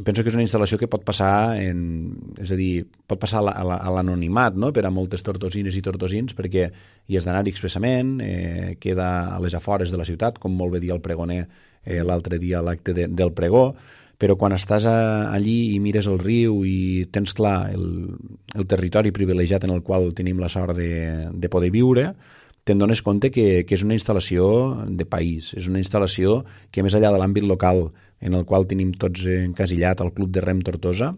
penso 0.03 0.23
que 0.23 0.31
és 0.31 0.35
una 0.35 0.43
instal·lació 0.43 0.75
que 0.79 0.89
pot 0.91 1.05
passar 1.07 1.55
en, 1.63 2.11
és 2.35 2.51
a 2.51 2.57
dir, 2.59 2.83
pot 3.07 3.19
passar 3.21 3.39
a 3.47 3.91
l'anonimat 3.95 4.57
no? 4.59 4.73
per 4.75 4.83
a 4.83 4.91
moltes 4.91 5.23
tortosines 5.23 5.77
i 5.79 5.83
tortosins 5.85 6.35
perquè 6.35 6.67
hi 7.07 7.17
has 7.17 7.27
d'anar 7.27 7.45
expressament, 7.47 8.17
eh, 8.19 8.75
queda 8.81 9.07
a 9.37 9.39
les 9.39 9.55
afores 9.55 9.91
de 9.91 10.01
la 10.01 10.07
ciutat, 10.07 10.39
com 10.39 10.51
molt 10.51 10.75
bé 10.75 10.83
dir 10.83 10.91
el 10.91 10.99
pregoner 10.99 11.45
eh, 11.45 12.03
l'altre 12.03 12.41
dia 12.43 12.59
a 12.59 12.65
l'acte 12.65 12.93
de, 12.97 13.07
del 13.07 13.31
pregó, 13.31 13.71
però 14.21 14.35
quan 14.37 14.53
estàs 14.53 14.83
a, 14.85 14.97
allí 15.31 15.71
i 15.71 15.79
mires 15.79 16.11
el 16.11 16.19
riu 16.19 16.59
i 16.67 17.07
tens 17.09 17.31
clar 17.33 17.71
el, 17.71 17.87
el 18.53 18.67
territori 18.67 19.15
privilegiat 19.15 19.63
en 19.63 19.73
el 19.77 19.81
qual 19.81 20.11
tenim 20.13 20.43
la 20.43 20.51
sort 20.51 20.75
de, 20.75 21.31
de 21.31 21.49
poder 21.49 21.71
viure, 21.71 22.11
te'n 22.67 22.77
dones 22.77 23.01
compte 23.01 23.31
que, 23.33 23.63
que 23.65 23.79
és 23.79 23.81
una 23.87 23.95
instal·lació 23.97 24.45
de 24.85 25.07
país, 25.09 25.55
és 25.57 25.71
una 25.71 25.81
instal·lació 25.81 26.43
que 26.69 26.83
més 26.85 26.93
enllà 26.93 27.15
de 27.15 27.21
l'àmbit 27.23 27.47
local 27.47 27.87
en 28.21 28.37
el 28.37 28.45
qual 28.45 28.69
tenim 28.69 28.93
tots 28.93 29.25
encasillat 29.25 30.01
el 30.05 30.13
Club 30.15 30.31
de 30.31 30.45
Rem 30.45 30.61
Tortosa, 30.65 31.15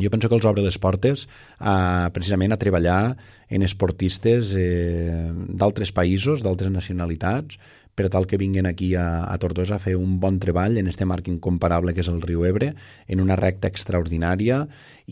jo 0.00 0.08
penso 0.08 0.28
que 0.30 0.38
els 0.38 0.46
obre 0.48 0.64
les 0.64 0.78
portes 0.80 1.26
a, 1.58 2.08
precisament 2.14 2.54
a 2.54 2.58
treballar 2.60 3.14
en 3.52 3.62
esportistes 3.62 4.54
eh, 4.56 5.28
d'altres 5.52 5.92
països, 5.92 6.40
d'altres 6.42 6.72
nacionalitats, 6.72 7.60
per 7.92 8.08
tal 8.08 8.24
que 8.24 8.38
vinguin 8.40 8.64
aquí 8.66 8.94
a, 8.96 9.26
a 9.28 9.36
Tortosa 9.36 9.76
a 9.76 9.82
fer 9.82 9.98
un 10.00 10.16
bon 10.20 10.38
treball 10.40 10.78
en 10.80 10.88
este 10.88 11.04
marc 11.04 11.28
incomparable 11.28 11.92
que 11.92 12.00
és 12.00 12.08
el 12.08 12.22
riu 12.24 12.46
Ebre, 12.48 12.70
en 13.06 13.20
una 13.20 13.36
recta 13.36 13.68
extraordinària. 13.68 14.62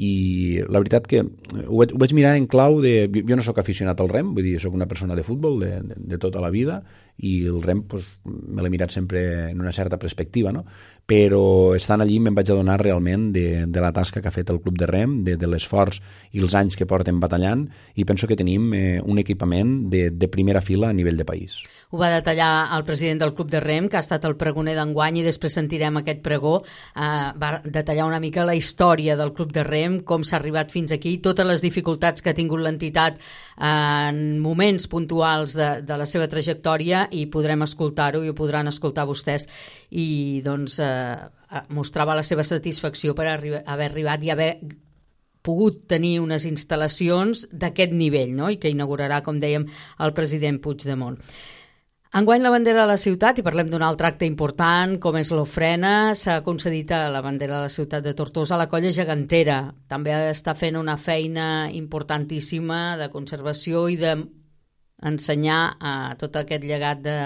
I 0.01 0.65
la 0.65 0.81
veritat 0.81 1.05
que 1.11 1.21
ho 1.21 1.83
ho 1.83 2.01
vaig 2.01 2.15
mirar 2.17 2.37
en 2.41 2.49
clau 2.49 2.81
de... 2.81 3.05
Jo 3.13 3.37
no 3.37 3.45
sóc 3.45 3.61
aficionat 3.61 4.01
al 4.01 4.09
rem, 4.09 4.33
vull 4.33 4.49
dir, 4.49 4.57
sóc 4.63 4.73
una 4.73 4.89
persona 4.89 5.19
de 5.19 5.27
futbol 5.27 5.61
de, 5.61 5.75
de, 5.85 6.01
de 6.15 6.19
tota 6.19 6.41
la 6.41 6.53
vida 6.55 6.81
i 7.23 7.33
el 7.47 7.61
rem 7.63 7.83
pues, 7.89 8.07
me 8.25 8.63
l'he 8.63 8.71
mirat 8.73 8.95
sempre 8.95 9.51
en 9.51 9.61
una 9.61 9.73
certa 9.73 9.99
perspectiva, 9.99 10.53
no? 10.53 10.65
però 11.11 11.75
estant 11.75 12.05
allí 12.05 12.21
me'n 12.23 12.37
vaig 12.37 12.53
adonar 12.53 12.79
realment 12.81 13.31
de, 13.35 13.67
de 13.67 13.81
la 13.83 13.91
tasca 13.93 14.23
que 14.23 14.31
ha 14.31 14.35
fet 14.35 14.51
el 14.53 14.61
club 14.63 14.79
de 14.79 14.87
rem, 14.87 15.21
de, 15.27 15.35
de 15.41 15.49
l'esforç 15.51 15.99
i 16.31 16.43
els 16.45 16.55
anys 16.55 16.79
que 16.79 16.87
porten 16.87 17.19
batallant 17.21 17.67
i 17.99 18.07
penso 18.07 18.31
que 18.31 18.39
tenim 18.39 18.71
eh, 18.79 19.01
un 19.03 19.19
equipament 19.19 19.91
de, 19.91 20.09
de 20.15 20.31
primera 20.31 20.63
fila 20.63 20.91
a 20.91 20.97
nivell 20.97 21.19
de 21.19 21.27
país. 21.27 21.59
Ho 21.91 21.99
va 21.99 22.11
detallar 22.13 22.71
el 22.77 22.85
president 22.87 23.19
del 23.19 23.33
Club 23.35 23.49
de 23.51 23.61
Rem, 23.63 23.89
que 23.91 23.99
ha 23.99 24.05
estat 24.05 24.25
el 24.29 24.37
pregoner 24.39 24.77
d'enguany, 24.79 25.17
i 25.19 25.25
després 25.27 25.57
sentirem 25.59 25.99
aquest 25.99 26.21
pregó. 26.23 26.61
Eh, 26.95 27.09
va 27.35 27.51
detallar 27.65 28.07
una 28.07 28.21
mica 28.23 28.45
la 28.47 28.55
història 28.55 29.17
del 29.19 29.33
Club 29.35 29.51
de 29.57 29.65
Rem, 29.67 29.99
com 30.07 30.23
s'ha 30.23 30.39
arribat 30.39 30.71
fins 30.71 30.95
aquí, 30.95 31.17
totes 31.19 31.49
les 31.49 31.65
dificultats 31.67 32.23
que 32.23 32.31
ha 32.31 32.39
tingut 32.39 32.63
l'entitat 32.63 33.19
en 33.59 34.39
moments 34.39 34.87
puntuals 34.87 35.57
de, 35.59 35.71
de 35.83 35.99
la 35.99 36.07
seva 36.07 36.31
trajectòria 36.31 37.09
i 37.11 37.27
podrem 37.27 37.67
escoltar-ho 37.67 38.23
i 38.23 38.31
ho 38.31 38.39
podran 38.39 38.71
escoltar 38.71 39.09
vostès 39.11 39.49
i 39.91 40.41
doncs 40.47 40.79
eh, 40.79 41.17
mostrava 41.75 42.15
la 42.15 42.23
seva 42.23 42.47
satisfacció 42.47 43.17
per 43.19 43.27
arri 43.33 43.57
haver 43.59 43.91
arribat 43.91 44.23
i 44.23 44.31
haver 44.31 44.53
pogut 45.43 45.87
tenir 45.91 46.19
unes 46.21 46.45
instal·lacions 46.47 47.47
d'aquest 47.51 47.95
nivell 47.97 48.35
no? 48.37 48.51
i 48.53 48.59
que 48.61 48.71
inaugurarà, 48.71 49.23
com 49.25 49.41
dèiem, 49.41 49.67
el 49.99 50.13
president 50.15 50.61
Puigdemont. 50.63 51.19
Enguany 52.11 52.43
la 52.43 52.51
bandera 52.51 52.81
de 52.83 52.91
la 52.91 52.99
ciutat, 52.99 53.39
i 53.39 53.43
parlem 53.47 53.69
d'un 53.71 53.85
altre 53.87 54.09
acte 54.09 54.27
important, 54.27 54.97
com 54.99 55.15
és 55.21 55.29
l'ofrena, 55.31 56.11
s'ha 56.19 56.41
concedit 56.43 56.91
a 56.91 57.05
la 57.15 57.21
bandera 57.23 57.61
de 57.61 57.69
la 57.69 57.71
ciutat 57.71 58.03
de 58.03 58.17
Tortosa 58.19 58.57
a 58.57 58.59
la 58.59 58.67
colla 58.73 58.91
gegantera. 58.91 59.61
També 59.87 60.17
està 60.33 60.57
fent 60.59 60.75
una 60.75 60.97
feina 60.99 61.69
importantíssima 61.71 62.97
de 62.99 63.07
conservació 63.15 63.85
i 63.87 64.01
d'ensenyar 64.01 65.61
a 65.79 65.95
tot 66.19 66.41
aquest 66.41 66.67
llegat 66.67 67.07
de, 67.07 67.17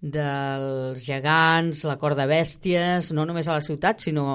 dels 0.00 1.04
gegants, 1.04 1.84
la 1.84 1.98
cor 2.00 2.16
de 2.16 2.24
bèsties, 2.32 3.12
no 3.12 3.28
només 3.28 3.52
a 3.52 3.58
la 3.60 3.66
ciutat, 3.68 4.00
sinó 4.00 4.30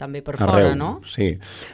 també 0.00 0.22
per 0.24 0.34
Arreu, 0.38 0.48
fora, 0.48 0.72
no? 0.78 0.90
Sí. 1.04 1.28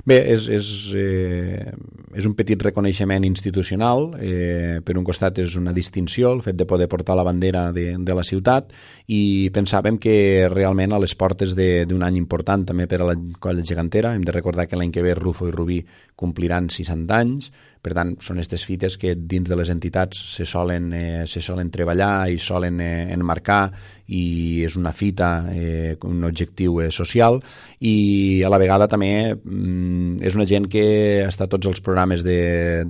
Bé, 0.06 0.18
és, 0.34 0.48
és, 0.50 0.70
eh, 0.98 1.70
és 2.18 2.26
un 2.26 2.34
petit 2.38 2.60
reconeixement 2.66 3.24
institucional. 3.28 4.10
Eh, 4.18 4.80
per 4.84 4.96
un 4.98 5.06
costat 5.06 5.38
és 5.44 5.54
una 5.60 5.74
distinció 5.76 6.34
el 6.34 6.42
fet 6.42 6.58
de 6.58 6.66
poder 6.66 6.90
portar 6.90 7.16
la 7.18 7.26
bandera 7.26 7.70
de, 7.76 7.92
de 7.98 8.16
la 8.16 8.24
ciutat 8.26 8.74
i 9.06 9.48
pensàvem 9.54 10.00
que 10.02 10.48
realment 10.50 10.96
a 10.96 11.00
les 11.02 11.14
portes 11.14 11.54
d'un 11.54 12.02
any 12.02 12.18
important 12.18 12.66
també 12.66 12.88
per 12.90 13.00
a 13.02 13.10
la 13.12 13.16
colla 13.38 13.62
gegantera, 13.66 14.14
hem 14.14 14.24
de 14.26 14.34
recordar 14.34 14.66
que 14.66 14.78
l'any 14.78 14.90
que 14.90 15.04
ve 15.04 15.14
Rufo 15.14 15.46
i 15.46 15.54
Rubí 15.54 15.78
compliran 16.16 16.70
60 16.72 17.16
anys, 17.20 17.50
per 17.86 17.92
tant, 17.94 18.16
són 18.18 18.40
aquestes 18.40 18.64
fites 18.66 18.96
que 18.98 19.12
dins 19.14 19.46
de 19.46 19.54
les 19.54 19.68
entitats 19.70 20.18
se 20.32 20.42
solen, 20.48 20.88
eh, 20.96 21.26
se 21.30 21.38
solen 21.44 21.68
treballar 21.70 22.26
i 22.32 22.38
solen 22.42 22.80
eh, 22.82 23.12
enmarcar 23.14 23.68
i 24.10 24.64
és 24.66 24.74
una 24.80 24.90
fita, 24.90 25.28
eh, 25.52 25.94
un 26.08 26.24
objectiu 26.26 26.80
eh, 26.82 26.88
social. 26.90 27.38
I 27.78 28.42
a 28.42 28.50
la 28.50 28.58
vegada 28.58 28.88
també 28.90 29.36
mm, 29.36 30.18
és 30.26 30.34
una 30.34 30.48
gent 30.50 30.66
que 30.72 30.86
està 31.28 31.46
a 31.46 31.52
tots 31.52 31.70
els 31.70 31.84
programes 31.84 32.24
de, 32.26 32.40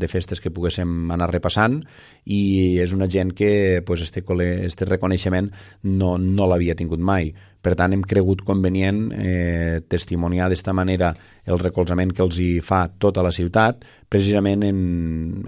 de 0.00 0.08
festes 0.08 0.40
que 0.40 0.54
poguéssim 0.54 1.12
anar 1.12 1.28
repassant 1.28 1.82
i 2.24 2.78
és 2.80 2.96
una 2.96 3.10
gent 3.10 3.34
que 3.36 3.82
pues, 3.84 4.00
este, 4.06 4.24
este 4.64 4.88
reconeixement 4.88 5.52
no, 5.82 6.16
no 6.16 6.48
l'havia 6.48 6.78
tingut 6.78 7.04
mai 7.04 7.34
per 7.66 7.74
tant, 7.74 7.90
hem 7.96 8.04
cregut 8.06 8.44
convenient 8.46 9.08
eh, 9.10 9.80
testimoniar 9.90 10.46
d'esta 10.52 10.70
manera 10.70 11.08
el 11.50 11.58
recolzament 11.58 12.12
que 12.14 12.22
els 12.22 12.38
hi 12.38 12.60
fa 12.62 12.84
tota 13.02 13.24
la 13.26 13.32
ciutat, 13.34 13.82
precisament 14.06 14.62
en, 14.68 14.78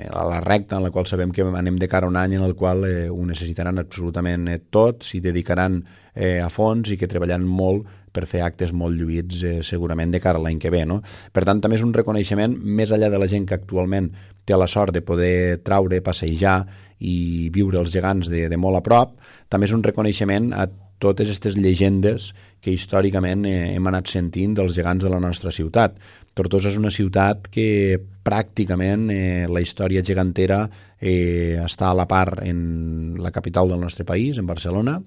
a 0.03 0.25
la 0.27 0.41
recta 0.43 0.81
en 0.81 0.89
la 0.89 0.91
qual 0.91 1.07
sabem 1.07 1.31
que 1.31 1.47
anem 1.47 1.79
de 1.79 1.87
cara 1.87 2.09
a 2.09 2.11
un 2.11 2.19
any 2.19 2.35
en 2.35 2.43
el 2.43 2.57
qual 2.59 2.83
eh, 2.89 3.07
ho 3.07 3.21
necessitaran 3.29 3.79
absolutament 3.79 4.49
eh, 4.51 4.59
tot, 4.67 5.07
s'hi 5.07 5.21
dedicaran 5.23 5.79
eh, 6.13 6.41
a 6.43 6.49
fons 6.51 6.91
i 6.91 6.99
que 6.99 7.07
treballaran 7.07 7.47
molt 7.47 7.87
per 8.11 8.27
fer 8.27 8.43
actes 8.43 8.75
molt 8.75 8.99
lluïts 8.99 9.45
eh, 9.47 9.55
segurament 9.63 10.11
de 10.11 10.19
cara 10.19 10.43
a 10.43 10.43
l'any 10.43 10.59
que 10.59 10.75
ve. 10.75 10.83
No? 10.91 10.99
Per 11.31 11.47
tant, 11.47 11.63
també 11.63 11.79
és 11.79 11.87
un 11.87 11.95
reconeixement 11.95 12.59
més 12.59 12.91
enllà 12.91 13.13
de 13.15 13.23
la 13.23 13.31
gent 13.31 13.47
que 13.47 13.61
actualment 13.61 14.11
té 14.43 14.59
la 14.59 14.67
sort 14.67 14.97
de 14.97 15.05
poder 15.07 15.61
traure, 15.63 16.03
passejar 16.03 16.65
i 16.99 17.47
viure 17.55 17.79
els 17.79 17.95
gegants 17.95 18.27
de, 18.27 18.49
de 18.51 18.59
molt 18.59 18.81
a 18.81 18.83
prop, 18.83 19.15
també 19.47 19.71
és 19.71 19.77
un 19.77 19.87
reconeixement 19.87 20.51
a 20.57 20.67
totes 21.03 21.29
aquestes 21.29 21.57
llegendes 21.59 22.33
que 22.61 22.75
històricament 22.75 23.47
eh, 23.47 23.75
hem 23.75 23.87
anat 23.91 24.11
sentint 24.11 24.57
dels 24.59 24.75
gegants 24.77 25.05
de 25.05 25.13
la 25.13 25.21
nostra 25.23 25.53
ciutat. 25.55 25.99
Tortosa 26.35 26.73
és 26.73 26.79
una 26.79 26.93
ciutat 26.95 27.49
que 27.55 27.99
pràcticament 28.27 29.09
eh, 29.15 29.47
la 29.51 29.63
història 29.63 30.03
gegantera 30.05 30.65
eh, 30.99 31.59
està 31.63 31.91
a 31.91 31.99
la 31.99 32.09
part 32.11 32.43
en 32.47 33.15
la 33.23 33.33
capital 33.35 33.71
del 33.71 33.81
nostre 33.83 34.07
país, 34.09 34.39
en 34.39 34.47
Barcelona, 34.47 35.01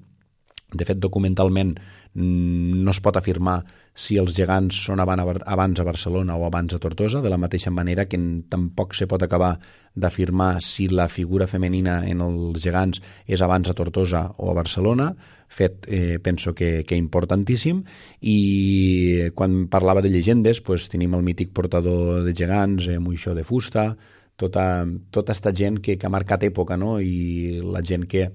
De 0.71 0.85
fet, 0.87 1.01
documentalment 1.03 1.73
no 2.13 2.91
es 2.91 2.99
pot 2.99 3.15
afirmar 3.17 3.61
si 3.95 4.17
els 4.19 4.33
gegants 4.35 4.75
són 4.85 4.99
abans 5.03 5.79
a 5.79 5.85
Barcelona 5.87 6.37
o 6.39 6.45
abans 6.45 6.73
a 6.73 6.79
Tortosa, 6.79 7.21
de 7.21 7.29
la 7.29 7.39
mateixa 7.39 7.71
manera 7.71 8.05
que 8.07 8.19
tampoc 8.49 8.95
se 8.95 9.07
pot 9.07 9.23
acabar 9.23 9.57
d'afirmar 9.95 10.61
si 10.63 10.87
la 10.87 11.07
figura 11.11 11.47
femenina 11.47 12.01
en 12.07 12.21
els 12.23 12.63
gegants 12.63 13.01
és 13.27 13.41
abans 13.41 13.69
a 13.69 13.75
Tortosa 13.75 14.29
o 14.37 14.51
a 14.51 14.55
Barcelona, 14.55 15.11
fet 15.51 15.87
eh, 15.87 16.19
penso 16.23 16.55
que, 16.55 16.83
que 16.87 16.95
importantíssim, 16.95 17.83
i 18.21 19.31
quan 19.35 19.67
parlava 19.67 20.01
de 20.01 20.11
llegendes 20.11 20.61
pues, 20.63 20.87
tenim 20.91 21.15
el 21.15 21.23
mític 21.27 21.51
portador 21.51 22.23
de 22.23 22.33
gegants, 22.35 22.87
eh, 22.87 22.99
Moixó 22.99 23.35
de 23.35 23.43
Fusta, 23.43 23.91
tota, 24.39 24.87
tota 25.11 25.35
esta 25.35 25.51
gent 25.53 25.81
que, 25.83 25.97
que 25.99 26.07
ha 26.07 26.13
marcat 26.13 26.47
època, 26.47 26.79
no? 26.79 26.97
i 27.03 27.59
la 27.61 27.83
gent 27.85 28.07
que, 28.09 28.29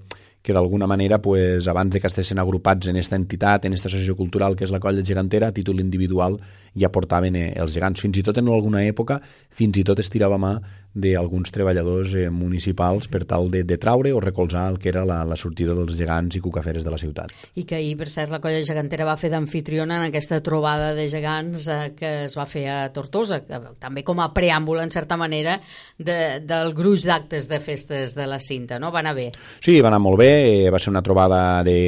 que 0.47 0.53
d'alguna 0.55 0.87
manera, 0.87 1.17
pues, 1.21 1.67
abans 1.67 1.91
de 1.91 1.99
que 1.99 2.07
estessin 2.07 2.39
agrupats 2.39 2.87
en 2.87 2.95
aquesta 2.95 3.17
entitat, 3.19 3.65
en 3.65 3.73
aquesta 3.73 3.89
associació 3.89 4.15
cultural 4.15 4.55
que 4.55 4.63
és 4.63 4.71
la 4.71 4.79
colla 4.79 5.03
gegantera, 5.03 5.49
a 5.51 5.55
títol 5.57 5.81
individual 5.83 6.37
ja 6.71 6.87
portaven 6.87 7.35
eh, 7.35 7.49
els 7.59 7.75
gegants. 7.75 7.99
Fins 7.99 8.15
i 8.15 8.23
tot 8.23 8.39
en 8.39 8.47
alguna 8.47 8.85
època, 8.87 9.19
fins 9.51 9.75
i 9.75 9.83
tot 9.83 9.99
es 9.99 10.07
tirava 10.13 10.39
mà 10.39 10.53
d'alguns 10.97 11.51
treballadors 11.53 12.15
eh, 12.17 12.27
municipals 12.33 13.07
per 13.11 13.23
tal 13.29 13.51
de, 13.53 13.63
de 13.67 13.77
traure 13.77 14.11
o 14.13 14.21
recolzar 14.23 14.65
el 14.71 14.79
que 14.81 14.89
era 14.89 15.05
la, 15.05 15.19
la 15.27 15.37
sortida 15.37 15.75
dels 15.77 15.97
gegants 15.97 16.37
i 16.37 16.41
cucaferes 16.41 16.85
de 16.85 16.93
la 16.93 16.97
ciutat. 16.97 17.33
I 17.55 17.65
que 17.69 17.77
ahir, 17.77 17.95
per 17.99 18.09
cert, 18.09 18.31
la 18.33 18.41
colla 18.41 18.63
gegantera 18.65 19.05
va 19.07 19.17
fer 19.19 19.29
d'anfitriona 19.33 19.99
en 19.99 20.07
aquesta 20.07 20.39
trobada 20.41 20.93
de 20.97 21.07
gegants 21.11 21.67
eh, 21.69 21.91
que 21.97 22.13
es 22.25 22.37
va 22.37 22.47
fer 22.49 22.65
a 22.71 22.79
Tortosa, 22.93 23.43
que, 23.45 23.59
també 23.81 24.03
com 24.07 24.21
a 24.23 24.31
preàmbul, 24.33 24.81
en 24.81 24.93
certa 24.93 25.17
manera, 25.19 25.59
de, 25.97 26.17
del 26.45 26.73
gruix 26.77 27.05
d'actes 27.07 27.47
de 27.49 27.59
festes 27.61 28.15
de 28.17 28.27
la 28.29 28.39
cinta, 28.41 28.79
no? 28.81 28.91
Va 28.93 29.03
anar 29.03 29.15
bé? 29.17 29.29
Sí, 29.61 29.79
va 29.81 29.91
anar 29.91 30.01
molt 30.01 30.21
bé, 30.21 30.31
eh, 30.65 30.71
va 30.73 30.81
ser 30.81 30.91
una 30.93 31.03
trobada 31.05 31.61
de, 31.67 31.79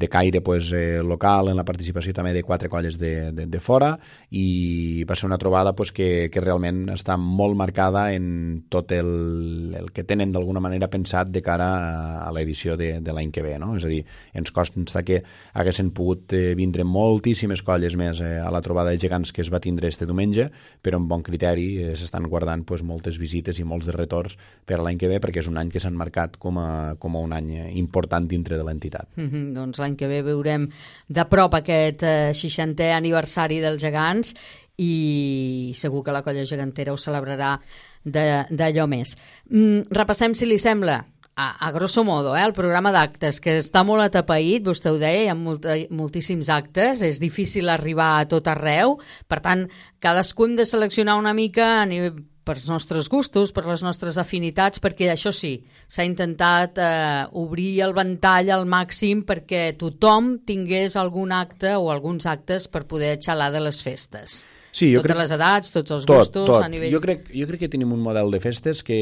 de 0.00 0.08
caire 0.08 0.40
pues, 0.40 0.72
eh, 0.72 1.02
local 1.04 1.52
en 1.52 1.60
la 1.60 1.66
participació 1.68 2.14
també 2.16 2.32
de 2.36 2.44
quatre 2.46 2.70
colles 2.72 2.96
de, 2.98 3.30
de, 3.36 3.46
de 3.50 3.60
fora 3.60 3.92
i 4.30 5.04
va 5.08 5.16
ser 5.16 5.28
una 5.28 5.38
trobada 5.38 5.74
pues, 5.76 5.92
que, 5.92 6.30
que 6.32 6.40
realment 6.40 6.86
està 6.94 7.16
molt 7.20 7.58
marcada 7.58 7.89
basada 7.90 8.14
en 8.14 8.64
tot 8.68 8.92
el, 8.92 9.74
el 9.76 9.90
que 9.92 10.04
tenen 10.04 10.32
d'alguna 10.32 10.60
manera 10.60 10.88
pensat 10.90 11.28
de 11.30 11.42
cara 11.42 12.24
a, 12.24 12.30
l'edició 12.32 12.76
de, 12.76 13.00
de 13.00 13.12
l'any 13.12 13.30
que 13.30 13.42
ve. 13.42 13.58
No? 13.58 13.74
És 13.76 13.84
a 13.84 13.90
dir, 13.90 14.04
ens 14.34 14.52
consta 14.54 15.02
que 15.02 15.22
haguessin 15.54 15.90
pogut 15.94 16.32
eh, 16.32 16.54
vindre 16.58 16.84
moltíssimes 16.84 17.62
colles 17.66 17.96
més 17.96 18.20
eh, 18.20 18.38
a 18.40 18.50
la 18.50 18.62
trobada 18.62 18.90
de 18.90 19.00
gegants 19.02 19.32
que 19.32 19.42
es 19.42 19.50
va 19.52 19.60
tindre 19.60 19.88
este 19.88 20.06
diumenge, 20.06 20.50
però 20.82 21.00
amb 21.00 21.10
bon 21.10 21.24
criteri 21.26 21.68
eh, 21.82 21.96
s'estan 21.98 22.28
guardant 22.30 22.64
pues, 22.64 22.82
moltes 22.86 23.18
visites 23.18 23.58
i 23.58 23.66
molts 23.66 23.88
de 23.90 23.96
retorns 23.96 24.36
per 24.64 24.78
a 24.78 24.84
l'any 24.84 24.98
que 25.00 25.10
ve, 25.10 25.20
perquè 25.20 25.42
és 25.42 25.50
un 25.50 25.58
any 25.60 25.70
que 25.70 25.82
s'han 25.82 25.98
marcat 25.98 26.38
com 26.40 26.58
a, 26.60 26.96
com 27.00 27.16
a 27.16 27.24
un 27.24 27.34
any 27.36 27.52
important 27.80 28.26
dintre 28.30 28.56
de 28.56 28.64
l'entitat. 28.64 29.08
Mm 29.16 29.28
-hmm, 29.28 29.52
doncs 29.54 29.78
l'any 29.78 29.96
que 29.96 30.08
ve 30.08 30.22
veurem 30.22 30.68
de 31.08 31.24
prop 31.24 31.54
aquest 31.54 32.02
eh, 32.02 32.30
60è 32.32 32.92
aniversari 32.94 33.60
dels 33.60 33.82
gegants 33.82 34.34
i 34.80 35.72
segur 35.76 36.02
que 36.04 36.14
la 36.14 36.24
colla 36.24 36.46
gegantera 36.48 36.94
ho 36.94 36.98
celebrarà 37.00 37.54
d'allò 38.04 38.86
més. 38.88 39.16
Mm, 39.52 39.90
repassem, 39.92 40.34
si 40.34 40.48
li 40.48 40.58
sembla, 40.58 41.02
a, 41.36 41.68
a 41.68 41.70
grosso 41.72 42.04
modo, 42.04 42.34
eh, 42.36 42.44
el 42.44 42.52
programa 42.56 42.92
d'actes, 42.92 43.40
que 43.40 43.58
està 43.60 43.84
molt 43.86 44.04
atapeït, 44.04 44.64
vostè 44.66 44.92
ho 44.92 44.98
deia, 45.00 45.26
hi 45.26 45.30
ha 45.32 45.36
molt, 45.36 45.68
moltíssims 45.92 46.50
actes, 46.52 47.04
és 47.06 47.20
difícil 47.20 47.68
arribar 47.72 48.18
a 48.18 48.26
tot 48.28 48.48
arreu, 48.50 48.98
per 49.28 49.40
tant, 49.44 49.68
cadascú 50.00 50.48
hem 50.48 50.58
de 50.58 50.68
seleccionar 50.68 51.16
una 51.20 51.36
mica 51.36 51.70
a 51.80 51.86
nivell, 51.88 52.20
per 52.40 52.56
als 52.56 52.68
nostres 52.70 53.08
gustos, 53.12 53.52
per 53.54 53.66
les 53.68 53.82
nostres 53.84 54.16
afinitats, 54.18 54.80
perquè 54.82 55.10
això 55.12 55.30
sí, 55.30 55.52
s'ha 55.86 56.06
intentat 56.08 56.80
eh, 56.82 57.26
obrir 57.38 57.82
el 57.84 57.92
ventall 57.94 58.50
al 58.50 58.64
màxim 58.66 59.20
perquè 59.28 59.76
tothom 59.78 60.38
tingués 60.48 60.96
algun 60.96 61.36
acte 61.36 61.76
o 61.76 61.92
alguns 61.92 62.26
actes 62.26 62.66
per 62.66 62.88
poder 62.90 63.18
xalar 63.22 63.52
de 63.54 63.62
les 63.68 63.84
festes. 63.84 64.40
Sí, 64.72 64.92
jo 64.94 65.02
Totes 65.02 65.14
crec... 65.14 65.22
les 65.24 65.34
edats, 65.36 65.74
tots 65.74 65.96
els 65.96 66.06
tot, 66.06 66.22
gustos, 66.22 66.48
tot. 66.54 66.62
a 66.62 66.70
nivell... 66.70 66.92
Jo 66.94 67.02
crec, 67.02 67.28
jo 67.34 67.48
crec 67.50 67.66
que 67.66 67.72
tenim 67.72 67.92
un 67.96 68.02
model 68.04 68.30
de 68.30 68.40
festes 68.42 68.84
que 68.86 69.00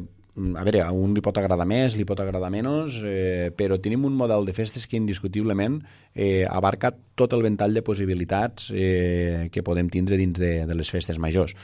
mm, 0.00 0.56
a 0.58 0.64
veure, 0.66 0.82
a 0.82 0.90
un 0.90 1.14
li 1.14 1.22
pot 1.24 1.38
agradar 1.38 1.66
més, 1.70 1.96
li 1.98 2.06
pot 2.08 2.20
agradar 2.20 2.50
menys, 2.54 2.98
eh, 3.06 3.52
però 3.56 3.78
tenim 3.82 4.06
un 4.08 4.16
model 4.18 4.46
de 4.48 4.56
festes 4.56 4.88
que 4.90 4.98
indiscutiblement 4.98 5.78
eh, 6.14 6.44
abarca 6.50 6.92
tot 7.14 7.32
el 7.36 7.46
ventall 7.46 7.74
de 7.74 7.84
possibilitats 7.86 8.70
eh, 8.74 9.48
que 9.54 9.62
podem 9.66 9.90
tindre 9.90 10.18
dins 10.18 10.38
de, 10.38 10.54
de 10.66 10.78
les 10.78 10.90
festes 10.90 11.20
majors. 11.22 11.54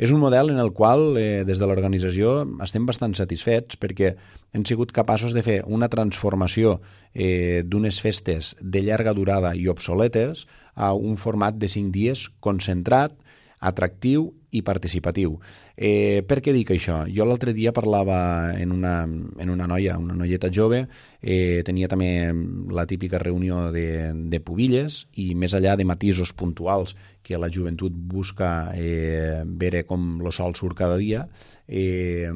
És 0.00 0.12
un 0.14 0.20
model 0.22 0.52
en 0.52 0.60
el 0.62 0.70
qual, 0.72 1.16
eh, 1.18 1.42
des 1.44 1.58
de 1.58 1.66
l'organització, 1.66 2.44
estem 2.64 2.86
bastant 2.88 3.12
satisfets 3.18 3.76
perquè 3.76 4.14
hem 4.54 4.64
sigut 4.66 4.94
capaços 4.94 5.34
de 5.36 5.42
fer 5.46 5.58
una 5.66 5.90
transformació 5.90 6.78
eh, 7.12 7.62
d'unes 7.66 8.00
festes 8.00 8.54
de 8.60 8.82
llarga 8.86 9.12
durada 9.14 9.52
i 9.54 9.66
obsoletes 9.68 10.46
a 10.74 10.92
un 10.94 11.16
format 11.16 11.56
de 11.56 11.68
5 11.68 11.92
dies 11.94 12.28
concentrat, 12.40 13.16
atractiu 13.60 14.30
i 14.50 14.62
participatiu. 14.64 15.36
Eh, 15.76 16.24
per 16.26 16.40
què 16.42 16.52
dic 16.56 16.72
això? 16.74 17.04
Jo 17.12 17.26
l'altre 17.28 17.52
dia 17.54 17.74
parlava 17.76 18.50
en 18.58 18.72
una, 18.72 19.04
en 19.04 19.52
una 19.52 19.68
noia, 19.70 19.98
una 20.00 20.16
noieta 20.16 20.50
jove, 20.52 20.80
eh, 21.20 21.60
tenia 21.66 21.88
també 21.88 22.32
la 22.72 22.86
típica 22.88 23.20
reunió 23.20 23.68
de, 23.70 24.10
de 24.32 24.40
pubilles 24.40 25.04
i 25.20 25.34
més 25.36 25.54
allà 25.54 25.76
de 25.76 25.86
matisos 25.86 26.32
puntuals 26.32 26.96
que 27.22 27.38
la 27.38 27.50
joventut 27.52 27.92
busca 27.92 28.72
eh, 28.74 29.44
veure 29.44 29.84
com 29.86 30.16
el 30.24 30.32
sol 30.32 30.56
surt 30.58 30.78
cada 30.80 30.96
dia, 30.98 31.26
eh, 31.68 32.32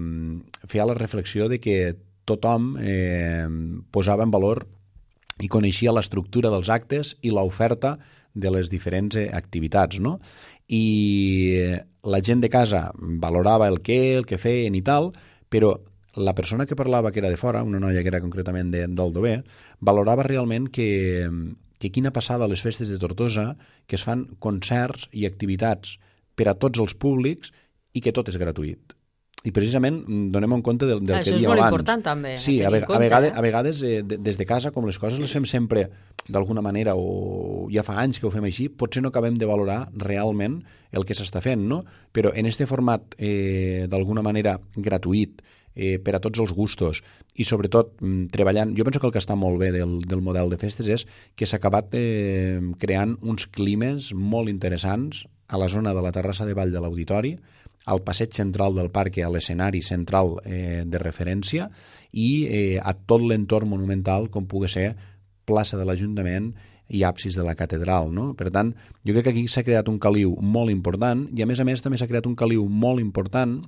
feia 0.69 0.87
la 0.87 0.99
reflexió 1.01 1.49
de 1.49 1.59
que 1.59 1.97
tothom 2.29 2.77
eh, 2.81 3.49
posava 3.91 4.25
en 4.25 4.33
valor 4.33 4.67
i 5.43 5.49
coneixia 5.51 5.93
l'estructura 5.93 6.53
dels 6.53 6.71
actes 6.71 7.17
i 7.27 7.33
l'oferta 7.35 7.97
de 8.35 8.51
les 8.51 8.71
diferents 8.71 9.17
eh, 9.17 9.29
activitats, 9.33 10.01
no? 10.03 10.19
I 10.69 10.85
la 12.05 12.21
gent 12.25 12.43
de 12.43 12.51
casa 12.53 12.89
valorava 13.23 13.69
el 13.71 13.81
què, 13.87 14.17
el 14.19 14.27
que 14.29 14.41
feien 14.41 14.75
i 14.75 14.83
tal, 14.85 15.13
però 15.49 15.75
la 16.17 16.35
persona 16.35 16.67
que 16.67 16.79
parlava 16.79 17.11
que 17.11 17.21
era 17.23 17.31
de 17.31 17.39
fora, 17.41 17.63
una 17.67 17.81
noia 17.83 18.03
que 18.03 18.11
era 18.13 18.23
concretament 18.23 18.71
de, 18.75 18.87
d'Aldové, 18.87 19.39
valorava 19.81 20.27
realment 20.27 20.69
que, 20.71 21.29
que 21.79 21.91
quina 21.91 22.15
passada 22.15 22.47
a 22.47 22.51
les 22.51 22.63
festes 22.63 22.91
de 22.91 22.99
Tortosa, 23.03 23.55
que 23.87 23.99
es 23.99 24.07
fan 24.07 24.29
concerts 24.39 25.09
i 25.13 25.27
activitats 25.27 25.99
per 26.35 26.51
a 26.51 26.59
tots 26.59 26.83
els 26.83 26.95
públics 26.95 27.55
i 27.95 28.03
que 28.03 28.15
tot 28.15 28.31
és 28.31 28.39
gratuït 28.39 28.94
i 29.45 29.53
precisament 29.53 30.01
mm, 30.01 30.31
donem 30.33 30.57
en 30.57 30.65
compte 30.65 30.89
del, 30.89 31.03
del 31.05 31.19
Això 31.19 31.35
que 31.35 31.39
dèiem 31.39 31.51
abans. 31.51 31.61
Això 31.61 31.69
és 31.69 31.69
molt 31.69 31.73
important 31.73 32.05
també. 32.07 32.35
Sí, 32.41 32.57
a, 32.63 32.69
a, 32.69 32.73
ve 32.73 32.83
compte, 32.87 32.97
a 32.97 33.05
vegades, 33.05 33.31
eh? 33.31 33.37
a 33.37 33.45
vegades 33.45 33.83
eh, 33.85 34.03
des 34.05 34.41
de 34.41 34.47
casa, 34.49 34.73
com 34.73 34.89
les 34.89 34.99
coses 35.01 35.21
les 35.21 35.33
fem 35.33 35.45
sempre 35.49 35.89
d'alguna 36.25 36.63
manera 36.65 36.95
o 36.97 37.67
ja 37.73 37.85
fa 37.85 37.99
anys 38.01 38.21
que 38.21 38.29
ho 38.29 38.33
fem 38.33 38.47
així, 38.49 38.71
potser 38.73 39.03
no 39.05 39.13
acabem 39.13 39.37
de 39.41 39.49
valorar 39.49 39.83
realment 40.01 40.63
el 40.95 41.05
que 41.05 41.17
s'està 41.17 41.43
fent, 41.45 41.67
no? 41.69 41.83
Però 42.15 42.33
en 42.33 42.49
este 42.49 42.65
format 42.71 43.19
eh, 43.19 43.85
d'alguna 43.93 44.25
manera 44.25 44.57
gratuït, 44.77 45.43
eh, 45.75 45.99
per 45.99 46.15
a 46.17 46.23
tots 46.23 46.41
els 46.41 46.55
gustos 46.55 47.03
i 47.35 47.45
sobretot 47.45 47.99
mm, 47.99 48.31
treballant, 48.33 48.73
jo 48.79 48.87
penso 48.87 49.03
que 49.03 49.09
el 49.11 49.15
que 49.15 49.23
està 49.23 49.37
molt 49.37 49.59
bé 49.61 49.73
del, 49.75 49.99
del 50.07 50.23
model 50.23 50.53
de 50.53 50.59
festes 50.61 50.89
és 50.89 51.07
que 51.37 51.49
s'ha 51.51 51.59
acabat 51.59 51.95
eh, 51.99 52.61
creant 52.81 53.17
uns 53.23 53.49
climes 53.51 54.13
molt 54.15 54.49
interessants 54.53 55.25
a 55.49 55.61
la 55.61 55.69
zona 55.69 55.93
de 55.95 56.03
la 56.03 56.15
terrassa 56.15 56.47
de 56.47 56.55
Vall 56.57 56.73
de 56.73 56.81
l'Auditori, 56.81 57.35
al 57.85 58.03
passeig 58.05 58.33
central 58.37 58.75
del 58.77 58.91
parc, 58.91 59.19
a 59.21 59.31
l'escenari 59.33 59.83
central 59.85 60.39
eh, 60.45 60.85
de 60.87 61.01
referència 61.01 61.69
i 62.13 62.29
eh, 62.47 62.79
a 62.81 62.95
tot 62.95 63.25
l'entorn 63.25 63.69
monumental 63.69 64.31
com 64.33 64.49
pugui 64.49 64.71
ser 64.73 64.95
plaça 65.45 65.77
de 65.77 65.85
l'Ajuntament 65.85 66.53
i 66.89 67.03
absis 67.05 67.37
de 67.37 67.45
la 67.45 67.55
catedral. 67.57 68.11
No? 68.13 68.33
Per 68.37 68.51
tant, 68.53 68.73
jo 69.05 69.15
crec 69.15 69.29
que 69.29 69.35
aquí 69.35 69.47
s'ha 69.49 69.65
creat 69.65 69.89
un 69.89 69.99
caliu 70.01 70.37
molt 70.41 70.73
important 70.73 71.27
i 71.33 71.45
a 71.45 71.49
més 71.49 71.61
a 71.61 71.69
més 71.69 71.85
també 71.85 72.01
s'ha 72.01 72.09
creat 72.09 72.29
un 72.29 72.37
caliu 72.37 72.67
molt 72.69 73.01
important 73.01 73.61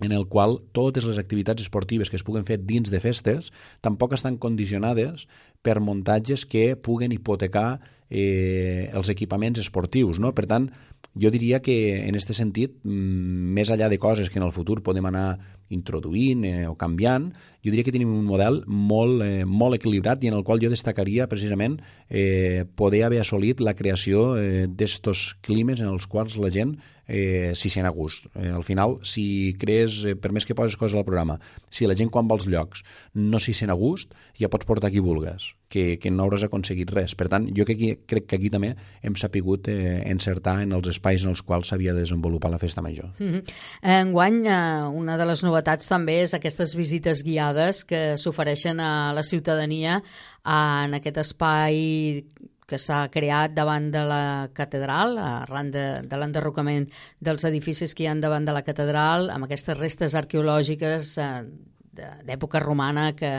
en 0.00 0.12
el 0.12 0.26
qual 0.28 0.58
totes 0.76 1.06
les 1.08 1.18
activitats 1.18 1.62
esportives 1.62 2.10
que 2.10 2.18
es 2.18 2.24
puguen 2.26 2.44
fer 2.44 2.58
dins 2.60 2.90
de 2.92 3.00
festes 3.00 3.50
tampoc 3.80 4.12
estan 4.12 4.36
condicionades 4.36 5.24
per 5.64 5.80
muntatges 5.80 6.44
que 6.44 6.74
puguen 6.76 7.14
hipotecar 7.16 7.80
eh, 8.10 8.90
els 8.92 9.08
equipaments 9.10 9.58
esportius. 9.62 10.20
No? 10.22 10.34
Per 10.36 10.46
tant, 10.46 10.68
jo 11.16 11.32
diria 11.32 11.62
que 11.64 11.76
en 12.04 12.14
aquest 12.14 12.34
sentit, 12.36 12.76
mm, 12.84 13.52
més 13.56 13.72
enllà 13.72 13.88
de 13.88 13.98
coses 13.98 14.30
que 14.30 14.38
en 14.38 14.46
el 14.46 14.52
futur 14.52 14.82
podem 14.84 15.06
anar 15.08 15.38
introduint 15.72 16.44
eh, 16.44 16.66
o 16.68 16.76
canviant, 16.78 17.32
jo 17.66 17.74
diria 17.74 17.82
que 17.82 17.94
tenim 17.94 18.12
un 18.14 18.24
model 18.24 18.60
molt, 18.66 19.24
eh, 19.26 19.44
molt 19.44 19.74
equilibrat 19.74 20.22
i 20.22 20.30
en 20.30 20.38
el 20.38 20.44
qual 20.46 20.62
jo 20.62 20.70
destacaria 20.70 21.26
precisament 21.26 21.80
eh, 22.08 22.64
poder 22.78 23.02
haver 23.08 23.24
assolit 23.24 23.60
la 23.60 23.74
creació 23.74 24.36
eh, 24.38 24.66
d'estos 24.70 25.32
climes 25.42 25.82
en 25.82 25.90
els 25.90 26.06
quals 26.06 26.38
la 26.38 26.52
gent 26.54 26.76
eh, 27.06 27.52
s'hi 27.54 27.70
sent 27.70 27.86
a 27.86 27.90
gust. 27.90 28.26
Eh, 28.34 28.50
al 28.50 28.64
final, 28.64 28.98
si 29.02 29.54
crees, 29.58 30.04
eh, 30.04 30.16
per 30.16 30.32
més 30.32 30.46
que 30.46 30.54
poses 30.54 30.76
coses 30.76 30.96
al 30.98 31.06
programa, 31.06 31.38
si 31.70 31.86
la 31.86 31.94
gent 31.94 32.10
quan 32.10 32.28
va 32.28 32.36
als 32.36 32.46
llocs 32.46 32.82
no 33.14 33.38
s'hi 33.38 33.54
sent 33.54 33.70
a 33.70 33.78
gust, 33.78 34.14
ja 34.38 34.50
pots 34.52 34.66
portar 34.66 34.90
qui 34.90 35.00
vulgues, 35.00 35.54
que, 35.68 35.98
que 35.98 36.10
no 36.10 36.24
hauràs 36.24 36.44
aconseguit 36.46 36.90
res. 36.92 37.14
Per 37.18 37.28
tant, 37.32 37.46
jo 37.54 37.64
que 37.64 37.76
aquí, 37.76 37.92
crec 38.06 38.26
que 38.30 38.38
aquí 38.40 38.50
també 38.50 38.74
hem 39.02 39.16
sapigut 39.18 39.68
eh, 39.72 40.02
encertar 40.10 40.60
en 40.64 40.74
els 40.76 40.90
espais 40.92 41.24
en 41.24 41.32
els 41.32 41.42
quals 41.42 41.70
s'havia 41.70 41.94
de 41.94 42.04
desenvolupar 42.04 42.50
la 42.50 42.60
festa 42.62 42.82
major. 42.82 43.12
Mm 43.18 43.32
-hmm. 43.32 43.42
Enguany, 43.82 44.46
eh, 44.46 44.88
una 45.02 45.16
de 45.16 45.26
les 45.26 45.42
novetats 45.42 45.88
també 45.88 46.22
és 46.22 46.34
aquestes 46.34 46.74
visites 46.74 47.22
guiades 47.22 47.55
que 47.88 48.16
s'ofereixen 48.20 48.80
a 48.80 49.12
la 49.16 49.24
ciutadania 49.26 50.00
en 50.44 50.96
aquest 50.98 51.22
espai 51.24 52.24
que 52.66 52.78
s'ha 52.82 53.06
creat 53.14 53.54
davant 53.54 53.90
de 53.94 54.02
la 54.02 54.48
catedral, 54.54 55.14
arran 55.22 55.70
de, 55.70 55.84
de 56.02 56.18
l'enderrocament 56.18 56.88
dels 57.22 57.46
edificis 57.46 57.94
que 57.94 58.04
hi 58.04 58.10
han 58.10 58.20
davant 58.20 58.46
de 58.46 58.54
la 58.56 58.64
catedral, 58.66 59.30
amb 59.30 59.46
aquestes 59.46 59.78
restes 59.78 60.16
arqueològiques 60.18 61.12
eh, 61.22 61.30
d'època 62.26 62.60
romana 62.60 63.12
que, 63.16 63.32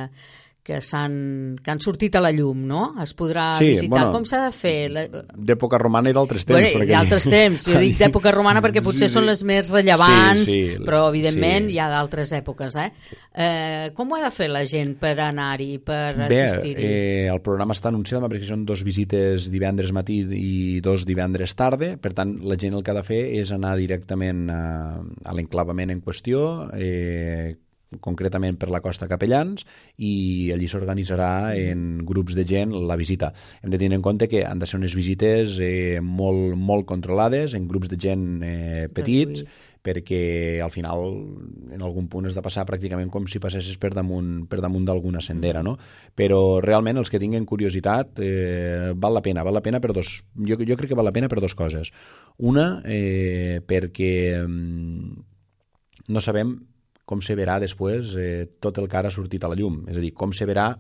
que, 0.67 0.79
han, 0.91 1.55
que 1.63 1.71
han 1.71 1.79
sortit 1.79 2.17
a 2.19 2.21
la 2.21 2.33
llum, 2.35 2.65
no? 2.67 2.81
Es 2.99 3.13
podrà 3.15 3.53
sí, 3.55 3.69
visitar. 3.69 4.01
Bueno, 4.01 4.11
Com 4.17 4.25
s'ha 4.27 4.41
de 4.43 4.51
fer? 4.51 4.75
La... 4.91 5.05
D'època 5.31 5.79
romana 5.79 6.11
i 6.11 6.15
d'altres 6.15 6.43
temps. 6.43 6.57
Bueno, 6.57 6.81
perquè... 6.81 6.91
D'altres 6.91 7.27
temps. 7.31 7.67
Jo 7.71 7.79
dic 7.79 7.95
d'època 8.01 8.33
romana 8.35 8.59
perquè 8.65 8.81
potser 8.87 9.05
sí, 9.05 9.13
sí. 9.13 9.15
són 9.15 9.29
les 9.29 9.45
més 9.47 9.69
rellevants, 9.71 10.43
sí, 10.43 10.57
sí, 10.73 10.79
però 10.83 11.05
evidentment 11.07 11.69
sí. 11.69 11.77
hi 11.77 11.79
ha 11.79 11.87
d'altres 11.93 12.33
èpoques. 12.35 12.75
Eh? 12.83 12.87
Eh, 13.31 13.85
com 13.95 14.11
ho 14.11 14.17
ha 14.17 14.25
de 14.25 14.31
fer 14.35 14.49
la 14.51 14.65
gent 14.67 14.97
per 14.99 15.13
anar-hi, 15.23 15.69
per 15.87 16.01
assistir-hi? 16.27 16.75
Bé, 16.81 16.89
eh, 16.89 17.29
el 17.31 17.39
programa 17.45 17.77
està 17.77 17.87
anunciat 17.93 18.25
perquè 18.27 18.49
són 18.49 18.65
dos 18.67 18.83
visites 18.83 19.47
divendres 19.53 19.93
matí 19.95 20.19
i 20.35 20.81
dos 20.83 21.05
divendres 21.07 21.55
tarda, 21.55 21.93
per 22.01 22.11
tant 22.17 22.35
la 22.43 22.59
gent 22.59 22.75
el 22.75 22.83
que 22.83 22.91
ha 22.91 22.97
de 22.99 23.05
fer 23.07 23.21
és 23.39 23.55
anar 23.55 23.77
directament 23.79 24.49
a, 24.51 24.59
a 24.99 25.37
l'enclavament 25.37 25.95
en 25.95 26.03
qüestió, 26.03 26.43
eh, 26.75 27.55
concretament 28.03 28.57
per 28.59 28.69
la 28.73 28.81
costa 28.81 29.07
Capellans 29.09 29.65
i 29.97 30.49
allí 30.53 30.67
s'organitzarà 30.69 31.55
en 31.57 32.03
grups 32.07 32.35
de 32.37 32.45
gent 32.47 32.75
la 32.87 32.97
visita. 32.99 33.31
Hem 33.61 33.71
de 33.73 33.79
tenir 33.79 33.97
en 33.97 34.05
compte 34.05 34.27
que 34.27 34.43
han 34.45 34.59
de 34.59 34.67
ser 34.69 34.79
unes 34.79 34.95
visites 34.95 35.57
eh, 35.63 35.99
molt, 36.01 36.55
molt 36.57 36.87
controlades, 36.89 37.55
en 37.57 37.67
grups 37.67 37.89
de 37.91 37.99
gent 38.01 38.27
eh, 38.45 38.87
petits, 38.93 39.43
perquè 39.87 40.59
al 40.63 40.71
final 40.73 41.05
en 41.71 41.83
algun 41.83 42.09
punt 42.11 42.27
has 42.27 42.35
de 42.35 42.43
passar 42.43 42.65
pràcticament 42.67 43.11
com 43.13 43.27
si 43.29 43.39
passessis 43.43 43.79
per 43.79 43.93
damunt, 43.95 44.45
per 44.51 44.59
damunt 44.63 44.87
d'alguna 44.87 45.21
sendera, 45.23 45.63
no? 45.63 45.77
Però 46.17 46.59
realment 46.63 46.99
els 46.99 47.11
que 47.13 47.21
tinguen 47.21 47.47
curiositat 47.47 48.19
eh, 48.23 48.91
val 48.95 49.15
la 49.15 49.23
pena, 49.23 49.45
val 49.47 49.55
la 49.57 49.63
pena 49.63 49.81
per 49.83 49.93
dos... 49.95 50.19
Jo, 50.35 50.59
jo 50.59 50.79
crec 50.79 50.91
que 50.91 50.99
val 50.99 51.07
la 51.07 51.15
pena 51.15 51.31
per 51.31 51.39
dos 51.43 51.55
coses. 51.55 51.93
Una, 52.37 52.67
eh, 52.85 53.61
perquè 53.65 54.11
mm, 54.43 55.13
no 56.13 56.23
sabem 56.23 56.57
com 57.07 57.23
se 57.23 57.37
verà 57.39 57.55
després 57.63 58.11
eh, 58.19 58.45
tot 58.59 58.81
el 58.81 58.89
que 58.91 58.99
ara 58.99 59.07
ha 59.07 59.15
sortit 59.15 59.43
a 59.43 59.51
la 59.51 59.55
llum. 59.55 59.85
És 59.87 59.95
a 59.97 60.03
dir, 60.03 60.11
com 60.17 60.33
se 60.35 60.47
verà 60.49 60.73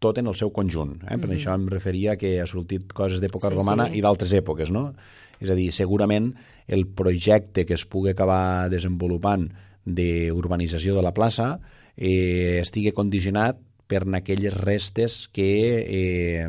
tot 0.00 0.18
en 0.20 0.28
el 0.28 0.36
seu 0.36 0.52
conjunt. 0.52 0.98
Eh? 1.02 1.16
Per 1.16 1.16
mm 1.16 1.30
-hmm. 1.30 1.36
això 1.36 1.54
em 1.54 1.66
referia 1.68 2.16
que 2.16 2.40
ha 2.40 2.46
sortit 2.46 2.92
coses 2.92 3.20
d'època 3.20 3.48
sí, 3.48 3.54
romana 3.54 3.88
sí. 3.88 3.98
i 3.98 4.00
d'altres 4.00 4.32
èpoques, 4.32 4.70
no? 4.70 4.94
És 5.40 5.50
a 5.50 5.54
dir, 5.54 5.72
segurament 5.72 6.34
el 6.68 6.86
projecte 6.86 7.64
que 7.64 7.74
es 7.74 7.86
pugui 7.86 8.10
acabar 8.10 8.68
desenvolupant 8.68 9.50
d'urbanització 9.84 10.94
de 10.94 11.02
la 11.02 11.12
plaça 11.12 11.60
eh, 11.96 12.60
estigui 12.60 12.92
condicionat 12.92 13.56
per 13.86 14.04
aquelles 14.14 14.54
restes 14.54 15.28
que 15.32 15.50
eh, 15.88 16.48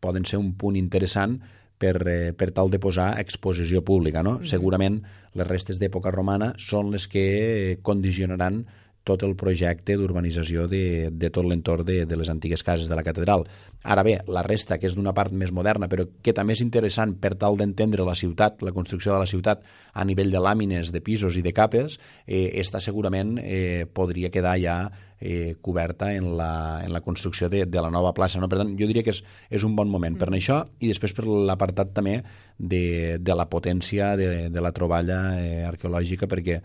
poden 0.00 0.24
ser 0.24 0.38
un 0.38 0.54
punt 0.54 0.76
interessant 0.76 1.40
per, 1.78 1.96
eh, 2.08 2.32
per 2.32 2.50
tal 2.52 2.70
de 2.70 2.78
posar 2.78 3.14
exposició 3.20 3.82
pública. 3.84 4.22
No? 4.22 4.38
Mm 4.38 4.38
-hmm. 4.40 4.50
Segurament 4.50 5.02
les 5.34 5.46
restes 5.46 5.80
d'època 5.80 6.10
romana 6.10 6.54
són 6.56 6.90
les 6.90 7.08
que 7.08 7.78
condicionaran 7.82 8.64
tot 9.04 9.22
el 9.22 9.36
projecte 9.36 9.98
d'urbanització 10.00 10.64
de, 10.66 11.10
de 11.12 11.30
tot 11.30 11.44
l'entorn 11.44 11.84
de, 11.84 12.06
de 12.08 12.16
les 12.16 12.30
antigues 12.32 12.64
cases 12.64 12.88
de 12.88 12.96
la 12.96 13.04
catedral. 13.04 13.44
Ara 13.84 14.02
bé, 14.02 14.16
la 14.26 14.42
resta, 14.42 14.78
que 14.80 14.88
és 14.88 14.96
d'una 14.96 15.12
part 15.12 15.30
més 15.30 15.52
moderna, 15.52 15.90
però 15.92 16.06
que 16.24 16.32
també 16.32 16.56
és 16.56 16.64
interessant 16.64 17.12
per 17.20 17.34
tal 17.36 17.58
d'entendre 17.60 18.04
la 18.04 18.16
ciutat, 18.16 18.64
la 18.64 18.72
construcció 18.72 19.12
de 19.12 19.20
la 19.20 19.28
ciutat 19.28 19.62
a 19.92 20.04
nivell 20.08 20.32
de 20.32 20.40
làmines, 20.40 20.90
de 20.90 21.04
pisos 21.04 21.36
i 21.36 21.44
de 21.44 21.52
capes, 21.52 21.98
eh, 22.26 22.48
està 22.64 22.80
segurament 22.80 23.36
eh, 23.38 23.84
podria 23.92 24.32
quedar 24.32 24.56
ja 24.58 24.78
eh, 25.24 25.56
coberta 25.64 26.12
en 26.12 26.36
la, 26.36 26.84
en 26.84 26.92
la 26.92 27.00
construcció 27.00 27.48
de, 27.48 27.64
de 27.64 27.82
la 27.82 27.90
nova 27.90 28.12
plaça. 28.12 28.38
No? 28.40 28.48
Per 28.52 28.60
tant, 28.60 28.74
jo 28.76 28.88
diria 28.90 29.02
que 29.02 29.14
és, 29.14 29.22
és 29.48 29.64
un 29.64 29.74
bon 29.74 29.88
moment 29.88 30.18
per 30.20 30.28
mm. 30.28 30.38
això 30.38 30.60
i 30.84 30.92
després 30.92 31.16
per 31.16 31.24
l'apartat 31.24 31.94
també 31.96 32.18
de, 32.58 33.16
de 33.18 33.36
la 33.36 33.48
potència 33.48 34.14
de, 34.20 34.50
de 34.52 34.64
la 34.64 34.74
troballa 34.76 35.20
eh, 35.40 35.64
arqueològica 35.64 36.28
perquè 36.28 36.60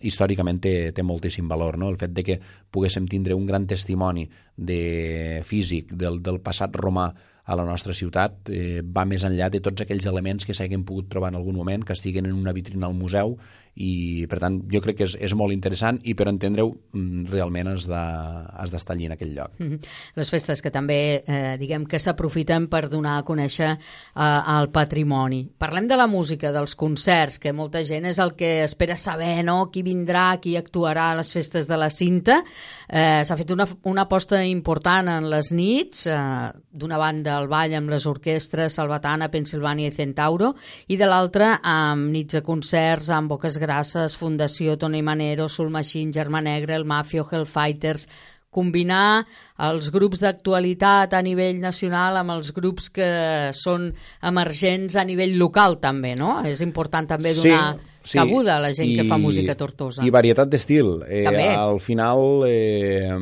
històricament 0.00 0.58
té, 0.64 0.74
té 0.96 1.04
moltíssim 1.04 1.48
valor, 1.48 1.78
no? 1.78 1.90
el 1.92 1.98
fet 2.00 2.12
de 2.16 2.24
que 2.26 2.38
poguéssim 2.72 3.06
tindre 3.10 3.36
un 3.36 3.46
gran 3.46 3.66
testimoni 3.68 4.26
de 4.56 5.42
físic 5.46 5.92
del, 5.92 6.18
del 6.24 6.40
passat 6.42 6.74
romà 6.80 7.10
a 7.50 7.56
la 7.58 7.66
nostra 7.66 7.94
ciutat 7.96 8.50
eh, 8.52 8.80
va 8.84 9.04
més 9.08 9.24
enllà 9.26 9.50
de 9.50 9.60
tots 9.64 9.82
aquells 9.82 10.06
elements 10.06 10.46
que 10.46 10.54
s'hagin 10.56 10.84
pogut 10.86 11.08
trobar 11.10 11.32
en 11.32 11.40
algun 11.40 11.56
moment, 11.58 11.84
que 11.84 11.96
estiguen 11.96 12.28
en 12.28 12.36
una 12.36 12.54
vitrina 12.56 12.88
al 12.88 12.96
museu 12.96 13.36
i 13.80 14.26
per 14.28 14.40
tant 14.42 14.58
jo 14.70 14.80
crec 14.84 14.98
que 15.00 15.06
és, 15.08 15.16
és 15.16 15.34
molt 15.38 15.54
interessant 15.54 16.00
i 16.04 16.14
per 16.16 16.28
entendre-ho 16.28 16.68
mm, 16.70 17.30
realment 17.32 17.70
has 17.72 17.86
d'estar 17.86 18.94
allí 18.94 19.08
en 19.08 19.14
aquell 19.16 19.32
lloc. 19.36 19.56
Mm 19.58 19.70
-hmm. 19.70 19.88
Les 20.16 20.30
festes 20.30 20.62
que 20.62 20.70
també 20.70 21.22
eh, 21.26 21.56
diguem 21.58 21.86
que 21.86 21.98
s'aprofiten 21.98 22.68
per 22.68 22.88
donar 22.88 23.18
a 23.18 23.24
conèixer 23.24 23.70
eh, 23.70 24.40
el 24.58 24.70
patrimoni. 24.70 25.48
Parlem 25.58 25.86
de 25.86 25.96
la 25.96 26.06
música, 26.06 26.52
dels 26.52 26.74
concerts, 26.76 27.38
que 27.38 27.52
molta 27.52 27.82
gent 27.84 28.04
és 28.06 28.18
el 28.18 28.34
que 28.34 28.64
espera 28.64 28.96
saber 28.96 29.44
no? 29.44 29.68
qui 29.70 29.82
vindrà, 29.82 30.38
qui 30.40 30.56
actuarà 30.56 31.10
a 31.10 31.16
les 31.16 31.32
festes 31.32 31.66
de 31.66 31.76
la 31.76 31.90
cinta. 31.90 32.42
Eh, 32.88 33.22
S'ha 33.24 33.36
fet 33.36 33.50
una, 33.50 33.66
una 33.84 34.02
aposta 34.02 34.44
important 34.44 35.08
en 35.08 35.30
les 35.30 35.52
nits, 35.52 36.06
eh, 36.06 36.52
d'una 36.70 36.98
banda 36.98 37.38
el 37.38 37.48
ball 37.48 37.74
amb 37.74 37.90
les 37.90 38.06
orquestres 38.06 38.74
Salvatana, 38.74 39.30
Pensilvània 39.30 39.88
i 39.88 39.94
Centauro, 39.94 40.54
i 40.88 40.96
de 40.96 41.06
l'altra 41.06 41.60
amb 41.62 42.10
nits 42.10 42.34
de 42.34 42.42
concerts 42.42 43.10
amb 43.10 43.30
Boques 43.30 43.58
Grasses, 43.70 44.18
Fundació 44.18 44.74
Toni 44.78 44.98
Manero, 45.06 45.46
Soul 45.48 45.70
Machine, 45.70 46.10
Germà 46.10 46.42
Negre, 46.42 46.74
el 46.74 46.84
Mafio, 46.84 47.22
Hellfighters, 47.22 48.08
combinar 48.50 49.22
els 49.62 49.92
grups 49.94 50.24
d'actualitat 50.24 51.14
a 51.14 51.20
nivell 51.22 51.60
nacional 51.62 52.18
amb 52.18 52.34
els 52.34 52.50
grups 52.56 52.88
que 52.90 53.10
són 53.54 53.92
emergents 54.26 54.98
a 54.98 55.06
nivell 55.06 55.36
local 55.38 55.78
també, 55.78 56.16
no? 56.18 56.40
És 56.42 56.64
important 56.66 57.06
també 57.06 57.30
donar 57.36 57.76
sí, 57.78 58.10
sí. 58.10 58.18
cabuda 58.18 58.56
a 58.56 58.64
la 58.66 58.72
gent 58.74 58.90
I, 58.90 58.98
que 58.98 59.06
fa 59.06 59.20
música 59.22 59.54
tortosa. 59.54 60.02
I 60.02 60.10
varietat 60.10 60.50
d'estil. 60.50 60.96
Eh, 61.06 61.22
al 61.30 61.78
final 61.78 62.42
eh, 62.50 63.14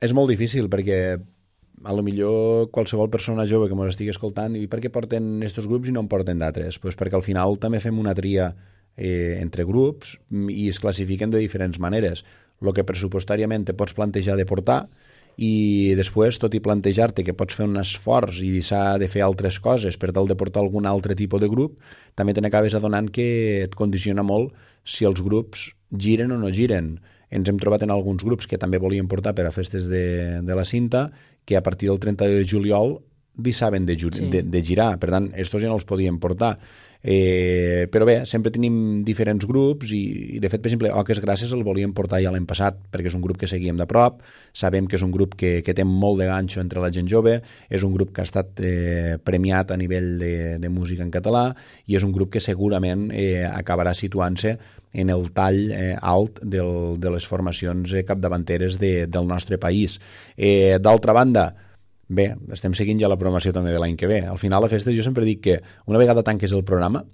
és 0.00 0.16
molt 0.16 0.32
difícil 0.32 0.72
perquè 0.72 1.00
a 1.84 1.92
lo 1.92 2.00
millor 2.02 2.70
qualsevol 2.72 3.10
persona 3.12 3.44
jove 3.44 3.68
que 3.68 3.76
ens 3.76 3.92
estigui 3.92 4.14
escoltant 4.14 4.56
i 4.56 4.64
per 4.72 4.80
què 4.80 4.88
porten 4.88 5.42
aquests 5.42 5.68
grups 5.68 5.92
i 5.92 5.92
no 5.92 6.06
en 6.06 6.08
porten 6.08 6.40
d'altres? 6.40 6.80
Pues 6.80 6.96
perquè 6.96 7.20
al 7.20 7.26
final 7.26 7.60
també 7.60 7.84
fem 7.84 8.00
una 8.00 8.16
tria 8.16 8.48
eh, 8.96 9.40
entre 9.40 9.64
grups 9.64 10.16
i 10.30 10.68
es 10.68 10.80
classifiquen 10.80 11.32
de 11.32 11.42
diferents 11.42 11.80
maneres. 11.80 12.24
El 12.62 12.72
que 12.72 12.86
pressupostàriament 12.86 13.66
te 13.66 13.74
pots 13.76 13.96
plantejar 13.96 14.38
de 14.38 14.46
portar 14.48 14.84
i 15.36 15.94
després, 15.98 16.38
tot 16.38 16.54
i 16.54 16.62
plantejar-te 16.62 17.24
que 17.26 17.34
pots 17.34 17.56
fer 17.58 17.66
un 17.66 17.80
esforç 17.80 18.38
i 18.46 18.60
s'ha 18.62 18.98
de 19.02 19.08
fer 19.10 19.24
altres 19.26 19.58
coses 19.62 19.98
per 19.98 20.12
tal 20.14 20.28
de 20.30 20.36
portar 20.38 20.62
algun 20.62 20.86
altre 20.86 21.16
tipus 21.18 21.42
de 21.42 21.50
grup, 21.50 21.80
també 22.14 22.34
te 22.34 22.44
n'acabes 22.44 22.76
adonant 22.78 23.10
que 23.10 23.64
et 23.64 23.74
condiciona 23.74 24.22
molt 24.22 24.54
si 24.84 25.04
els 25.08 25.22
grups 25.24 25.72
giren 25.90 26.32
o 26.32 26.38
no 26.38 26.52
giren. 26.54 27.00
Ens 27.34 27.50
hem 27.50 27.58
trobat 27.58 27.82
en 27.82 27.90
alguns 27.90 28.22
grups 28.22 28.46
que 28.46 28.60
també 28.62 28.78
volien 28.78 29.10
portar 29.10 29.34
per 29.34 29.48
a 29.48 29.50
festes 29.54 29.88
de, 29.90 30.40
de 30.46 30.54
la 30.54 30.64
cinta, 30.64 31.08
que 31.44 31.56
a 31.58 31.62
partir 31.62 31.90
del 31.90 31.98
30 31.98 32.30
de 32.30 32.46
juliol 32.46 33.00
deixaven 33.36 33.86
de, 33.86 33.98
sí. 33.98 34.30
de, 34.30 34.42
de 34.42 34.64
girar. 34.64 34.94
Per 34.98 35.10
tant, 35.10 35.30
estos 35.34 35.62
ja 35.62 35.70
no 35.70 35.78
els 35.78 35.88
podien 35.88 36.18
portar. 36.22 36.56
Eh, 37.06 37.84
però 37.92 38.06
bé, 38.08 38.14
sempre 38.24 38.48
tenim 38.48 39.02
diferents 39.04 39.44
grups 39.44 39.90
i, 39.92 39.98
i 40.36 40.38
de 40.40 40.48
fet, 40.48 40.62
per 40.64 40.70
exemple, 40.70 40.88
Oques 40.96 41.18
Gràcies 41.20 41.50
el 41.52 41.60
volíem 41.66 41.92
portar 41.92 42.22
ja 42.24 42.30
l'any 42.32 42.46
passat 42.48 42.78
perquè 42.88 43.10
és 43.10 43.16
un 43.18 43.20
grup 43.20 43.36
que 43.42 43.48
seguíem 43.50 43.76
de 43.76 43.84
prop, 43.84 44.22
sabem 44.56 44.88
que 44.88 44.96
és 44.96 45.04
un 45.04 45.12
grup 45.12 45.34
que, 45.36 45.58
que 45.60 45.74
té 45.76 45.84
molt 45.84 46.22
de 46.22 46.30
ganxo 46.30 46.62
entre 46.62 46.80
la 46.80 46.88
gent 46.94 47.10
jove, 47.12 47.34
és 47.68 47.84
un 47.84 47.92
grup 47.92 48.14
que 48.16 48.24
ha 48.24 48.24
estat 48.24 48.62
eh, 48.64 49.18
premiat 49.20 49.74
a 49.74 49.76
nivell 49.76 50.14
de, 50.22 50.32
de 50.62 50.70
música 50.72 51.04
en 51.04 51.12
català 51.12 51.50
i 51.84 51.98
és 52.00 52.08
un 52.08 52.14
grup 52.16 52.32
que 52.32 52.40
segurament 52.40 53.10
eh, 53.12 53.44
acabarà 53.50 53.92
situant-se 53.92 54.54
en 54.94 55.12
el 55.12 55.28
tall 55.36 55.60
eh, 55.76 55.92
alt 56.00 56.40
del, 56.40 56.96
de 56.96 57.12
les 57.12 57.28
formacions 57.28 57.92
eh, 57.92 58.06
capdavanteres 58.08 58.80
de, 58.80 58.94
del 59.12 59.28
nostre 59.28 59.60
país. 59.60 60.00
Eh, 60.38 60.78
D'altra 60.80 61.12
banda, 61.12 61.50
Bé, 62.08 62.34
estem 62.52 62.74
seguint 62.76 63.00
ja 63.00 63.08
la 63.08 63.16
programació 63.16 63.52
també 63.52 63.72
de 63.72 63.80
l'any 63.80 63.96
que 63.96 64.08
ve. 64.10 64.20
Al 64.28 64.38
final, 64.38 64.62
la 64.62 64.68
festa, 64.68 64.92
jo 64.92 65.02
sempre 65.02 65.24
dic 65.24 65.40
que 65.44 65.60
una 65.86 66.00
vegada 66.00 66.22
tanques 66.22 66.52
el 66.52 66.64
programa, 66.64 67.04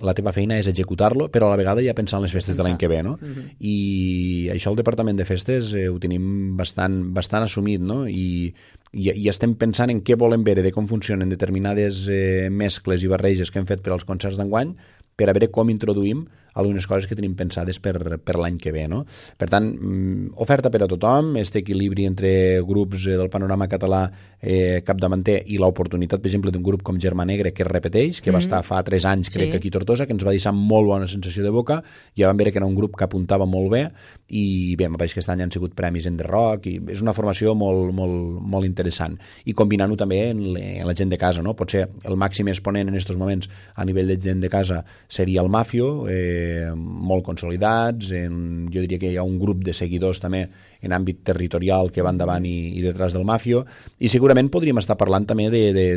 la 0.00 0.14
teva 0.16 0.32
feina 0.32 0.56
és 0.56 0.68
executar-lo, 0.70 1.26
però 1.28 1.50
a 1.50 1.52
la 1.52 1.58
vegada 1.60 1.82
ja 1.84 1.92
pensar 1.94 2.18
en 2.18 2.24
les 2.24 2.32
festes 2.32 2.56
de 2.56 2.64
l'any 2.64 2.78
que 2.80 2.88
ve, 2.88 3.02
no? 3.02 3.18
Uh 3.20 3.26
mhm. 3.26 3.34
-huh. 3.34 3.56
I 3.60 4.48
això 4.52 4.70
el 4.70 4.76
Departament 4.76 5.18
de 5.18 5.24
Festes 5.24 5.74
eh, 5.74 5.88
ho 5.88 5.98
tenim 5.98 6.56
bastant, 6.56 7.12
bastant 7.12 7.42
assumit, 7.42 7.80
no? 7.80 8.08
I, 8.08 8.54
i, 8.92 9.10
i 9.10 9.28
estem 9.28 9.54
pensant 9.54 9.90
en 9.90 10.02
què 10.02 10.16
volem 10.16 10.44
veure, 10.44 10.62
de 10.62 10.72
com 10.72 10.88
funcionen 10.88 11.28
determinades 11.28 12.08
eh, 12.08 12.48
mescles 12.50 13.02
i 13.02 13.08
barreges 13.08 13.50
que 13.50 13.58
hem 13.58 13.66
fet 13.66 13.82
per 13.82 13.92
als 13.92 14.04
concerts 14.04 14.38
d'enguany, 14.38 14.74
per 15.16 15.28
a 15.28 15.32
veure 15.32 15.50
com 15.50 15.68
introduïm 15.68 16.26
algunes 16.54 16.86
coses 16.86 17.06
que 17.08 17.16
tenim 17.16 17.34
pensades 17.34 17.78
per, 17.80 18.18
per 18.18 18.36
l'any 18.36 18.58
que 18.58 18.72
ve. 18.72 18.86
No? 18.88 19.04
Per 19.38 19.48
tant, 19.48 19.70
mm, 19.72 20.34
oferta 20.36 20.70
per 20.70 20.82
a 20.82 20.88
tothom, 20.88 21.36
este 21.36 21.60
equilibri 21.60 22.04
entre 22.06 22.60
grups 22.62 23.06
eh, 23.06 23.16
del 23.16 23.30
panorama 23.30 23.68
català 23.68 24.10
eh, 24.40 24.82
capdavanter 24.84 25.42
i 25.46 25.56
l'oportunitat, 25.58 26.20
per 26.20 26.28
exemple, 26.28 26.50
d'un 26.50 26.62
grup 26.62 26.82
com 26.82 26.98
Germà 26.98 27.24
Negre 27.24 27.52
que 27.52 27.62
es 27.62 27.68
repeteix, 27.68 28.20
que 28.20 28.30
mm 28.30 28.32
-hmm. 28.32 28.34
va 28.34 28.38
Mhm. 28.38 28.42
estar 28.42 28.62
fa 28.64 28.82
3 28.82 29.04
anys, 29.04 29.28
crec 29.30 29.46
Sí. 29.46 29.50
que 29.52 29.56
aquí 29.58 29.68
a 29.68 29.70
Tortosa, 29.70 30.06
que 30.06 30.12
ens 30.12 30.24
va 30.26 30.30
deixar 30.30 30.52
molt 30.52 30.86
bona 30.86 31.06
sensació 31.06 31.42
de 31.44 31.50
boca, 31.50 31.82
ja 32.16 32.26
vam 32.26 32.36
veure 32.36 32.50
que 32.52 32.58
era 32.58 32.66
un 32.66 32.74
grup 32.74 32.96
que 32.96 33.04
apuntava 33.04 33.46
molt 33.46 33.70
bé 33.70 33.90
i 34.28 34.74
bé, 34.76 34.88
m'apareix 34.88 35.14
que 35.14 35.20
aquest 35.20 35.28
any 35.30 35.42
han 35.42 35.50
sigut 35.52 35.74
premis 35.74 36.06
en 36.06 36.16
The 36.16 36.24
Rock 36.24 36.66
i 36.66 36.80
és 36.88 37.00
una 37.02 37.12
formació 37.12 37.54
molt, 37.54 37.92
molt, 37.94 38.40
molt 38.42 38.66
interessant 38.66 39.18
i 39.44 39.52
combinant-ho 39.54 39.96
també 39.96 40.30
en, 40.30 40.52
le- 40.54 40.80
en 40.80 40.86
la 40.86 40.94
gent 40.94 41.10
de 41.10 41.18
casa, 41.18 41.40
no? 41.42 41.54
Potser 41.54 41.88
el 42.04 42.16
màxim 42.16 42.48
exponent 42.48 42.88
en 42.88 42.94
aquests 42.94 43.16
moments 43.16 43.48
a 43.76 43.84
nivell 43.84 44.08
de 44.08 44.16
gent 44.20 44.40
de 44.40 44.48
casa 44.48 44.84
seria 45.08 45.40
el 45.40 45.48
Mafio, 45.48 46.08
eh, 46.08 46.41
molt 46.76 47.24
consolidats, 47.26 48.12
en, 48.16 48.68
jo 48.72 48.84
diria 48.84 49.00
que 49.02 49.12
hi 49.12 49.18
ha 49.20 49.26
un 49.26 49.38
grup 49.40 49.62
de 49.66 49.74
seguidors 49.76 50.22
també 50.22 50.46
en 50.82 50.92
àmbit 50.92 51.22
territorial 51.24 51.92
que 51.94 52.04
van 52.04 52.18
davant 52.18 52.46
i, 52.46 52.74
i 52.78 52.82
detrás 52.84 53.14
del 53.14 53.26
Mafio, 53.28 53.64
i 53.98 54.10
segurament 54.12 54.50
podríem 54.52 54.82
estar 54.82 54.98
parlant 55.00 55.26
també 55.28 55.48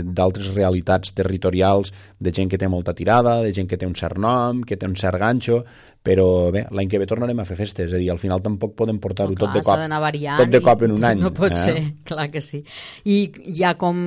d'altres 0.05 0.53
realitats 0.55 1.15
territorials, 1.17 1.93
de 2.19 2.33
gent 2.35 2.51
que 2.51 2.61
té 2.61 2.69
molta 2.69 2.93
tirada, 2.93 3.41
de 3.43 3.53
gent 3.53 3.69
que 3.69 3.77
té 3.81 3.89
un 3.89 3.97
cert 3.97 4.21
nom, 4.21 4.63
que 4.63 4.77
té 4.77 4.87
un 4.87 4.95
cert 4.99 5.19
ganxo, 5.21 5.63
però 6.05 6.51
bé, 6.53 6.67
l'any 6.69 6.89
que 6.89 6.99
ve 7.01 7.07
tornarem 7.09 7.39
a 7.41 7.47
fer 7.49 7.57
festes, 7.57 7.87
és 7.89 7.95
a 7.95 7.97
dir, 7.97 8.11
al 8.13 8.19
final 8.21 8.43
tampoc 8.45 8.75
podem 8.77 8.99
portar-ho 9.01 9.33
tot 9.33 9.55
de 9.55 9.63
cop, 9.65 9.81
variant 9.89 10.37
tot 10.37 10.51
de 10.53 10.61
cop 10.61 10.83
en 10.85 10.93
un 10.93 11.07
any. 11.09 11.23
No 11.23 11.31
pot 11.33 11.55
eh? 11.55 11.57
ser, 11.57 11.79
clar 12.09 12.27
que 12.29 12.43
sí. 12.45 12.61
I 13.09 13.17
ja 13.57 13.73
com 13.81 13.97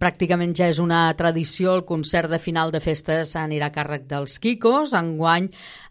pràcticament 0.00 0.54
ja 0.56 0.70
és 0.72 0.80
una 0.80 1.04
tradició, 1.18 1.74
el 1.76 1.84
concert 1.84 2.32
de 2.32 2.40
final 2.40 2.72
de 2.72 2.80
festes 2.80 3.34
anirà 3.36 3.68
a 3.68 3.74
càrrec 3.74 4.08
dels 4.08 4.38
Kikos, 4.40 4.94
enguany 4.96 5.50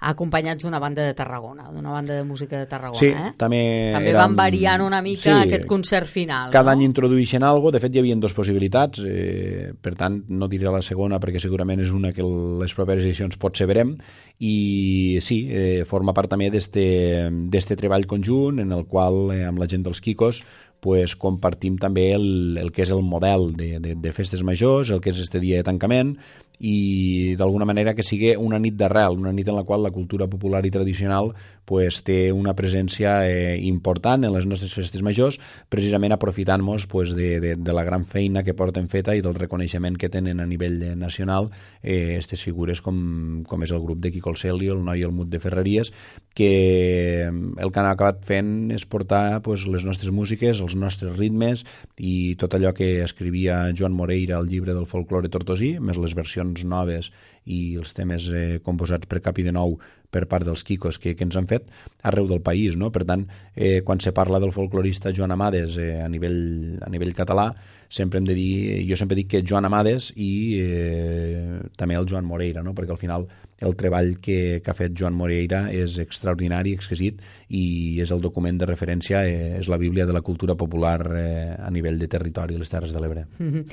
acompanyats 0.09 0.65
d'una 0.65 0.81
banda 0.81 1.05
de 1.05 1.13
Tarragona, 1.13 1.69
d'una 1.69 1.93
banda 1.93 2.17
de 2.17 2.25
música 2.25 2.57
de 2.57 2.65
Tarragona. 2.65 2.97
Sí, 2.97 3.11
eh? 3.13 3.35
també... 3.37 3.61
També 3.93 4.15
érem- 4.15 4.23
van 4.31 4.39
variant 4.39 4.83
una 4.85 5.01
mica 5.03 5.29
Sí, 5.29 5.35
aquest 5.35 5.67
concert 5.69 6.09
final. 6.09 6.49
Cada 6.53 6.71
no? 6.71 6.79
any 6.79 6.85
introdueixen 6.87 7.45
algo, 7.47 7.71
de 7.71 7.81
fet 7.83 7.95
hi 7.95 8.01
havia 8.01 8.17
dues 8.21 8.35
possibilitats, 8.37 9.03
eh, 9.05 9.71
per 9.79 9.93
tant 9.99 10.21
no 10.29 10.49
diré 10.51 10.71
la 10.71 10.81
segona 10.85 11.19
perquè 11.21 11.41
segurament 11.43 11.83
és 11.83 11.93
una 11.95 12.13
que 12.15 12.25
les 12.25 12.75
properes 12.77 13.05
edicions 13.05 13.37
potser 13.41 13.67
verem, 13.69 13.95
i 14.39 15.19
sí, 15.21 15.43
eh, 15.51 15.83
forma 15.85 16.15
part 16.17 16.31
també 16.31 16.49
d'este 16.51 17.77
treball 17.77 18.07
conjunt 18.09 18.59
en 18.63 18.71
el 18.75 18.87
qual 18.89 19.31
eh, 19.35 19.45
amb 19.47 19.61
la 19.61 19.69
gent 19.69 19.85
dels 19.85 20.01
Kikos 20.01 20.41
pues, 20.81 21.15
compartim 21.15 21.77
també 21.79 22.09
el, 22.15 22.57
el 22.59 22.71
que 22.73 22.83
és 22.83 22.91
el 22.91 23.05
model 23.05 23.51
de, 23.55 23.75
de, 23.79 23.95
de 23.95 24.13
festes 24.17 24.41
majors, 24.43 24.89
el 24.89 24.99
que 24.99 25.13
és 25.13 25.21
este 25.21 25.39
dia 25.39 25.61
de 25.61 25.67
tancament, 25.67 26.15
i 26.61 27.35
d'alguna 27.39 27.65
manera 27.65 27.95
que 27.97 28.05
sigui 28.05 28.35
una 28.37 28.59
nit 28.61 28.75
d'arrel, 28.77 29.17
una 29.17 29.33
nit 29.33 29.47
en 29.49 29.57
la 29.57 29.63
qual 29.65 29.81
la 29.81 29.91
cultura 29.91 30.27
popular 30.29 30.61
i 30.65 30.71
tradicional 30.71 31.31
pues, 31.65 32.01
té 32.05 32.31
una 32.31 32.53
presència 32.53 33.15
eh, 33.25 33.57
important 33.65 34.27
en 34.27 34.35
les 34.35 34.45
nostres 34.45 34.73
festes 34.77 35.01
majors, 35.01 35.39
precisament 35.73 36.13
aprofitant-nos 36.13 36.85
pues, 36.91 37.15
de, 37.17 37.39
de, 37.41 37.55
de 37.57 37.73
la 37.73 37.85
gran 37.87 38.05
feina 38.05 38.43
que 38.45 38.53
porten 38.57 38.89
feta 38.91 39.15
i 39.17 39.23
del 39.25 39.37
reconeixement 39.37 39.97
que 39.97 40.11
tenen 40.13 40.39
a 40.43 40.45
nivell 40.45 40.77
eh, 40.83 40.95
nacional 40.95 41.49
eh, 41.81 42.19
aquestes 42.21 42.43
figures 42.45 42.83
com, 42.85 42.99
com 43.47 43.65
és 43.65 43.73
el 43.73 43.81
grup 43.81 44.01
de 44.03 44.11
Quico 44.13 44.29
el 44.29 44.37
Celio, 44.37 44.75
el 44.77 44.85
Noi 44.85 45.01
i 45.01 45.07
el 45.07 45.15
Mut 45.15 45.31
de 45.31 45.41
Ferreries, 45.41 45.89
que 46.35 47.25
el 47.25 47.71
que 47.71 47.81
han 47.81 47.89
acabat 47.89 48.21
fent 48.27 48.69
és 48.75 48.85
portar 48.85 49.41
pues, 49.41 49.65
les 49.65 49.85
nostres 49.87 50.13
músiques, 50.13 50.61
els 50.61 50.77
nostres 50.77 51.17
ritmes 51.17 51.65
i 51.97 52.35
tot 52.39 52.53
allò 52.55 52.75
que 52.77 52.99
escrivia 53.01 53.63
Joan 53.77 53.97
Moreira 53.97 54.37
al 54.37 54.49
llibre 54.51 54.75
del 54.77 54.87
folklore 54.87 55.31
tortosí, 55.31 55.73
més 55.79 55.97
les 55.97 56.15
versions 56.17 56.50
noves 56.67 57.11
i 57.45 57.75
els 57.79 57.95
temes 57.97 58.27
eh, 58.29 58.59
composats 58.65 59.07
per 59.09 59.21
Capi 59.23 59.45
de 59.47 59.53
Nou 59.55 59.77
per 60.11 60.25
part 60.27 60.45
dels 60.45 60.63
Kikos 60.67 60.99
que, 60.99 61.15
que 61.15 61.23
ens 61.25 61.37
han 61.39 61.47
fet 61.47 61.69
arreu 62.03 62.27
del 62.27 62.41
país. 62.43 62.75
No? 62.77 62.91
Per 62.91 63.05
tant, 63.07 63.25
eh, 63.55 63.79
quan 63.87 64.01
se 64.03 64.11
parla 64.13 64.41
del 64.43 64.51
folclorista 64.51 65.13
Joan 65.15 65.31
Amades 65.31 65.77
eh, 65.79 66.01
a, 66.03 66.09
nivell, 66.11 66.77
a 66.83 66.89
nivell 66.91 67.15
català, 67.17 67.49
sempre 67.91 68.19
hem 68.19 68.27
de 68.27 68.35
dir, 68.35 68.51
jo 68.87 68.99
sempre 68.99 69.17
dic 69.19 69.31
que 69.31 69.43
Joan 69.47 69.67
Amades 69.67 70.11
i 70.15 70.31
eh, 70.59 71.61
també 71.79 71.97
el 71.99 72.09
Joan 72.11 72.27
Moreira, 72.27 72.63
no? 72.63 72.75
perquè 72.75 72.93
al 72.95 73.01
final 73.01 73.27
el 73.61 73.75
treball 73.77 74.15
que, 74.19 74.61
que 74.63 74.71
ha 74.71 74.75
fet 74.77 74.93
Joan 74.97 75.13
Moreira 75.13 75.67
és 75.71 75.97
extraordinari, 76.01 76.73
exquisit, 76.73 77.21
i 77.49 77.99
és 78.01 78.11
el 78.11 78.21
document 78.23 78.57
de 78.57 78.65
referència, 78.65 79.21
eh, 79.27 79.57
és 79.59 79.69
la 79.69 79.77
Bíblia 79.77 80.05
de 80.09 80.13
la 80.15 80.21
cultura 80.25 80.55
popular 80.57 80.99
eh, 81.15 81.55
a 81.59 81.69
nivell 81.71 81.99
de 82.01 82.07
territori 82.09 82.57
les 82.57 82.69
Terres 82.69 82.91
de 82.93 82.99
l'Ebre. 83.03 83.25
Mhm. 83.39 83.65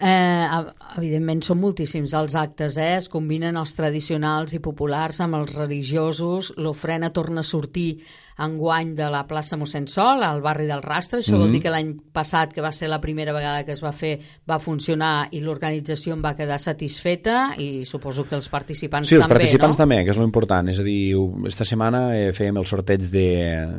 Eh, 0.00 0.46
ev- 0.58 0.72
evidentment 0.96 1.42
són 1.44 1.60
moltíssims 1.60 2.14
els 2.16 2.34
actes, 2.34 2.76
eh? 2.80 2.96
es 2.96 3.08
combinen 3.12 3.56
els 3.60 3.74
tradicionals 3.76 4.54
i 4.56 4.60
populars 4.64 5.20
amb 5.20 5.36
els 5.40 5.54
religiosos, 5.56 6.54
l'ofrena 6.56 7.10
torna 7.12 7.40
a 7.40 7.44
sortir 7.44 7.98
enguany 8.40 8.94
de 8.96 9.06
la 9.12 9.26
plaça 9.28 9.56
mossèn 9.60 9.86
Sol, 9.88 10.22
al 10.24 10.40
barri 10.40 10.66
del 10.66 10.82
Rastre, 10.82 11.20
això 11.20 11.36
vol 11.36 11.48
Mhm. 11.48 11.52
dir 11.52 11.60
que 11.62 11.70
l'any 11.70 11.90
passat, 12.12 12.52
que 12.52 12.62
va 12.62 12.72
ser 12.72 12.88
la 12.88 13.00
primera 13.00 13.32
vegada 13.32 13.64
que 13.64 13.72
es 13.72 13.82
va 13.84 13.92
fer, 13.92 14.18
va 14.48 14.58
funcionar 14.58 15.28
i 15.32 15.40
l'organització 15.40 16.14
en 16.14 16.22
va 16.24 16.34
quedar 16.36 16.58
satisfeta 16.58 17.54
i 17.58 17.84
suposo 17.84 18.24
que 18.28 18.34
els 18.34 18.48
participants 18.48 19.08
Sí, 19.08 19.16
els 19.16 19.24
també, 19.24 19.34
participants 19.34 19.76
no? 19.78 19.82
també, 19.82 20.04
que 20.04 20.10
és 20.10 20.16
lo 20.16 20.24
important. 20.24 20.68
És 20.68 20.80
a 20.80 20.82
dir, 20.82 21.14
esta 21.46 21.64
setmana 21.64 22.16
eh, 22.16 22.32
fèiem 22.32 22.56
el 22.58 22.66
sorteig 22.66 23.10
de, 23.10 23.28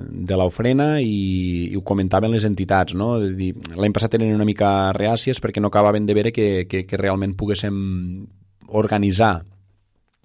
de 0.10 0.38
l'ofrena 0.38 1.00
i, 1.02 1.72
i 1.72 1.76
ho 1.76 1.82
comentaven 1.82 2.32
les 2.32 2.46
entitats, 2.46 2.94
no? 2.94 3.18
L'any 3.18 3.92
passat 3.94 4.14
eren 4.16 4.34
una 4.34 4.46
mica 4.46 4.92
reàcies 4.94 5.42
perquè 5.42 5.60
no 5.60 5.68
acabaven 5.68 6.06
de 6.06 6.14
veure 6.14 6.32
que, 6.32 6.68
que, 6.68 6.86
que 6.86 6.98
realment 6.98 7.36
poguéssim 7.36 8.28
organitzar 8.70 9.44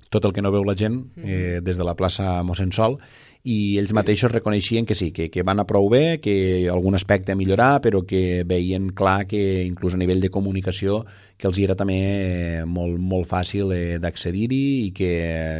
tot 0.08 0.24
el 0.24 0.32
que 0.32 0.42
no 0.42 0.52
veu 0.54 0.62
la 0.64 0.76
gent 0.78 1.00
eh, 1.18 1.58
des 1.62 1.76
de 1.76 1.84
la 1.84 1.96
plaça 1.98 2.42
mossèn 2.46 2.70
Sol 2.72 2.98
i 3.46 3.76
ells 3.78 3.92
mateixos 3.94 4.32
reconeixien 4.32 4.86
que 4.86 4.96
sí, 4.98 5.12
que, 5.14 5.28
que 5.30 5.44
van 5.46 5.62
a 5.62 5.66
prou 5.70 5.86
bé, 5.92 6.18
que 6.18 6.66
algun 6.72 6.98
aspecte 6.98 7.30
a 7.30 7.38
millorar, 7.38 7.78
però 7.84 8.00
que 8.02 8.42
veien 8.42 8.88
clar 8.90 9.28
que 9.30 9.62
inclús 9.62 9.94
a 9.94 10.00
nivell 10.00 10.24
de 10.24 10.32
comunicació 10.34 11.04
que 11.38 11.46
els 11.46 11.60
era 11.62 11.76
també 11.78 11.98
eh, 12.00 12.64
molt, 12.66 12.98
molt 12.98 13.28
fàcil 13.30 13.70
eh, 13.76 14.00
d'accedir-hi 14.02 14.64
i, 14.86 14.90
que, 14.96 15.12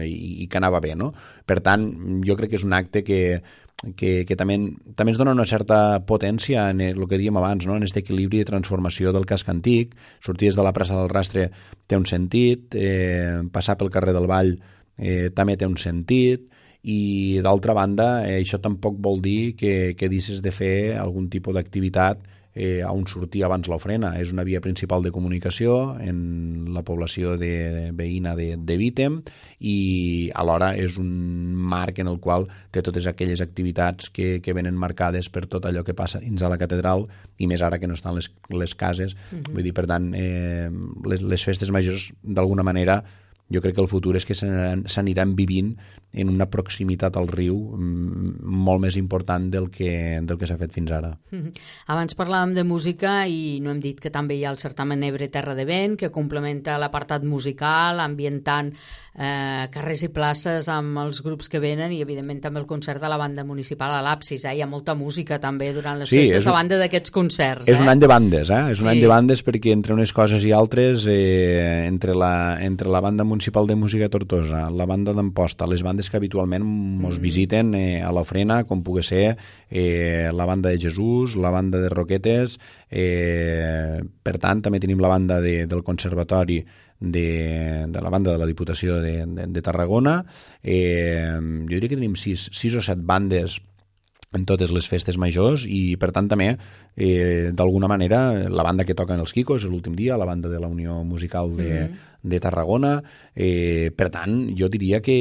i, 0.02 0.32
i 0.42 0.48
que 0.50 0.58
anava 0.58 0.80
bé. 0.82 0.96
No? 0.98 1.12
Per 1.46 1.60
tant, 1.62 1.86
jo 2.26 2.34
crec 2.34 2.56
que 2.56 2.58
és 2.58 2.66
un 2.66 2.74
acte 2.74 3.04
que, 3.06 3.20
que, 3.94 4.10
que 4.26 4.38
també, 4.40 4.58
també 4.98 5.14
ens 5.14 5.22
dona 5.22 5.36
una 5.36 5.46
certa 5.46 6.00
potència 6.08 6.66
en 6.72 6.82
el 6.88 7.06
que 7.06 7.20
dèiem 7.20 7.38
abans, 7.38 7.68
no? 7.70 7.76
en 7.76 7.86
aquest 7.86 8.00
equilibri 8.02 8.42
de 8.42 8.50
transformació 8.50 9.14
del 9.14 9.28
casc 9.30 9.52
antic. 9.52 9.94
Sortir 10.26 10.50
de 10.56 10.66
la 10.66 10.74
plaça 10.74 10.98
del 10.98 11.12
Rastre 11.12 11.52
té 11.86 11.94
un 11.94 12.10
sentit, 12.10 12.74
eh, 12.74 13.46
passar 13.54 13.78
pel 13.78 13.94
carrer 13.94 14.16
del 14.16 14.26
Vall 14.26 14.56
eh, 14.98 15.30
també 15.36 15.54
té 15.54 15.70
un 15.70 15.78
sentit, 15.78 16.48
i 16.86 17.42
d'altra 17.42 17.74
banda, 17.74 18.22
eh, 18.28 18.38
això 18.38 18.60
tampoc 18.62 19.00
vol 19.02 19.18
dir 19.22 19.56
que, 19.58 19.94
que 19.98 20.08
deixes 20.08 20.42
de 20.42 20.52
fer 20.54 20.94
algun 21.02 21.26
tipus 21.32 21.56
d'activitat 21.56 22.22
eh, 22.56 22.80
on 22.88 23.04
sortir 23.10 23.42
abans 23.44 23.68
l'ofrena. 23.68 24.14
És 24.22 24.30
una 24.32 24.44
via 24.46 24.62
principal 24.64 25.02
de 25.04 25.12
comunicació 25.12 25.96
en 26.00 26.70
la 26.74 26.84
població 26.86 27.34
de, 27.36 27.90
veïna 27.94 28.32
de, 28.38 28.54
de 28.56 28.78
Vítem 28.80 29.18
i 29.60 30.30
alhora 30.34 30.72
és 30.78 30.96
un 31.02 31.10
marc 31.74 32.00
en 32.00 32.08
el 32.10 32.18
qual 32.22 32.48
té 32.70 32.86
totes 32.86 33.10
aquelles 33.10 33.42
activitats 33.44 34.08
que, 34.08 34.38
que 34.40 34.56
venen 34.56 34.78
marcades 34.78 35.28
per 35.28 35.44
tot 35.50 35.68
allò 35.68 35.84
que 35.84 35.94
passa 35.94 36.22
dins 36.22 36.42
a 36.42 36.50
la 36.52 36.58
catedral 36.58 37.08
i 37.36 37.50
més 37.50 37.66
ara 37.66 37.82
que 37.82 37.90
no 37.90 37.98
estan 37.98 38.16
les, 38.16 38.30
les 38.48 38.74
cases. 38.74 39.14
Mm 39.14 39.36
-hmm. 39.36 39.52
Vull 39.52 39.62
dir, 39.62 39.74
per 39.74 39.86
tant, 39.86 40.12
eh, 40.14 40.70
les, 41.04 41.20
les 41.22 41.44
festes 41.44 41.70
majors 41.70 42.12
d'alguna 42.22 42.62
manera 42.62 43.02
jo 43.50 43.60
crec 43.60 43.76
que 43.76 43.80
el 43.80 43.88
futur 43.88 44.16
és 44.16 44.24
que 44.26 44.34
s'aniran 44.34 45.36
vivint 45.38 45.76
en 46.16 46.32
una 46.32 46.48
proximitat 46.50 47.16
al 47.16 47.28
riu 47.28 47.56
mm, 47.76 48.42
molt 48.66 48.82
més 48.86 48.96
important 48.96 49.50
del 49.52 49.70
que, 49.70 50.20
del 50.22 50.38
que 50.40 50.48
s'ha 50.48 50.58
fet 50.58 50.72
fins 50.74 50.92
ara. 50.96 51.12
Mhm. 51.30 51.52
Abans 51.94 52.16
parlàvem 52.18 52.54
de 52.56 52.64
música 52.64 53.18
i 53.28 53.60
no 53.62 53.70
hem 53.70 53.80
dit 53.84 54.00
que 54.00 54.10
també 54.10 54.36
hi 54.36 54.44
ha 54.44 54.52
el 54.54 54.58
certamen 54.62 55.04
Ebre 55.06 55.28
Terra 55.28 55.54
de 55.54 55.64
Vent, 55.68 55.96
que 56.00 56.10
complementa 56.10 56.78
l'apartat 56.80 57.24
musical, 57.24 58.00
ambientant 58.00 58.72
eh, 59.16 59.66
carrers 59.72 60.02
i 60.04 60.10
places 60.12 60.68
amb 60.72 60.98
els 61.00 61.22
grups 61.24 61.48
que 61.52 61.60
venen 61.62 61.92
i, 61.94 62.00
evidentment, 62.04 62.40
també 62.44 62.60
el 62.60 62.68
concert 62.68 63.00
de 63.02 63.08
la 63.08 63.18
banda 63.20 63.44
municipal 63.44 63.94
a 63.96 64.02
l'Apsis. 64.04 64.44
Eh? 64.44 64.56
Hi 64.58 64.62
ha 64.62 64.68
molta 64.70 64.94
música 64.94 65.38
també 65.42 65.72
durant 65.76 65.98
les 66.00 66.10
Sí, 66.10 66.20
festes 66.20 66.42
és 66.42 66.48
a 66.50 66.54
banda 66.56 66.78
d'aquests 66.80 67.12
concerts. 67.14 67.68
És 67.68 67.78
eh? 67.78 67.82
un 67.82 67.88
any 67.92 68.02
de 68.02 68.10
bandes, 68.10 68.50
eh? 68.50 68.62
És 68.72 68.80
un 68.80 68.86
Sí. 68.86 68.92
any 68.92 69.00
de 69.00 69.08
bandes 69.10 69.44
perquè 69.44 69.72
entre 69.72 69.94
unes 69.94 70.12
coses 70.12 70.44
i 70.44 70.52
altres, 70.52 71.06
eh, 71.08 71.86
entre, 71.86 72.14
la, 72.14 72.58
entre 72.62 72.90
la 72.92 73.00
banda 73.00 73.24
municipal 73.24 73.66
de 73.66 73.74
música 73.76 74.08
Tortosa, 74.08 74.68
la 74.70 74.86
banda 74.86 75.12
d'Amposta, 75.16 75.66
les 75.66 75.82
bandes 75.82 76.05
que 76.10 76.18
habitualment 76.20 76.64
mos 77.02 77.20
visiten 77.22 77.74
eh, 77.74 78.00
a 78.04 78.12
l'ofrena, 78.14 78.62
com 78.64 78.82
pugui 78.86 79.04
ser 79.06 79.36
eh, 79.68 80.30
la 80.32 80.46
banda 80.48 80.70
de 80.72 80.80
Jesús, 80.80 81.36
la 81.36 81.50
banda 81.50 81.80
de 81.82 81.92
Roquetes, 81.92 82.58
eh, 82.90 84.00
per 84.22 84.36
tant, 84.42 84.64
també 84.64 84.80
tenim 84.82 85.00
la 85.02 85.12
banda 85.12 85.40
de, 85.40 85.66
del 85.66 85.84
Conservatori 85.84 86.62
de, 86.98 87.86
de 87.88 88.00
la 88.02 88.10
banda 88.10 88.32
de 88.32 88.38
la 88.38 88.46
Diputació 88.48 89.00
de, 89.02 89.24
de, 89.26 89.46
de 89.46 89.62
Tarragona. 89.62 90.22
Eh, 90.62 91.36
jo 91.36 91.74
diria 91.74 91.90
que 91.90 91.98
tenim 91.98 92.16
sis, 92.16 92.48
sis 92.52 92.76
o 92.76 92.84
set 92.84 93.02
bandes 93.04 93.60
en 94.34 94.44
totes 94.44 94.72
les 94.74 94.86
festes 94.90 95.16
majors 95.20 95.64
i 95.70 95.96
per 96.00 96.10
tant 96.14 96.28
també 96.28 96.50
eh, 96.52 97.52
d'alguna 97.54 97.88
manera 97.88 98.48
la 98.50 98.64
banda 98.66 98.84
que 98.84 98.96
toquen 98.98 99.22
els 99.22 99.32
Quicos 99.32 99.64
l'últim 99.64 99.94
dia, 99.96 100.18
la 100.18 100.26
banda 100.28 100.50
de 100.52 100.60
la 100.60 100.68
Unió 100.68 101.02
Musical 101.04 101.54
de, 101.56 101.70
mm 101.70 101.86
-hmm. 101.86 102.15
De 102.22 102.40
Tarragona. 102.40 103.00
Eh, 103.34 103.92
per 103.96 104.10
tant, 104.14 104.38
jo 104.56 104.70
diria 104.72 105.02
que, 105.04 105.18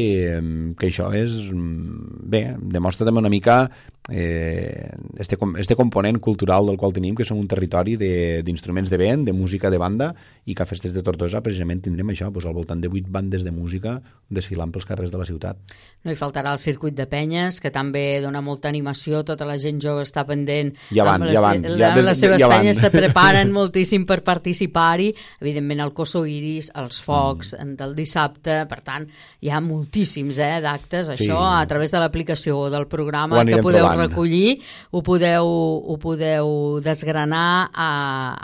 que 0.78 0.92
això 0.92 1.12
és... 1.16 1.36
Bé, 1.54 2.48
demostra 2.60 3.06
també 3.08 3.24
una 3.24 3.34
mica 3.34 3.66
eh, 4.10 4.92
este, 5.18 5.38
este 5.58 5.76
component 5.76 6.20
cultural 6.20 6.66
del 6.66 6.78
qual 6.78 6.94
tenim, 6.94 7.16
que 7.16 7.26
som 7.26 7.40
un 7.40 7.48
territori 7.50 7.96
d'instruments 7.98 8.90
de, 8.90 8.98
de 8.98 9.04
vent, 9.04 9.26
de 9.26 9.34
música 9.34 9.70
de 9.70 9.80
banda, 9.82 10.12
i 10.46 10.54
que 10.54 10.64
a 10.64 10.70
Festes 10.70 10.94
de 10.94 11.02
Tortosa 11.04 11.42
precisament 11.42 11.82
tindrem 11.82 12.14
això, 12.14 12.30
doncs, 12.30 12.46
al 12.46 12.54
voltant 12.54 12.82
de 12.82 12.92
vuit 12.92 13.08
bandes 13.10 13.44
de 13.44 13.52
música 13.52 13.98
desfilant 14.30 14.72
pels 14.74 14.86
carrers 14.86 15.12
de 15.14 15.22
la 15.22 15.26
ciutat. 15.26 15.58
No 16.06 16.14
hi 16.14 16.18
faltarà 16.18 16.54
el 16.54 16.62
circuit 16.62 16.96
de 16.98 17.08
penyes, 17.10 17.60
que 17.62 17.72
també 17.74 18.22
dona 18.22 18.42
molta 18.46 18.70
animació, 18.70 19.24
tota 19.26 19.46
la 19.46 19.58
gent 19.62 19.82
jove 19.82 20.06
està 20.06 20.26
pendent. 20.28 20.74
Ja 20.94 21.06
van, 21.08 21.26
les, 21.26 21.38
ja 21.38 21.42
van. 21.42 21.66
Ja, 21.66 21.94
des, 21.98 22.06
les 22.06 22.22
seves 22.22 22.42
ja 22.42 22.50
penyes 22.52 22.82
se 22.82 22.92
preparen 23.00 23.54
moltíssim 23.54 24.06
per 24.06 24.22
participar-hi. 24.26 25.12
Evidentment, 25.42 25.82
el 25.86 25.94
Coso 25.98 26.26
Iris, 26.30 26.72
els 26.86 27.02
focs 27.04 27.54
mm. 27.58 27.76
del 27.82 27.96
dissabte, 27.98 28.62
per 28.70 28.80
tant, 28.86 29.08
hi 29.42 29.52
ha 29.52 29.62
moltíssims 29.64 30.40
eh, 30.40 30.60
d'actes. 30.64 31.12
Sí. 31.12 31.18
Això, 31.18 31.42
a 31.52 31.66
través 31.70 31.94
de 31.94 32.02
l'aplicació 32.02 32.66
del 32.74 32.88
programa 32.92 33.44
que 33.44 33.62
podeu 33.62 33.84
trobant. 33.84 34.06
recollir, 34.08 34.60
ho 34.92 35.04
podeu, 35.06 35.46
ho 35.46 36.00
podeu 36.02 36.82
desgranar 36.86 37.48
a, 37.74 37.92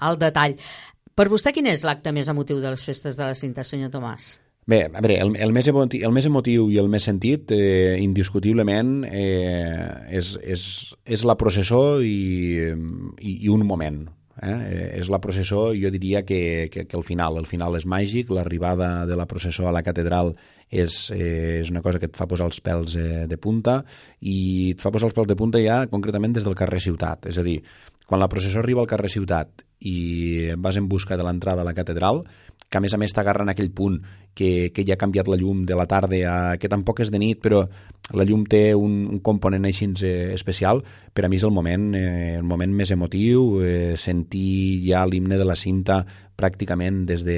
al 0.09 0.19
detall. 0.21 0.57
Per 1.15 1.27
vostè, 1.29 1.51
quin 1.53 1.67
és 1.69 1.83
l'acte 1.85 2.13
més 2.15 2.29
emotiu 2.31 2.61
de 2.63 2.71
les 2.71 2.85
festes 2.87 3.17
de 3.19 3.27
la 3.27 3.35
cinta, 3.37 3.65
senyor 3.67 3.91
Tomàs? 3.93 4.37
Bé, 4.71 4.85
a 4.85 5.01
veure, 5.01 5.17
el, 5.23 5.33
el, 5.41 5.51
més 5.51 5.67
emotiu, 5.67 6.03
el 6.05 6.13
més 6.13 6.27
emotiu 6.29 6.67
i 6.71 6.77
el 6.79 6.87
més 6.91 7.07
sentit, 7.09 7.49
eh, 7.51 7.97
indiscutiblement, 7.99 9.01
eh, 9.09 10.17
és, 10.19 10.35
és, 10.53 10.63
és 11.03 11.25
la 11.25 11.35
processó 11.35 11.99
i, 12.05 12.61
i, 13.19 13.33
i 13.33 13.49
un 13.51 13.65
moment. 13.67 14.03
Eh? 14.41 14.51
eh? 14.51 14.87
És 14.99 15.09
la 15.13 15.21
processó, 15.21 15.69
jo 15.77 15.91
diria 15.93 16.23
que, 16.25 16.69
que, 16.73 16.85
que 16.89 16.97
el 16.97 17.05
final, 17.05 17.37
el 17.37 17.47
final 17.49 17.77
és 17.77 17.85
màgic, 17.85 18.31
l'arribada 18.33 19.05
de 19.05 19.17
la 19.17 19.27
processó 19.29 19.67
a 19.69 19.75
la 19.75 19.83
catedral 19.85 20.33
és, 20.71 21.11
eh, 21.13 21.59
és 21.61 21.69
una 21.69 21.83
cosa 21.85 21.99
que 21.99 22.09
et 22.09 22.17
fa 22.17 22.27
posar 22.31 22.47
els 22.49 22.61
pèls 22.63 22.95
eh, 22.97 23.25
de 23.29 23.37
punta 23.37 23.81
i 24.21 24.71
et 24.71 24.81
fa 24.81 24.91
posar 24.93 25.11
els 25.11 25.17
pèls 25.17 25.29
de 25.29 25.37
punta 25.37 25.61
ja 25.61 25.83
concretament 25.91 26.33
des 26.33 26.47
del 26.47 26.57
carrer 26.57 26.81
Ciutat. 26.81 27.27
És 27.29 27.37
a 27.37 27.45
dir, 27.45 27.59
quan 28.07 28.19
la 28.19 28.29
processó 28.31 28.63
arriba 28.63 28.81
al 28.81 28.89
carrer 28.89 29.11
Ciutat 29.11 29.65
i 29.87 30.51
vas 30.57 30.77
en 30.77 30.87
busca 30.89 31.17
de 31.17 31.25
l'entrada 31.25 31.61
a 31.61 31.67
la 31.67 31.75
catedral, 31.77 32.23
que 32.71 32.79
a 32.79 32.81
més 32.81 32.93
a 32.95 32.99
més 33.01 33.13
t'agarra 33.13 33.43
en 33.43 33.51
aquell 33.51 33.71
punt 33.75 33.99
que, 34.35 34.71
que 34.73 34.85
ja 34.87 34.95
ha 34.95 35.01
canviat 35.01 35.27
la 35.27 35.37
llum 35.39 35.65
de 35.67 35.77
la 35.77 35.87
tarda, 35.89 36.19
a, 36.27 36.57
que 36.57 36.69
tampoc 36.71 37.01
és 37.03 37.11
de 37.11 37.19
nit, 37.21 37.41
però 37.43 37.65
la 38.15 38.25
llum 38.27 38.43
té 38.49 38.73
un, 38.75 39.05
un 39.11 39.19
component 39.23 39.65
així 39.67 39.87
eh, 40.03 40.31
especial, 40.35 40.81
per 41.13 41.25
a 41.25 41.29
mi 41.29 41.39
és 41.39 41.45
el 41.47 41.53
moment, 41.55 41.91
eh, 41.95 42.37
el 42.39 42.47
moment 42.47 42.73
més 42.75 42.91
emotiu, 42.91 43.61
eh, 43.63 43.93
sentir 43.97 44.81
ja 44.87 45.05
l'himne 45.05 45.39
de 45.39 45.47
la 45.47 45.55
cinta 45.55 46.01
pràcticament 46.41 47.03
des, 47.05 47.23
de, 47.27 47.37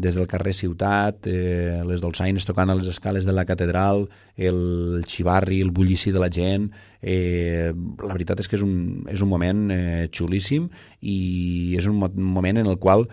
des 0.00 0.14
del 0.14 0.28
carrer 0.30 0.54
Ciutat, 0.54 1.26
eh, 1.26 1.82
les 1.88 2.02
dolçaines 2.04 2.46
tocant 2.46 2.70
a 2.70 2.78
les 2.78 2.88
escales 2.92 3.26
de 3.26 3.34
la 3.34 3.44
catedral, 3.48 4.06
el 4.36 5.02
xivarri, 5.08 5.60
el 5.64 5.74
bullici 5.74 6.14
de 6.14 6.22
la 6.22 6.32
gent... 6.32 6.70
Eh, 7.04 7.68
la 8.00 8.14
veritat 8.14 8.38
és 8.40 8.46
que 8.48 8.56
és 8.56 8.62
un, 8.64 9.02
és 9.12 9.20
un 9.20 9.28
moment 9.28 9.66
eh, 9.74 10.06
xulíssim 10.08 10.70
i 11.04 11.76
és 11.76 11.84
un 11.84 11.98
moment 12.00 12.56
en 12.62 12.70
el 12.70 12.78
qual 12.80 13.04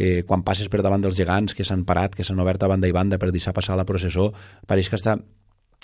eh, 0.00 0.22
quan 0.26 0.44
passes 0.46 0.70
per 0.72 0.80
davant 0.80 1.04
dels 1.04 1.18
gegants 1.18 1.54
que 1.56 1.66
s'han 1.66 1.84
parat, 1.84 2.16
que 2.16 2.24
s'han 2.24 2.40
obert 2.40 2.64
a 2.64 2.70
banda 2.72 2.88
i 2.88 2.96
banda 2.96 3.20
per 3.20 3.30
deixar 3.34 3.52
passar 3.56 3.76
la 3.76 3.86
processó, 3.88 4.30
pareix 4.66 4.88
que 4.88 4.98
està 5.00 5.18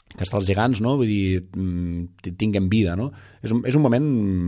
que 0.06 0.22
està 0.22 0.38
els 0.38 0.46
gegants, 0.46 0.80
no? 0.80 0.94
Vull 0.96 1.10
dir, 1.10 1.40
mm, 1.42 2.32
tinguen 2.38 2.68
vida, 2.70 2.94
no? 2.96 3.10
És 3.42 3.52
un, 3.52 3.64
és 3.66 3.74
un 3.74 3.82
moment 3.82 4.04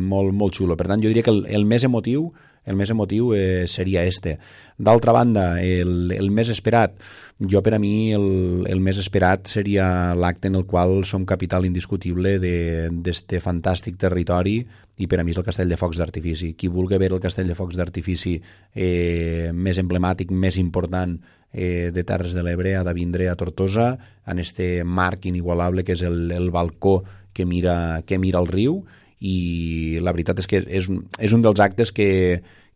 molt, 0.08 0.32
molt 0.32 0.54
xulo. 0.54 0.76
Per 0.78 0.86
tant, 0.86 1.02
jo 1.02 1.10
diria 1.10 1.24
que 1.26 1.34
el, 1.34 1.42
el 1.50 1.66
més 1.66 1.84
emotiu 1.84 2.28
el 2.68 2.76
més 2.76 2.90
emotiu 2.92 3.32
eh, 3.34 3.66
seria 3.66 4.04
este. 4.04 4.36
D'altra 4.78 5.14
banda, 5.16 5.46
el, 5.64 6.12
el 6.14 6.28
més 6.30 6.50
esperat, 6.52 6.98
jo 7.38 7.62
per 7.64 7.72
a 7.74 7.80
mi 7.82 8.12
el, 8.14 8.66
el 8.68 8.82
més 8.84 9.00
esperat 9.00 9.48
seria 9.50 10.14
l'acte 10.14 10.50
en 10.50 10.58
el 10.58 10.66
qual 10.70 11.00
som 11.08 11.24
capital 11.26 11.66
indiscutible 11.66 12.36
d'este 12.38 13.40
fantàstic 13.42 13.98
territori 13.98 14.60
i 14.98 15.06
per 15.06 15.20
a 15.20 15.24
mi 15.24 15.34
és 15.34 15.40
el 15.40 15.46
Castell 15.46 15.70
de 15.70 15.78
Focs 15.80 15.98
d'Artifici. 15.98 16.52
Qui 16.58 16.70
vulgui 16.70 16.98
veure 16.98 17.18
el 17.18 17.24
Castell 17.24 17.50
de 17.50 17.56
Focs 17.58 17.78
d'Artifici 17.78 18.36
eh, 18.38 19.50
més 19.54 19.78
emblemàtic, 19.78 20.30
més 20.30 20.58
important 20.58 21.16
eh, 21.52 21.90
de 21.94 22.04
Terres 22.04 22.34
de 22.34 22.44
l'Ebre 22.44 22.76
ha 22.76 22.84
de 22.86 22.94
vindre 22.94 23.30
a 23.30 23.36
Tortosa, 23.38 23.92
en 24.26 24.38
este 24.38 24.84
marc 24.84 25.26
inigualable 25.26 25.84
que 25.84 25.94
és 25.96 26.02
el, 26.06 26.30
el 26.34 26.50
balcó 26.50 27.00
que 27.32 27.46
mira, 27.46 28.02
que 28.06 28.18
mira 28.18 28.42
el 28.42 28.50
riu 28.50 28.82
i 29.20 29.98
la 30.02 30.14
veritat 30.14 30.38
és 30.42 30.48
que 30.50 30.62
és, 30.62 30.88
és 31.18 31.34
un 31.34 31.42
dels 31.42 31.60
actes 31.60 31.92
que, 31.94 32.08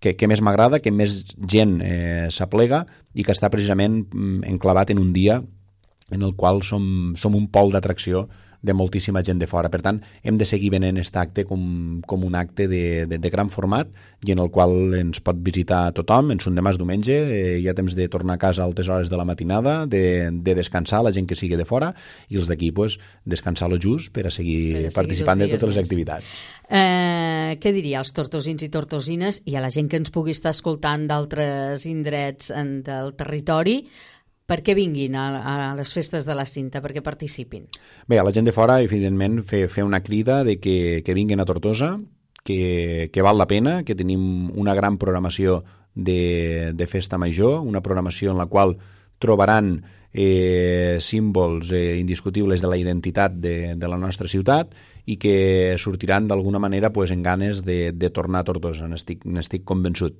que, 0.02 0.14
que 0.18 0.28
més 0.30 0.42
m'agrada, 0.42 0.80
que 0.82 0.90
més 0.90 1.20
gent 1.48 1.78
eh, 1.84 2.28
s'aplega 2.34 2.84
i 3.14 3.24
que 3.24 3.34
està 3.34 3.50
precisament 3.52 4.02
mm, 4.04 4.42
enclavat 4.50 4.90
en 4.90 5.02
un 5.02 5.12
dia 5.14 5.40
en 6.12 6.22
el 6.22 6.34
qual 6.36 6.62
som, 6.66 7.14
som 7.16 7.36
un 7.38 7.46
pol 7.52 7.72
d'atracció 7.72 8.26
de 8.62 8.72
moltíssima 8.72 9.22
gent 9.26 9.40
de 9.42 9.48
fora. 9.50 9.68
Per 9.70 9.82
tant, 9.82 9.98
hem 10.22 10.38
de 10.38 10.46
seguir 10.48 10.70
venent 10.72 10.96
aquest 10.96 11.18
acte 11.18 11.44
com, 11.48 12.00
com 12.06 12.24
un 12.24 12.36
acte 12.38 12.68
de, 12.70 13.04
de, 13.10 13.18
de 13.18 13.30
gran 13.30 13.50
format 13.50 13.90
i 14.22 14.32
en 14.32 14.42
el 14.42 14.52
qual 14.54 14.94
ens 14.98 15.20
pot 15.20 15.38
visitar 15.42 15.84
tothom. 15.96 16.30
En 16.32 16.40
són 16.42 16.56
demà 16.58 16.72
diumenge, 16.76 17.12
eh, 17.12 17.58
hi 17.60 17.68
ha 17.68 17.76
temps 17.76 17.96
de 17.98 18.08
tornar 18.08 18.38
a 18.38 18.42
casa 18.42 18.62
a 18.62 18.68
altes 18.68 18.88
hores 18.88 19.10
de 19.10 19.18
la 19.18 19.26
matinada, 19.28 19.82
de, 19.86 20.30
de 20.32 20.54
descansar 20.54 21.02
la 21.02 21.12
gent 21.12 21.26
que 21.28 21.38
sigui 21.38 21.58
de 21.58 21.66
fora 21.68 21.92
i 22.30 22.38
els 22.38 22.48
d'aquí 22.48 22.70
pues, 22.72 22.98
descansar 23.26 23.68
lo 23.70 23.80
just 23.82 24.14
per 24.14 24.28
a 24.28 24.34
seguir 24.34 24.62
per 24.78 24.86
a 24.92 24.96
participant 25.02 25.42
de 25.42 25.50
totes 25.52 25.74
les 25.74 25.82
activitats. 25.82 26.30
Eh, 26.72 27.58
què 27.60 27.74
diria 27.74 27.98
als 28.00 28.14
tortosins 28.16 28.62
i 28.64 28.70
tortosines 28.72 29.42
i 29.50 29.58
a 29.58 29.64
la 29.64 29.72
gent 29.74 29.90
que 29.90 29.98
ens 30.00 30.14
pugui 30.14 30.32
estar 30.32 30.54
escoltant 30.54 31.04
d'altres 31.10 31.84
indrets 31.90 32.52
del 32.86 33.12
territori 33.18 33.82
perquè 34.52 34.76
vinguin 34.76 35.16
a, 35.16 35.26
a 35.40 35.54
les 35.78 35.92
festes 35.96 36.26
de 36.28 36.36
la 36.36 36.44
cinta, 36.44 36.82
perquè 36.84 37.00
participin? 37.00 37.64
Bé, 38.08 38.18
a 38.20 38.24
la 38.26 38.32
gent 38.36 38.44
de 38.44 38.52
fora, 38.52 38.82
evidentment, 38.84 39.40
fer, 39.48 39.64
fer 39.72 39.84
una 39.88 40.02
crida 40.04 40.42
de 40.44 40.58
que, 40.60 41.00
que 41.06 41.16
vinguin 41.16 41.40
a 41.40 41.48
Tortosa, 41.48 41.94
que, 42.44 43.08
que 43.12 43.24
val 43.24 43.40
la 43.40 43.48
pena, 43.48 43.80
que 43.86 43.96
tenim 43.96 44.50
una 44.58 44.74
gran 44.76 44.98
programació 45.00 45.62
de, 45.94 46.72
de 46.74 46.86
festa 46.86 47.18
major, 47.18 47.62
una 47.64 47.80
programació 47.80 48.32
en 48.32 48.40
la 48.42 48.48
qual 48.50 48.76
trobaran 49.22 49.84
eh, 50.12 50.98
símbols 51.00 51.70
eh, 51.72 51.96
indiscutibles 52.00 52.60
de 52.60 52.68
la 52.68 52.76
identitat 52.76 53.32
de, 53.32 53.74
de 53.76 53.88
la 53.88 53.96
nostra 53.96 54.28
ciutat 54.28 54.74
i 55.06 55.16
que 55.16 55.78
sortiran 55.78 56.28
d'alguna 56.28 56.60
manera 56.60 56.92
pues, 56.92 57.14
en 57.14 57.22
ganes 57.22 57.64
de, 57.64 57.92
de 57.92 58.10
tornar 58.10 58.42
a 58.42 58.50
Tortosa, 58.50 58.90
n'estic 58.90 59.64
convençut. 59.64 60.18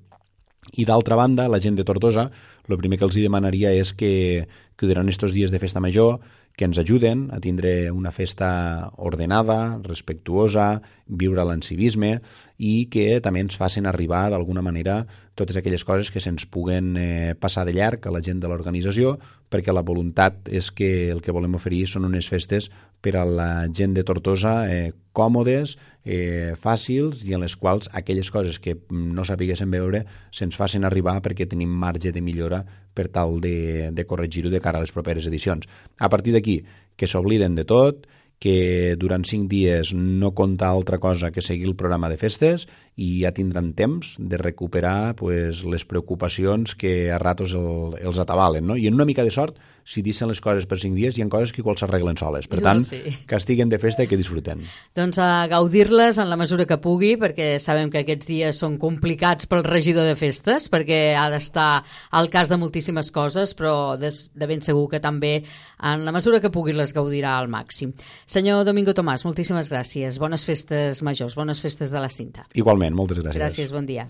I 0.71 0.85
d'altra 0.87 1.17
banda, 1.19 1.49
la 1.51 1.61
gent 1.61 1.75
de 1.77 1.85
Tortosa, 1.85 2.29
el 2.69 2.79
primer 2.79 2.99
que 2.99 3.09
els 3.09 3.19
demanaria 3.19 3.73
és 3.75 3.91
que, 3.93 4.47
que 4.79 4.87
durant 4.87 5.09
aquests 5.11 5.35
dies 5.35 5.51
de 5.51 5.59
festa 5.59 5.83
major 5.83 6.21
que 6.57 6.67
ens 6.69 6.79
ajuden 6.79 7.31
a 7.33 7.41
tindre 7.41 7.91
una 7.91 8.13
festa 8.13 8.93
ordenada, 8.97 9.81
respectuosa, 9.83 10.83
viure 11.09 11.45
l'encivisme 11.49 12.19
i 12.59 12.87
que 12.93 13.21
també 13.25 13.41
ens 13.43 13.57
facin 13.57 13.89
arribar 13.89 14.29
d'alguna 14.31 14.63
manera 14.63 15.03
totes 15.35 15.57
aquelles 15.57 15.85
coses 15.89 16.13
que 16.13 16.21
se'ns 16.21 16.45
puguen 16.47 16.95
eh, 17.01 17.35
passar 17.41 17.65
de 17.67 17.75
llarg 17.77 18.07
a 18.07 18.13
la 18.13 18.23
gent 18.25 18.41
de 18.41 18.53
l'organització 18.53 19.17
perquè 19.51 19.73
la 19.73 19.85
voluntat 19.85 20.49
és 20.53 20.71
que 20.71 21.11
el 21.11 21.25
que 21.25 21.33
volem 21.33 21.57
oferir 21.57 21.87
són 21.89 22.07
unes 22.09 22.29
festes 22.29 22.69
per 23.03 23.17
a 23.19 23.25
la 23.27 23.51
gent 23.75 23.97
de 23.97 24.05
Tortosa 24.07 24.55
eh, 24.71 24.93
còmodes, 25.13 25.75
eh, 26.05 26.55
fàcils 26.59 27.27
i 27.27 27.35
en 27.37 27.43
les 27.45 27.57
quals 27.59 27.91
aquelles 27.93 28.31
coses 28.33 28.59
que 28.63 28.77
no 28.91 29.27
sapiguéssim 29.29 29.71
veure 29.75 30.05
se'ns 30.31 30.57
facin 30.57 30.87
arribar 30.89 31.19
perquè 31.23 31.49
tenim 31.51 31.69
marge 31.69 32.15
de 32.15 32.23
millora 32.23 32.63
per 32.95 33.09
tal 33.13 33.41
de, 33.43 33.91
de 33.93 34.07
corregir-ho 34.07 34.51
de 34.51 34.63
cara 34.63 34.79
a 34.79 34.87
les 34.87 34.95
properes 34.95 35.27
edicions. 35.27 35.69
A 35.99 36.09
partir 36.09 36.33
d'aquí, 36.33 36.63
que 36.97 37.11
s'obliden 37.11 37.59
de 37.59 37.67
tot, 37.69 38.07
que 38.43 38.97
durant 38.99 39.23
cinc 39.23 39.47
dies 39.53 39.93
no 39.95 40.33
compta 40.35 40.67
altra 40.67 40.99
cosa 40.99 41.31
que 41.31 41.45
seguir 41.47 41.69
el 41.69 41.77
programa 41.79 42.09
de 42.11 42.19
festes 42.19 42.65
i 42.99 43.21
ja 43.21 43.31
tindran 43.37 43.71
temps 43.79 44.17
de 44.19 44.41
recuperar 44.41 45.15
pues, 45.15 45.63
les 45.63 45.85
preocupacions 45.87 46.75
que 46.75 47.13
a 47.15 47.21
ratos 47.23 47.55
el, 47.55 47.95
els 48.03 48.19
atabalen. 48.19 48.67
No? 48.67 48.75
I 48.75 48.89
en 48.91 48.99
una 48.99 49.07
mica 49.07 49.23
de 49.23 49.31
sort 49.31 49.61
si 49.85 50.03
deixen 50.03 50.31
les 50.31 50.41
coses 50.41 50.67
per 50.69 50.79
cinc 50.83 50.97
dies, 50.99 51.17
hi 51.17 51.25
ha 51.25 51.29
coses 51.33 51.53
que 51.53 51.63
igual 51.63 51.77
s'arreglen 51.79 52.19
soles. 52.21 52.49
Per 52.51 52.61
igual 52.61 52.83
tant, 52.83 52.85
sí. 52.87 53.01
que 53.29 53.39
estiguen 53.39 53.73
de 53.73 53.79
festa 53.83 54.05
i 54.05 54.11
que 54.11 54.19
disfruten. 54.21 54.63
Doncs 54.97 55.19
a 55.23 55.47
gaudir-les 55.51 56.19
en 56.23 56.31
la 56.31 56.39
mesura 56.41 56.67
que 56.69 56.79
pugui, 56.83 57.15
perquè 57.21 57.57
sabem 57.63 57.91
que 57.93 58.03
aquests 58.03 58.29
dies 58.31 58.63
són 58.63 58.79
complicats 58.83 59.49
pel 59.51 59.67
regidor 59.67 60.09
de 60.09 60.17
festes, 60.19 60.69
perquè 60.73 61.03
ha 61.19 61.29
d'estar 61.33 61.85
al 62.11 62.31
cas 62.33 62.53
de 62.53 62.59
moltíssimes 62.61 63.13
coses, 63.15 63.57
però 63.59 63.99
de, 64.01 64.11
de 64.11 64.51
ben 64.51 64.63
segur 64.65 64.89
que 64.93 65.03
també 65.03 65.35
en 65.83 66.07
la 66.07 66.15
mesura 66.15 66.41
que 66.41 66.53
pugui 66.55 66.77
les 66.77 66.95
gaudirà 66.95 67.37
al 67.39 67.51
màxim. 67.53 67.93
Senyor 68.27 68.65
Domingo 68.69 68.95
Tomàs, 68.97 69.27
moltíssimes 69.27 69.71
gràcies. 69.73 70.21
Bones 70.23 70.47
festes 70.47 71.03
majors, 71.03 71.37
bones 71.39 71.63
festes 71.63 71.91
de 71.93 72.03
la 72.03 72.11
cinta. 72.13 72.47
Igualment, 72.55 72.95
moltes 72.95 73.23
gràcies. 73.23 73.41
Gràcies, 73.43 73.75
bon 73.75 73.89
dia. 73.89 74.09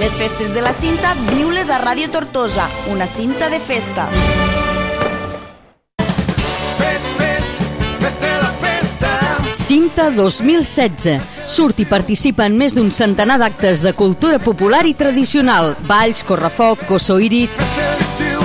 Les 0.00 0.14
festes 0.16 0.48
de 0.54 0.62
la 0.64 0.70
cinta, 0.72 1.10
viu-les 1.28 1.68
a 1.68 1.76
Ràdio 1.76 2.08
Tortosa, 2.08 2.64
una 2.88 3.04
cinta 3.04 3.50
de 3.52 3.58
festa. 3.60 4.06
Fes, 6.78 7.08
fes, 7.18 7.50
fes 8.00 8.16
de 8.22 8.30
la 8.40 8.48
festa. 8.62 9.10
Cinta 9.52 10.08
2016. 10.16 11.20
Surt 11.44 11.84
i 11.84 11.86
participa 11.90 12.48
en 12.48 12.56
més 12.56 12.72
d'un 12.72 12.88
centenar 12.88 13.36
d'actes 13.44 13.84
de 13.84 13.92
cultura 13.92 14.40
popular 14.40 14.86
i 14.88 14.96
tradicional. 14.96 15.74
Balls, 15.84 16.24
correfoc, 16.24 16.86
coso 16.88 17.20
iris... 17.20 17.58
Festa 17.60 17.92
d'estiu 18.00 18.40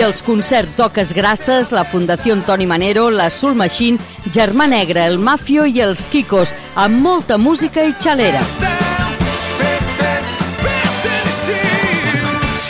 I 0.00 0.06
els 0.08 0.24
concerts 0.24 0.72
d'Oques 0.78 1.12
Grasses, 1.12 1.74
la 1.76 1.84
Fundació 1.84 2.40
Toni 2.48 2.64
Manero, 2.64 3.10
la 3.12 3.28
Soul 3.28 3.60
Machine, 3.60 4.00
Germà 4.32 4.70
Negre, 4.72 5.04
el 5.04 5.20
Mafio 5.20 5.68
i 5.68 5.84
els 5.84 6.08
Kikos, 6.08 6.56
amb 6.80 7.04
molta 7.04 7.36
música 7.36 7.84
i 7.84 7.92
xalera. 8.00 8.40
Festes, 8.40 8.89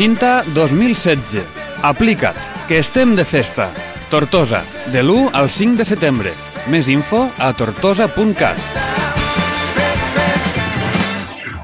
Cinta 0.01 0.43
2016. 0.55 1.45
Aplica't, 1.83 2.35
que 2.67 2.79
estem 2.79 3.15
de 3.15 3.25
festa. 3.29 3.67
Tortosa, 4.09 4.63
de 4.89 5.03
l'1 5.03 5.29
al 5.37 5.51
5 5.53 5.77
de 5.77 5.85
setembre. 5.85 6.33
Més 6.73 6.89
info 6.89 7.27
a 7.37 7.51
tortosa.cat. 7.53 8.57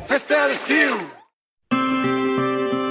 Festa 0.05 0.43
d'estiu. 0.51 1.01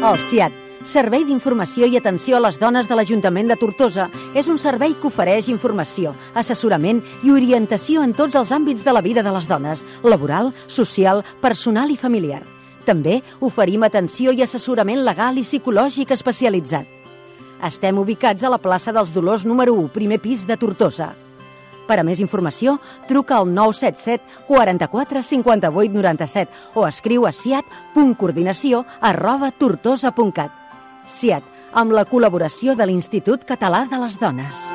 El 0.01 0.17
CIAT, 0.17 0.57
Servei 0.81 1.29
d'Informació 1.29 1.85
i 1.85 2.01
Atenció 2.01 2.39
a 2.39 2.43
les 2.47 2.57
Dones 2.57 2.89
de 2.89 2.97
l'Ajuntament 2.97 3.53
de 3.53 3.59
Tortosa, 3.61 4.09
és 4.33 4.49
un 4.49 4.57
servei 4.57 4.97
que 4.97 5.11
ofereix 5.13 5.53
informació, 5.53 6.17
assessorament 6.33 7.05
i 7.21 7.29
orientació 7.29 8.01
en 8.01 8.17
tots 8.17 8.33
els 8.33 8.49
àmbits 8.49 8.81
de 8.81 8.97
la 8.97 9.05
vida 9.05 9.21
de 9.21 9.37
les 9.37 9.45
dones, 9.45 9.85
laboral, 10.01 10.55
social, 10.65 11.21
personal 11.37 11.93
i 11.93 12.01
familiar. 12.01 12.41
També 12.85 13.19
oferim 13.41 13.83
atenció 13.83 14.31
i 14.31 14.43
assessorament 14.45 15.01
legal 15.03 15.39
i 15.41 15.43
psicològic 15.43 16.13
especialitzat. 16.13 16.85
Estem 17.65 17.97
ubicats 17.97 18.43
a 18.43 18.51
la 18.51 18.61
plaça 18.61 18.93
dels 18.93 19.13
Dolors 19.15 19.45
número 19.45 19.73
1, 19.73 19.89
primer 19.95 20.19
pis 20.21 20.45
de 20.45 20.57
Tortosa. 20.57 21.13
Per 21.85 21.97
a 22.01 22.03
més 22.05 22.19
informació, 22.21 22.79
truca 23.09 23.37
al 23.37 23.49
977 23.53 24.45
44 24.47 25.21
58 25.21 25.93
97 25.93 26.77
o 26.77 26.85
escriu 26.87 27.25
a 27.25 27.31
siat.coordinació 27.33 28.83
arroba 29.01 29.51
tortosa.cat. 29.51 30.51
SIAT, 31.05 31.45
amb 31.73 31.93
la 31.93 32.05
col·laboració 32.09 32.75
de 32.75 32.89
l'Institut 32.89 33.45
Català 33.45 33.85
de 33.89 34.01
les 34.01 34.19
Dones. 34.21 34.65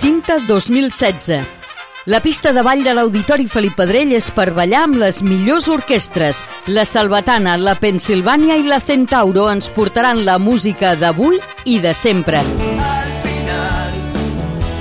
Cinta 0.00 0.38
2016. 0.46 1.59
La 2.06 2.20
pista 2.20 2.54
de 2.54 2.62
ball 2.64 2.80
de 2.80 2.94
l'Auditori 2.96 3.44
Felip 3.44 3.74
Pedrell 3.76 4.14
és 4.16 4.30
per 4.32 4.54
ballar 4.56 4.86
amb 4.86 4.96
les 5.02 5.18
millors 5.20 5.66
orquestres. 5.68 6.38
La 6.72 6.86
Salvatana, 6.88 7.58
la 7.60 7.74
Pensilvània 7.76 8.56
i 8.56 8.64
la 8.64 8.78
Centauro 8.80 9.50
ens 9.52 9.68
portaran 9.68 10.22
la 10.24 10.38
música 10.40 10.94
d'avui 10.96 11.36
i 11.68 11.76
de 11.84 11.92
sempre. 11.92 12.40
Al 12.40 13.12
final, 13.26 14.00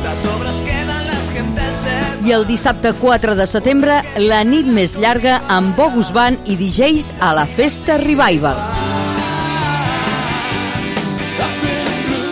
las 0.06 0.24
obras 0.32 0.64
quedan, 0.64 1.04
las 1.12 1.28
gentes 1.36 1.84
I 2.24 2.32
el 2.40 2.48
dissabte 2.48 2.94
4 2.94 3.36
de 3.36 3.52
setembre, 3.52 4.00
la 4.16 4.46
nit 4.48 4.72
més 4.72 4.96
llarga 4.96 5.42
amb 5.52 5.76
Bogus 5.76 6.14
Band 6.16 6.48
i 6.48 6.56
DJs 6.56 7.20
a 7.20 7.36
la 7.36 7.46
Festa 7.46 8.00
Revival. 8.00 8.64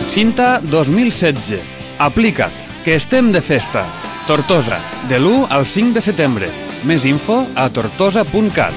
Cinta 0.08 0.62
2016. 0.64 1.60
Aplica't, 1.98 2.68
que 2.84 2.96
estem 2.96 3.34
de 3.36 3.44
festa. 3.44 3.84
Tortosa, 4.28 4.78
de 5.08 5.16
l'1 5.18 5.46
al 5.48 5.64
5 5.64 5.94
de 5.96 6.02
setembre. 6.04 6.48
Més 6.84 7.06
info 7.08 7.38
a 7.56 7.64
tortosa.cat. 7.72 8.74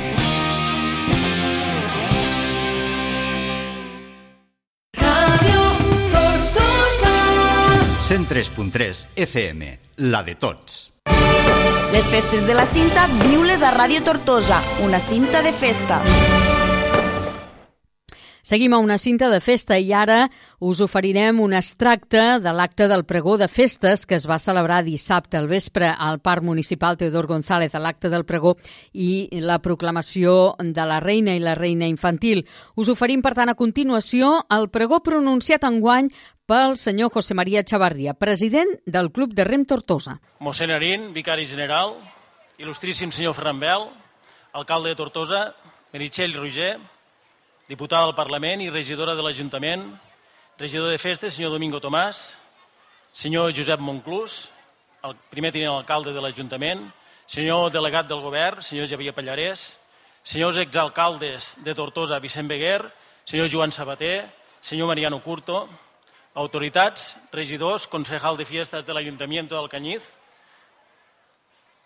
Ràdio 4.95 5.66
Tortosa. 6.14 7.18
103.3 7.99 9.04
FM, 9.28 9.76
la 10.08 10.24
de 10.24 10.38
tots. 10.39 10.80
Les 11.91 12.08
festes 12.08 12.47
de 12.47 12.56
la 12.56 12.64
cinta, 12.64 13.10
viu-les 13.28 13.60
a 13.60 13.76
Ràdio 13.76 13.99
Tortosa, 14.08 14.64
una 14.88 15.04
cinta 15.04 15.43
de 15.43 15.52
festa. 15.52 15.99
Seguim 18.52 18.74
a 18.74 18.80
una 18.80 18.97
cinta 18.97 19.30
de 19.32 19.38
festa 19.39 19.78
i 19.80 19.93
ara 19.95 20.26
us 20.60 20.82
oferirem 20.84 21.38
un 21.39 21.54
extracte 21.56 22.20
de 22.43 22.52
l'acte 22.52 22.89
del 22.91 23.06
pregó 23.08 23.38
de 23.39 23.47
festes 23.47 24.04
que 24.04 24.18
es 24.20 24.26
va 24.28 24.41
celebrar 24.43 24.82
dissabte 24.84 25.39
al 25.39 25.47
vespre 25.47 25.88
al 25.88 26.20
Parc 26.20 26.43
Municipal 26.43 26.99
Teodor 26.99 27.30
González 27.32 27.80
l'acte 27.80 28.12
del 28.12 28.28
pregó 28.28 28.58
i 28.91 29.30
la 29.39 29.62
proclamació 29.64 30.58
de 30.60 30.84
la 30.84 30.99
reina 30.99 31.32
i 31.32 31.39
la 31.39 31.56
reina 31.56 31.88
infantil. 31.88 32.43
Us 32.76 32.91
oferim, 32.91 33.24
per 33.24 33.38
tant, 33.39 33.47
a 33.47 33.56
continuació 33.56 34.41
el 34.52 34.68
pregó 34.68 34.99
pronunciat 34.99 35.64
enguany 35.64 36.12
pel 36.43 36.76
senyor 36.76 37.16
José 37.16 37.39
María 37.39 37.64
Chavarria, 37.64 38.20
president 38.20 38.82
del 38.84 39.14
Club 39.16 39.32
de 39.32 39.47
Rem 39.47 39.64
Tortosa. 39.64 40.20
Mossèn 40.43 40.76
Arín, 40.76 41.14
vicari 41.16 41.47
general, 41.47 42.02
il·lustríssim 42.60 43.16
senyor 43.16 43.32
Ferran 43.32 43.64
Bel, 43.64 43.88
alcalde 44.52 44.91
de 44.91 44.99
Tortosa, 44.99 45.54
Meritxell 45.95 46.36
Roger, 46.36 46.82
diputada 47.72 48.03
al 48.03 48.15
Parlament 48.15 48.59
i 48.59 48.69
regidora 48.69 49.13
de 49.15 49.24
l'Ajuntament, 49.24 49.86
regidor 50.59 50.89
de 50.91 50.97
festes, 50.99 51.38
senyor 51.38 51.53
Domingo 51.53 51.80
Tomàs, 51.80 52.34
senyor 53.15 53.53
Josep 53.55 53.80
Monclús, 53.80 54.49
el 55.07 55.15
primer 55.32 55.53
tinent 55.55 55.72
alcalde 55.72 56.11
de 56.11 56.19
l'Ajuntament, 56.19 56.84
senyor 57.32 57.69
delegat 57.72 58.09
del 58.09 58.19
govern, 58.19 58.59
senyor 58.59 58.89
Javier 58.91 59.15
Pallarès, 59.15 59.78
senyors 60.24 60.59
exalcaldes 60.59 61.53
de 61.63 61.74
Tortosa, 61.74 62.19
Vicent 62.19 62.51
Beguer, 62.51 62.91
senyor 63.24 63.47
Joan 63.47 63.72
Sabater, 63.72 64.28
senyor 64.61 64.91
Mariano 64.91 65.22
Curto, 65.24 65.63
autoritats, 66.36 67.15
regidors, 67.32 67.88
concejal 67.88 68.36
de 68.36 68.45
fiestas 68.45 68.86
del 68.86 68.97
Ayuntamiento 68.97 69.55
de 69.55 69.61
Alcañiz, 69.61 70.11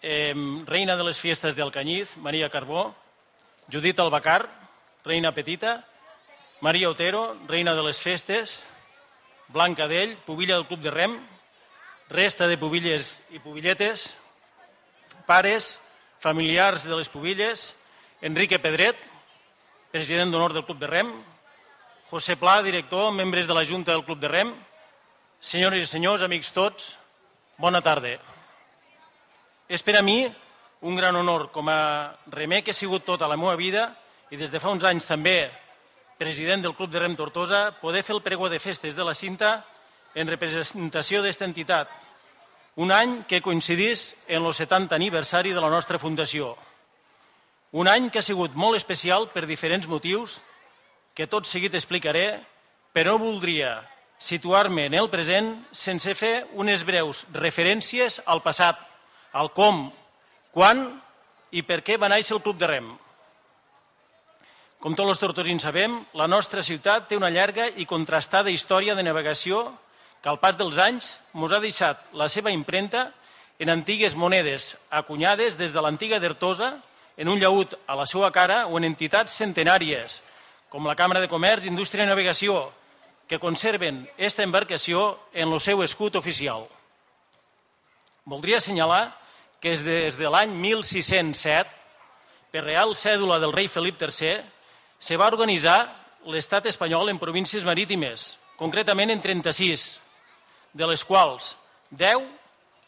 eh, 0.02 0.34
reina 0.66 0.98
de 0.98 1.04
les 1.04 1.20
fiestes 1.20 1.56
d'Alcañiz, 1.56 2.18
Maria 2.18 2.50
Carbó, 2.50 2.96
Judit 3.72 4.00
Albacar, 4.00 4.65
reina 5.06 5.32
petita, 5.32 5.86
Maria 6.62 6.90
Otero, 6.90 7.38
reina 7.48 7.76
de 7.76 7.84
les 7.86 8.02
festes, 8.02 8.66
Blanca 9.54 9.86
d'ell, 9.86 10.16
pubilla 10.26 10.56
del 10.56 10.66
Club 10.66 10.82
de 10.82 10.90
Rem, 10.90 11.20
resta 12.10 12.48
de 12.50 12.58
pubilles 12.58 13.20
i 13.30 13.38
pubilletes, 13.38 14.16
pares, 15.30 15.80
familiars 16.20 16.88
de 16.90 16.98
les 16.98 17.10
pubilles, 17.14 17.76
Enrique 18.26 18.58
Pedret, 18.58 18.98
president 19.92 20.34
d'honor 20.34 20.56
del 20.56 20.66
Club 20.66 20.82
de 20.82 20.90
Rem, 20.90 21.12
José 22.10 22.34
Pla, 22.36 22.64
director, 22.66 23.12
membres 23.14 23.46
de 23.46 23.54
la 23.54 23.66
Junta 23.66 23.92
del 23.94 24.06
Club 24.06 24.18
de 24.20 24.32
Rem, 24.32 24.56
senyores 25.40 25.86
i 25.86 25.92
senyors, 25.92 26.24
amics 26.26 26.50
tots, 26.50 26.96
bona 27.62 27.84
tarda. 27.86 28.16
És 29.70 29.86
per 29.86 30.00
a 30.00 30.02
mi 30.02 30.26
un 30.82 30.98
gran 30.98 31.16
honor 31.16 31.52
com 31.54 31.70
a 31.70 32.16
remer 32.34 32.64
que 32.64 32.74
he 32.74 32.78
sigut 32.78 33.06
tota 33.06 33.30
la 33.30 33.38
meva 33.38 33.54
vida 33.56 33.92
i 34.32 34.38
des 34.38 34.52
de 34.52 34.60
fa 34.60 34.72
uns 34.74 34.84
anys 34.88 35.06
també 35.06 35.52
president 36.18 36.64
del 36.64 36.76
Club 36.76 36.92
de 36.92 37.00
Rem 37.00 37.16
Tortosa, 37.16 37.76
poder 37.82 38.04
fer 38.04 38.16
el 38.16 38.24
pregó 38.24 38.50
de 38.50 38.60
festes 38.60 38.96
de 38.96 39.04
la 39.04 39.14
cinta 39.14 39.66
en 40.16 40.28
representació 40.28 41.22
d'esta 41.22 41.46
entitat. 41.46 41.90
Un 42.80 42.92
any 42.92 43.24
que 43.28 43.42
coincidís 43.44 44.16
en 44.28 44.46
el 44.46 44.54
70 44.54 44.96
aniversari 44.96 45.52
de 45.54 45.62
la 45.62 45.70
nostra 45.70 46.00
fundació. 46.00 46.56
Un 47.76 47.88
any 47.92 48.10
que 48.10 48.20
ha 48.20 48.26
sigut 48.26 48.56
molt 48.56 48.80
especial 48.80 49.30
per 49.34 49.46
diferents 49.46 49.88
motius 49.88 50.40
que 51.16 51.28
tot 51.28 51.48
seguit 51.48 51.76
explicaré, 51.76 52.40
però 52.96 53.18
voldria 53.20 53.82
situar-me 54.20 54.88
en 54.88 54.96
el 54.96 55.10
present 55.12 55.52
sense 55.76 56.16
fer 56.16 56.46
unes 56.56 56.86
breus 56.88 57.26
referències 57.36 58.22
al 58.26 58.42
passat, 58.44 58.80
al 59.36 59.52
com, 59.52 59.90
quan 60.56 60.88
i 61.52 61.64
per 61.68 61.82
què 61.84 62.00
va 62.00 62.12
néixer 62.12 62.38
el 62.38 62.44
Club 62.44 62.60
de 62.60 62.68
Rem. 62.72 62.94
Com 64.86 64.94
tots 64.94 65.16
els 65.16 65.18
tortosins 65.18 65.64
sabem, 65.66 65.96
la 66.14 66.28
nostra 66.30 66.62
ciutat 66.62 67.08
té 67.10 67.18
una 67.18 67.32
llarga 67.34 67.64
i 67.82 67.88
contrastada 67.90 68.52
història 68.54 68.94
de 68.94 69.02
navegació 69.02 69.64
que 70.22 70.30
al 70.30 70.38
pas 70.38 70.60
dels 70.60 70.78
anys 70.78 71.08
ens 71.34 71.56
ha 71.58 71.60
deixat 71.64 72.04
la 72.14 72.28
seva 72.30 72.54
impremta 72.54 73.08
en 73.58 73.74
antigues 73.74 74.14
monedes 74.14 74.76
acunyades 74.94 75.58
des 75.58 75.74
de 75.74 75.82
l'antiga 75.82 76.22
d'Ertosa 76.22 76.70
en 77.18 77.34
un 77.34 77.42
llaüt 77.42 77.74
a 77.88 77.98
la 77.98 78.06
seva 78.06 78.30
cara 78.30 78.68
o 78.68 78.78
en 78.78 78.86
entitats 78.86 79.34
centenàries 79.42 80.22
com 80.70 80.86
la 80.86 80.94
Càmera 80.94 81.26
de 81.26 81.34
Comerç, 81.34 81.66
Indústria 81.66 82.06
i 82.06 82.14
Navegació, 82.14 82.70
que 83.26 83.42
conserven 83.42 84.04
aquesta 84.14 84.46
embarcació 84.46 85.16
en 85.34 85.50
el 85.50 85.66
seu 85.66 85.82
escut 85.82 86.14
oficial. 86.14 86.70
Voldria 88.24 88.62
assenyalar 88.62 89.16
que 89.58 89.80
des 89.82 90.14
de 90.22 90.30
l'any 90.30 90.54
1607, 90.54 91.74
per 92.54 92.70
real 92.70 92.94
cèdula 92.94 93.42
del 93.42 93.56
rei 93.56 93.66
Felip 93.66 93.98
III, 93.98 94.54
se 95.00 95.18
va 95.18 95.28
organitzar 95.28 95.80
l'estat 96.26 96.66
espanyol 96.66 97.10
en 97.12 97.20
províncies 97.22 97.66
marítimes, 97.68 98.38
concretament 98.58 99.12
en 99.14 99.22
36, 99.22 100.02
de 100.74 100.88
les 100.88 101.04
quals 101.06 101.54
10 101.92 102.24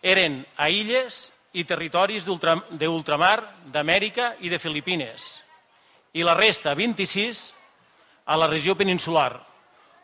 eren 0.02 0.42
a 0.58 0.70
illes 0.70 1.32
i 1.54 1.64
territoris 1.66 2.26
d'ultra- 2.26 2.64
d'ultramar 2.70 3.42
d'Amèrica 3.72 4.36
i 4.42 4.50
de 4.50 4.60
Filipines, 4.60 5.42
i 6.14 6.24
la 6.24 6.34
resta, 6.36 6.74
26, 6.74 7.54
a 8.26 8.38
la 8.38 8.48
regió 8.48 8.76
peninsular, 8.76 9.44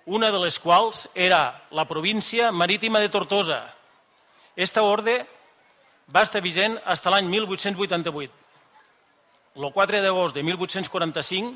una 0.05 0.29
de 0.31 0.39
les 0.39 0.59
quals 0.59 1.09
era 1.15 1.63
la 1.71 1.85
província 1.87 2.51
marítima 2.51 2.99
de 2.99 3.09
Tortosa. 3.09 3.73
Esta 4.55 4.83
ordre 4.83 5.25
va 6.13 6.21
estar 6.23 6.41
vigent 6.43 6.77
fins 6.83 7.05
l'any 7.05 7.27
1888. 7.31 8.33
el 9.55 9.71
4 9.71 10.01
d'agost 10.01 10.35
de 10.35 10.43
1845, 10.43 11.53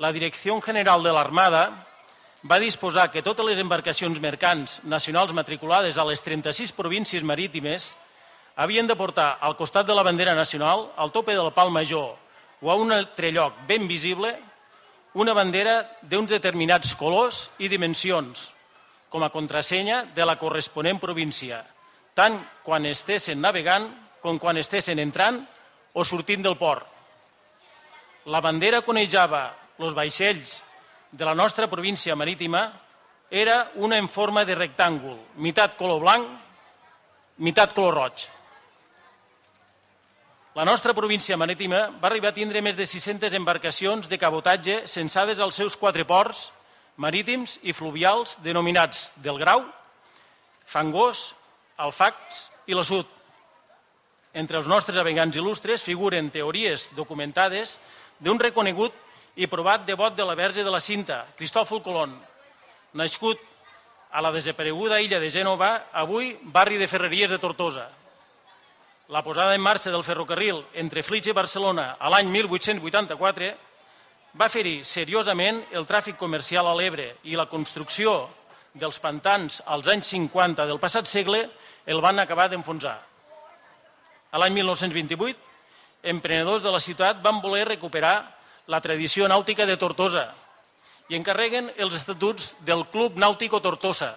la 0.00 0.14
Direcció 0.16 0.54
General 0.64 1.02
de 1.04 1.10
l'Armada 1.12 1.62
va 2.48 2.56
disposar 2.58 3.10
que 3.12 3.20
totes 3.20 3.44
les 3.44 3.58
embarcacions 3.60 4.16
mercants 4.24 4.78
nacionals 4.88 5.34
matriculades 5.36 5.98
a 6.00 6.06
les 6.08 6.24
36 6.24 6.72
províncies 6.72 7.22
marítimes 7.22 7.90
havien 8.56 8.88
de 8.88 8.96
portar 8.96 9.34
al 9.44 9.58
costat 9.58 9.84
de 9.84 9.94
la 9.94 10.02
bandera 10.02 10.32
nacional, 10.34 10.86
al 10.96 11.12
tope 11.12 11.36
del 11.36 11.52
pal 11.52 11.68
major 11.68 12.16
o 12.62 12.72
a 12.72 12.78
un 12.80 12.96
altre 12.96 13.28
lloc 13.28 13.60
ben 13.68 13.84
visible, 13.88 14.32
una 15.20 15.36
bandera 15.36 15.84
d'uns 16.00 16.32
determinats 16.32 16.96
colors 16.96 17.50
i 17.60 17.68
dimensions, 17.68 18.48
com 19.12 19.20
a 19.20 19.28
contrasenya 19.28 20.06
de 20.16 20.24
la 20.24 20.38
corresponent 20.40 20.96
província, 20.96 21.60
tant 22.16 22.40
quan 22.64 22.88
estessin 22.88 23.36
navegant 23.36 23.90
com 24.24 24.40
quan 24.40 24.56
estessin 24.56 24.98
entrant 24.98 25.44
o 25.92 26.04
sortint 26.08 26.40
del 26.40 26.56
port. 26.56 26.88
La 28.32 28.40
bandera 28.40 28.80
conejava 28.80 29.59
els 29.86 29.96
vaixells 29.96 30.60
de 31.10 31.24
la 31.24 31.34
nostra 31.34 31.68
província 31.70 32.16
marítima 32.16 32.68
era 33.30 33.70
una 33.76 33.96
en 33.98 34.08
forma 34.08 34.44
de 34.44 34.56
rectàngul, 34.58 35.16
meitat 35.38 35.76
color 35.78 36.00
blanc, 36.02 36.28
meitat 37.38 37.74
color 37.74 37.94
roig. 37.94 38.26
La 40.54 40.64
nostra 40.66 40.92
província 40.92 41.36
marítima 41.38 41.86
va 42.02 42.08
arribar 42.10 42.32
a 42.32 42.36
tindre 42.36 42.60
més 42.60 42.74
de 42.76 42.86
600 42.86 43.34
embarcacions 43.38 44.08
de 44.10 44.18
cabotatge 44.18 44.80
censades 44.90 45.38
als 45.38 45.54
seus 45.54 45.76
quatre 45.78 46.04
ports 46.04 46.48
marítims 46.98 47.60
i 47.62 47.72
fluvials 47.72 48.34
denominats 48.42 49.12
del 49.22 49.38
Grau, 49.38 49.62
Fangós, 50.66 51.30
Alfacs 51.78 52.48
i 52.66 52.74
la 52.74 52.82
Sud. 52.84 53.06
Entre 54.34 54.58
els 54.58 54.66
nostres 54.70 54.98
navegants 54.98 55.38
il·lustres 55.38 55.86
figuren 55.86 56.28
teories 56.34 56.90
documentades 56.98 57.78
d'un 58.18 58.38
reconegut 58.38 58.94
i 59.40 59.48
provat 59.48 59.86
devot 59.88 60.12
de 60.12 60.24
la 60.24 60.34
Verge 60.36 60.60
de 60.60 60.70
la 60.70 60.82
Cinta, 60.84 61.22
Cristòfol 61.38 61.80
Colón, 61.80 62.12
nascut 62.92 63.40
a 64.12 64.20
la 64.20 64.32
desapareguda 64.34 64.98
illa 65.00 65.16
de 65.22 65.30
Gènova, 65.32 65.86
avui 65.96 66.34
barri 66.42 66.76
de 66.76 66.88
Ferreries 66.90 67.30
de 67.32 67.38
Tortosa. 67.40 67.86
La 69.08 69.22
posada 69.24 69.54
en 69.54 69.62
marxa 69.64 69.90
del 69.90 70.04
ferrocarril 70.04 70.60
entre 70.74 71.02
Flix 71.02 71.30
i 71.30 71.32
Barcelona 71.32 71.94
a 71.96 72.10
l'any 72.12 72.28
1884 72.28 73.48
va 74.36 74.48
ferir 74.52 74.84
seriosament 74.84 75.62
el 75.72 75.88
tràfic 75.88 76.18
comercial 76.20 76.68
a 76.68 76.74
l'Ebre 76.76 77.14
i 77.24 77.38
la 77.38 77.48
construcció 77.48 78.28
dels 78.74 79.00
pantans 79.00 79.62
als 79.64 79.88
anys 79.88 80.12
50 80.12 80.66
del 80.68 80.82
passat 80.82 81.08
segle 81.08 81.46
el 81.86 82.04
van 82.04 82.20
acabar 82.20 82.50
d'enfonsar. 82.52 82.98
A 84.30 84.38
l'any 84.38 84.52
1928, 84.60 85.40
emprenedors 86.12 86.62
de 86.62 86.70
la 86.70 86.82
ciutat 86.82 87.24
van 87.24 87.40
voler 87.40 87.64
recuperar 87.72 88.36
la 88.70 88.78
tradició 88.80 89.26
nàutica 89.26 89.66
de 89.66 89.74
Tortosa 89.76 90.28
i 91.10 91.16
encarreguen 91.18 91.72
els 91.76 91.96
estatuts 91.98 92.52
del 92.62 92.84
Club 92.92 93.16
Nàutico 93.18 93.58
Tortosa, 93.58 94.12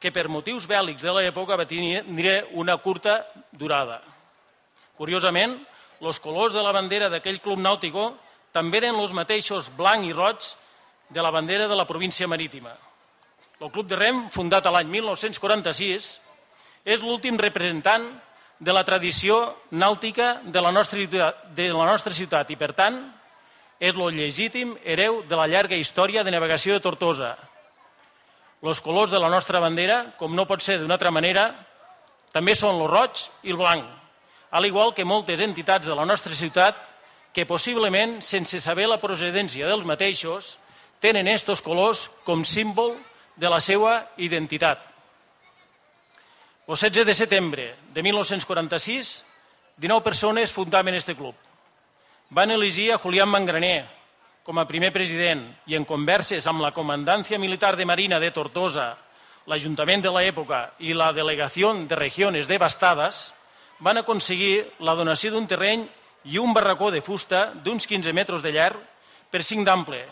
que 0.00 0.12
per 0.14 0.30
motius 0.32 0.64
bèl·lics 0.70 1.04
de 1.04 1.12
l'època 1.12 1.58
va 1.60 1.68
tenir 1.68 2.00
una 2.56 2.78
curta 2.80 3.20
durada. 3.52 4.00
Curiosament, 4.96 5.58
els 6.00 6.20
colors 6.22 6.54
de 6.56 6.62
la 6.64 6.72
bandera 6.72 7.10
d'aquell 7.12 7.42
Club 7.44 7.60
Nàutico 7.60 8.14
també 8.56 8.80
eren 8.80 8.96
els 8.96 9.12
mateixos 9.12 9.68
blanc 9.76 10.06
i 10.06 10.14
roig 10.16 10.48
de 11.12 11.22
la 11.22 11.30
bandera 11.34 11.68
de 11.68 11.76
la 11.76 11.86
província 11.86 12.28
marítima. 12.28 12.72
El 13.60 13.70
Club 13.74 13.88
de 13.90 13.98
Rem, 13.98 14.24
fundat 14.30 14.64
a 14.64 14.72
l'any 14.72 14.88
1946, 14.88 16.08
és 16.88 17.04
l'últim 17.04 17.36
representant 17.36 18.08
de 18.58 18.72
la 18.72 18.84
tradició 18.86 19.42
nàutica 19.70 20.40
de 20.44 20.62
la 20.62 20.72
nostra, 20.72 21.04
de 21.04 21.68
la 21.68 21.86
nostra 21.86 22.14
ciutat 22.14 22.48
i, 22.50 22.56
per 22.56 22.72
tant, 22.72 23.02
és 23.78 23.94
el 23.94 24.16
legítim 24.16 24.74
hereu 24.84 25.22
de 25.22 25.36
la 25.38 25.46
llarga 25.46 25.78
història 25.78 26.24
de 26.26 26.34
navegació 26.34 26.74
de 26.74 26.82
Tortosa. 26.82 27.36
Els 28.62 28.80
colors 28.82 29.12
de 29.14 29.20
la 29.22 29.30
nostra 29.30 29.60
bandera, 29.62 30.14
com 30.18 30.34
no 30.34 30.46
pot 30.50 30.62
ser 30.62 30.80
d'una 30.80 30.96
altra 30.98 31.12
manera, 31.14 31.52
també 32.34 32.56
són 32.58 32.82
el 32.82 32.90
roig 32.90 33.28
i 33.46 33.54
el 33.54 33.60
blanc, 33.60 33.86
al 34.50 34.66
igual 34.66 34.94
que 34.94 35.06
moltes 35.06 35.40
entitats 35.40 35.86
de 35.86 35.94
la 35.94 36.06
nostra 36.08 36.34
ciutat 36.34 36.76
que 37.32 37.46
possiblement, 37.46 38.18
sense 38.24 38.58
saber 38.60 38.88
la 38.88 38.98
procedència 38.98 39.68
dels 39.68 39.86
mateixos, 39.86 40.56
tenen 40.98 41.28
estos 41.30 41.62
colors 41.62 42.08
com 42.26 42.42
símbol 42.42 42.96
de 43.36 43.48
la 43.48 43.60
seva 43.62 44.08
identitat. 44.16 44.82
El 46.66 46.74
16 46.74 47.06
de 47.06 47.14
setembre 47.14 47.74
de 47.94 48.02
1946, 48.02 49.22
19 49.78 50.02
persones 50.02 50.52
fundaven 50.52 50.98
este 50.98 51.14
club 51.14 51.47
van 52.30 52.50
elegir 52.50 52.92
a 52.92 52.98
Julián 52.98 53.28
Mangraner 53.28 53.88
com 54.44 54.58
a 54.58 54.66
primer 54.68 54.90
president 54.92 55.46
i 55.68 55.76
en 55.76 55.84
converses 55.88 56.46
amb 56.48 56.60
la 56.64 56.72
Comandància 56.76 57.38
Militar 57.40 57.74
de 57.76 57.86
Marina 57.88 58.20
de 58.20 58.30
Tortosa, 58.32 58.94
l'Ajuntament 59.48 60.04
de 60.04 60.12
l'època 60.12 60.70
i 60.84 60.92
la 60.96 61.12
Delegació 61.16 61.72
de 61.88 61.96
Regiones 61.96 62.48
Devastades, 62.48 63.30
van 63.80 64.00
aconseguir 64.00 64.66
la 64.84 64.94
donació 64.96 65.32
d'un 65.32 65.46
terreny 65.48 65.86
i 66.24 66.38
un 66.38 66.52
barracó 66.52 66.90
de 66.90 67.00
fusta 67.00 67.52
d'uns 67.64 67.86
15 67.86 68.12
metres 68.12 68.42
de 68.44 68.52
llarg 68.52 68.80
per 69.30 69.44
5 69.44 69.64
d'ample. 69.64 70.02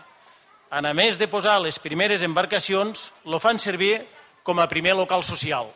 A 0.70 0.80
més 0.92 1.18
de 1.18 1.28
posar 1.28 1.58
les 1.60 1.78
primeres 1.78 2.22
embarcacions, 2.22 3.10
lo 3.24 3.40
fan 3.40 3.58
servir 3.58 4.00
com 4.42 4.58
a 4.60 4.68
primer 4.68 4.94
local 4.96 5.24
social. 5.24 5.68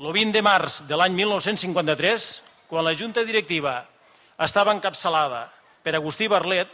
El 0.00 0.12
20 0.12 0.32
de 0.32 0.42
març 0.42 0.82
de 0.88 0.96
l'any 0.96 1.14
1953, 1.14 2.28
quan 2.68 2.84
la 2.84 2.96
Junta 2.98 3.24
Directiva 3.24 3.84
estava 4.42 4.74
encapçalada 4.74 5.46
per 5.84 5.94
Agustí 5.94 6.26
Barlet, 6.28 6.70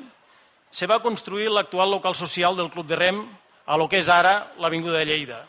se 0.70 0.86
va 0.86 1.00
construir 1.02 1.50
l'actual 1.50 1.90
local 1.90 2.14
social 2.14 2.56
del 2.56 2.70
Club 2.70 2.86
de 2.86 2.96
Rem 2.96 3.20
a 3.66 3.76
lo 3.76 3.88
que 3.88 3.98
és 3.98 4.08
ara 4.08 4.52
l'Avinguda 4.58 4.98
de 4.98 5.08
Lleida. 5.08 5.40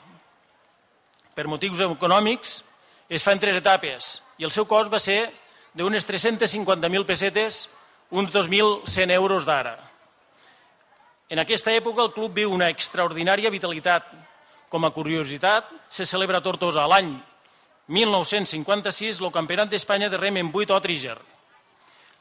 Per 1.35 1.47
motius 1.47 1.79
econòmics 1.85 2.61
es 3.07 3.23
fa 3.23 3.31
en 3.31 3.39
tres 3.39 3.55
etapes 3.61 4.17
i 4.41 4.43
el 4.43 4.51
seu 4.51 4.65
cost 4.65 4.91
va 4.91 4.99
ser 4.99 5.31
d'unes 5.77 6.03
350.000 6.07 7.05
pessetes, 7.05 7.69
uns 8.11 8.31
2.100 8.33 9.11
euros 9.15 9.45
d'ara. 9.45 9.77
En 11.31 11.39
aquesta 11.39 11.71
època 11.71 12.03
el 12.03 12.11
club 12.11 12.33
viu 12.35 12.51
una 12.51 12.67
extraordinària 12.73 13.53
vitalitat. 13.53 14.09
Com 14.67 14.83
a 14.83 14.91
curiositat, 14.91 15.69
se 15.87 16.05
celebra 16.05 16.39
a 16.39 16.43
Tortosa 16.43 16.83
l'any 16.87 17.13
1956 17.87 19.21
el 19.21 19.31
Campionat 19.31 19.71
d'Espanya 19.71 20.09
de 20.11 20.19
rem 20.19 20.37
en 20.39 20.51
8 20.51 20.75
o. 20.75 20.81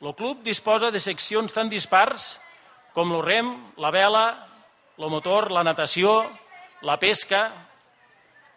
El 0.00 0.14
club 0.16 0.38
disposa 0.40 0.88
de 0.88 1.00
seccions 1.00 1.52
tan 1.52 1.68
dispars 1.68 2.38
com 2.94 3.10
el 3.12 3.20
rem, 3.20 3.50
la 3.76 3.90
vela, 3.92 4.24
el 4.96 5.10
motor, 5.12 5.50
la 5.52 5.60
natació, 5.60 6.22
la 6.88 6.96
pesca, 6.96 7.50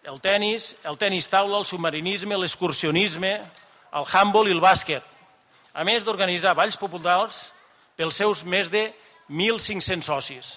el 0.07 0.21
tennis, 0.23 0.69
el 0.87 0.95
tennis 0.97 1.27
taula, 1.27 1.59
el 1.59 1.67
submarinisme, 1.67 2.37
l'excursionisme, 2.39 3.33
el 3.91 4.07
handball 4.07 4.47
i 4.47 4.55
el 4.55 4.63
bàsquet, 4.63 5.03
a 5.75 5.83
més 5.83 6.07
d'organitzar 6.07 6.55
balls 6.55 6.79
populars 6.79 7.49
pels 7.99 8.21
seus 8.23 8.45
més 8.47 8.71
de 8.71 8.85
1.500 9.27 10.07
socis. 10.07 10.53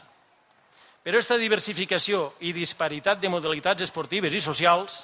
Però 1.02 1.18
aquesta 1.18 1.38
diversificació 1.38 2.28
i 2.46 2.54
disparitat 2.54 3.18
de 3.18 3.30
modalitats 3.30 3.82
esportives 3.82 4.34
i 4.34 4.42
socials 4.42 5.02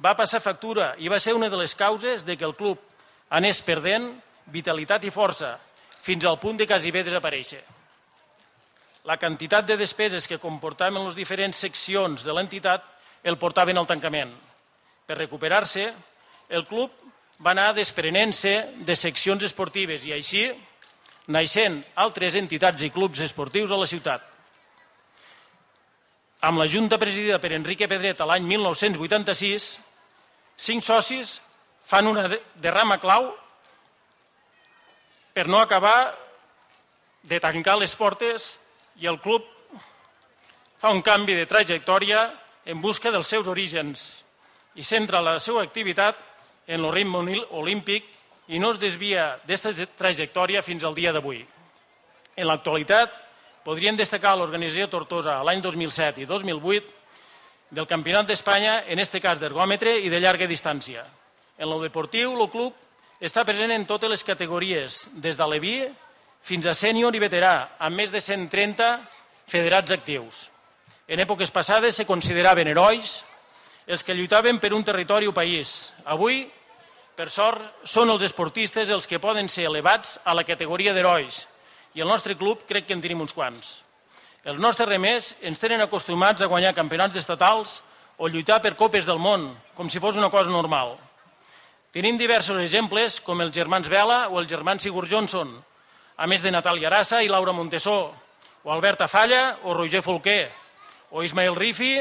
va 0.00 0.16
passar 0.16 0.40
factura 0.40 0.94
i 0.96 1.12
va 1.12 1.20
ser 1.20 1.36
una 1.36 1.52
de 1.52 1.60
les 1.60 1.76
causes 1.76 2.24
de 2.24 2.40
que 2.40 2.48
el 2.48 2.56
club 2.56 2.80
anés 3.28 3.60
perdent 3.60 4.14
vitalitat 4.46 5.04
i 5.04 5.12
força, 5.12 5.58
fins 6.00 6.24
al 6.24 6.38
punt 6.40 6.56
de 6.56 6.66
quasi 6.66 6.90
bé 6.90 7.04
desaparèixer. 7.04 7.60
La 9.04 9.16
quantitat 9.16 9.66
de 9.66 9.76
despeses 9.80 10.26
que 10.28 10.40
comportaven 10.40 11.04
les 11.06 11.16
diferents 11.16 11.56
seccions 11.56 12.24
de 12.24 12.32
l'entitat 12.32 12.84
el 13.24 13.36
portaven 13.40 13.78
al 13.78 13.88
tancament. 13.88 14.32
Per 15.06 15.16
recuperar-se, 15.16 15.86
el 16.48 16.66
club 16.68 16.92
va 17.44 17.52
anar 17.52 17.72
desprenent-se 17.76 18.54
de 18.86 18.96
seccions 18.96 19.44
esportives 19.44 20.04
i 20.06 20.12
així 20.16 20.48
naixent 21.30 21.80
altres 22.04 22.36
entitats 22.36 22.82
i 22.84 22.90
clubs 22.92 23.20
esportius 23.24 23.72
a 23.72 23.78
la 23.80 23.88
ciutat. 23.88 24.24
Amb 26.40 26.60
la 26.60 26.68
Junta 26.68 26.96
presidida 26.98 27.38
per 27.40 27.52
Enrique 27.52 27.88
Pedret 27.88 28.20
l'any 28.24 28.46
1986, 28.48 29.70
cinc 30.56 30.84
socis 30.84 31.38
fan 31.88 32.08
una 32.08 32.28
derrama 32.56 32.96
clau 33.00 33.28
per 35.40 35.48
no 35.48 35.56
acabar 35.56 36.12
de 37.22 37.38
tancar 37.40 37.78
les 37.80 37.94
portes 37.96 38.58
i 39.00 39.06
el 39.08 39.16
club 39.24 39.46
fa 40.76 40.90
un 40.92 41.00
canvi 41.00 41.32
de 41.32 41.46
trajectòria 41.48 42.26
en 42.68 42.82
busca 42.84 43.08
dels 43.08 43.30
seus 43.32 43.48
orígens 43.48 44.02
i 44.76 44.84
centra 44.84 45.22
la 45.24 45.38
seva 45.40 45.62
activitat 45.64 46.18
en 46.68 46.84
el 46.84 46.92
ritme 46.92 47.38
olímpic 47.56 48.04
i 48.52 48.60
no 48.60 48.74
es 48.74 48.82
desvia 48.82 49.38
d'aquesta 49.46 49.88
trajectòria 49.96 50.60
fins 50.60 50.84
al 50.84 50.92
dia 50.92 51.14
d'avui. 51.16 51.40
En 52.36 52.44
l'actualitat, 52.44 53.08
podríem 53.64 53.96
destacar 53.96 54.36
l'organització 54.36 54.90
Tortosa 54.92 55.38
l'any 55.40 55.64
2007 55.64 56.20
i 56.20 56.28
2008 56.28 57.72
del 57.80 57.88
Campionat 57.88 58.28
d'Espanya, 58.28 58.82
en 58.92 59.00
este 59.00 59.24
cas 59.24 59.40
d'ergòmetre 59.40 59.96
i 60.04 60.12
de 60.12 60.20
llarga 60.20 60.44
distància. 60.44 61.08
En 61.56 61.72
lo 61.72 61.80
deportiu, 61.80 62.36
el 62.36 62.52
club 62.52 62.76
Està 63.20 63.42
present 63.44 63.68
en 63.74 63.82
totes 63.84 64.08
les 64.08 64.22
categories, 64.24 65.02
des 65.12 65.36
de 65.36 65.46
l'Evi 65.46 65.74
fins 66.40 66.64
a 66.64 66.72
sènior 66.72 67.12
i 67.12 67.20
veterà, 67.20 67.76
amb 67.76 68.00
més 68.00 68.08
de 68.08 68.16
130 68.16 68.86
federats 69.44 69.92
actius. 69.92 70.46
En 71.04 71.20
èpoques 71.20 71.52
passades 71.52 71.98
se 72.00 72.06
consideraven 72.08 72.70
herois 72.70 73.18
els 73.86 74.06
que 74.06 74.16
lluitaven 74.16 74.56
per 74.62 74.70
un 74.72 74.86
territori 74.88 75.28
o 75.28 75.34
país. 75.36 75.92
Avui, 76.08 76.46
per 77.12 77.28
sort, 77.28 77.60
són 77.84 78.08
els 78.08 78.24
esportistes 78.24 78.88
els 78.88 79.04
que 79.04 79.20
poden 79.20 79.52
ser 79.52 79.68
elevats 79.68 80.16
a 80.24 80.32
la 80.32 80.46
categoria 80.48 80.96
d'herois 80.96 81.42
i 81.92 82.00
el 82.00 82.08
nostre 82.08 82.38
club 82.40 82.64
crec 82.64 82.88
que 82.88 82.96
en 82.96 83.04
tenim 83.04 83.20
uns 83.20 83.36
quants. 83.36 83.82
Els 84.48 84.56
nostres 84.56 84.88
remers 84.88 85.34
ens 85.44 85.60
tenen 85.60 85.84
acostumats 85.84 86.40
a 86.40 86.48
guanyar 86.48 86.72
campionats 86.72 87.20
estatals 87.20 87.82
o 88.16 88.32
lluitar 88.32 88.62
per 88.64 88.78
copes 88.80 89.04
del 89.04 89.20
món, 89.20 89.50
com 89.76 89.92
si 89.92 90.00
fos 90.00 90.16
una 90.16 90.32
cosa 90.32 90.48
normal. 90.48 90.96
Tenim 91.90 92.14
diversos 92.14 92.54
exemples, 92.62 93.16
com 93.18 93.40
els 93.42 93.50
germans 93.50 93.88
Vela 93.90 94.28
o 94.30 94.38
els 94.38 94.46
germans 94.46 94.84
Sigur 94.86 95.08
Johnson, 95.10 95.56
a 96.22 96.26
més 96.30 96.44
de 96.44 96.52
Natàlia 96.54 96.86
Arassa 96.86 97.18
i 97.24 97.28
Laura 97.28 97.50
Montesó, 97.50 98.12
o 98.62 98.70
Alberta 98.70 99.08
Falla 99.10 99.56
o 99.66 99.74
Roger 99.74 100.02
Folquer, 100.04 100.52
o 101.10 101.24
Ismael 101.26 101.56
Rifi 101.58 101.96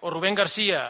o 0.00 0.10
Rubén 0.10 0.34
Garcia, 0.34 0.88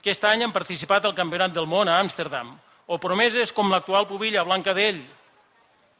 que 0.00 0.08
aquest 0.08 0.24
any 0.24 0.46
han 0.46 0.56
participat 0.56 1.04
al 1.04 1.14
Campionat 1.14 1.52
del 1.52 1.68
Món 1.68 1.90
a 1.92 1.98
Amsterdam, 2.00 2.54
o 2.88 2.96
promeses 2.96 3.52
com 3.52 3.68
l'actual 3.68 4.08
pubilla 4.08 4.46
Blanca 4.48 4.72
d'Ell, 4.72 5.04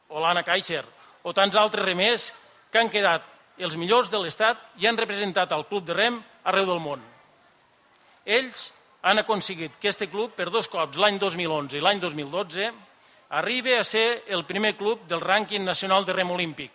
o 0.09 0.17
l'Anna 0.17 0.41
Kaiser, 0.41 0.81
o 1.21 1.29
tants 1.29 1.55
altres 1.61 1.85
remers 1.85 2.31
que 2.73 2.81
han 2.81 2.89
quedat 2.89 3.27
els 3.61 3.77
millors 3.77 4.09
de 4.09 4.17
l'Estat 4.17 4.57
i 4.81 4.89
han 4.89 4.97
representat 4.97 5.53
el 5.53 5.67
club 5.69 5.85
de 5.85 5.93
rem 5.93 6.17
arreu 6.41 6.65
del 6.65 6.81
món. 6.81 7.05
Ells 8.25 8.71
han 9.01 9.19
aconseguit 9.19 9.79
que 9.81 9.89
este 9.89 10.07
club, 10.09 10.31
per 10.37 10.49
dos 10.53 10.67
cops, 10.69 10.97
l'any 11.01 11.17
2011 11.19 11.77
i 11.77 11.81
l'any 11.81 11.99
2012, 11.99 12.69
arribi 13.37 13.73
a 13.73 13.83
ser 13.83 14.23
el 14.29 14.45
primer 14.45 14.75
club 14.77 15.07
del 15.09 15.23
rànquing 15.23 15.65
nacional 15.65 16.05
de 16.05 16.13
rem 16.13 16.31
olímpic. 16.31 16.71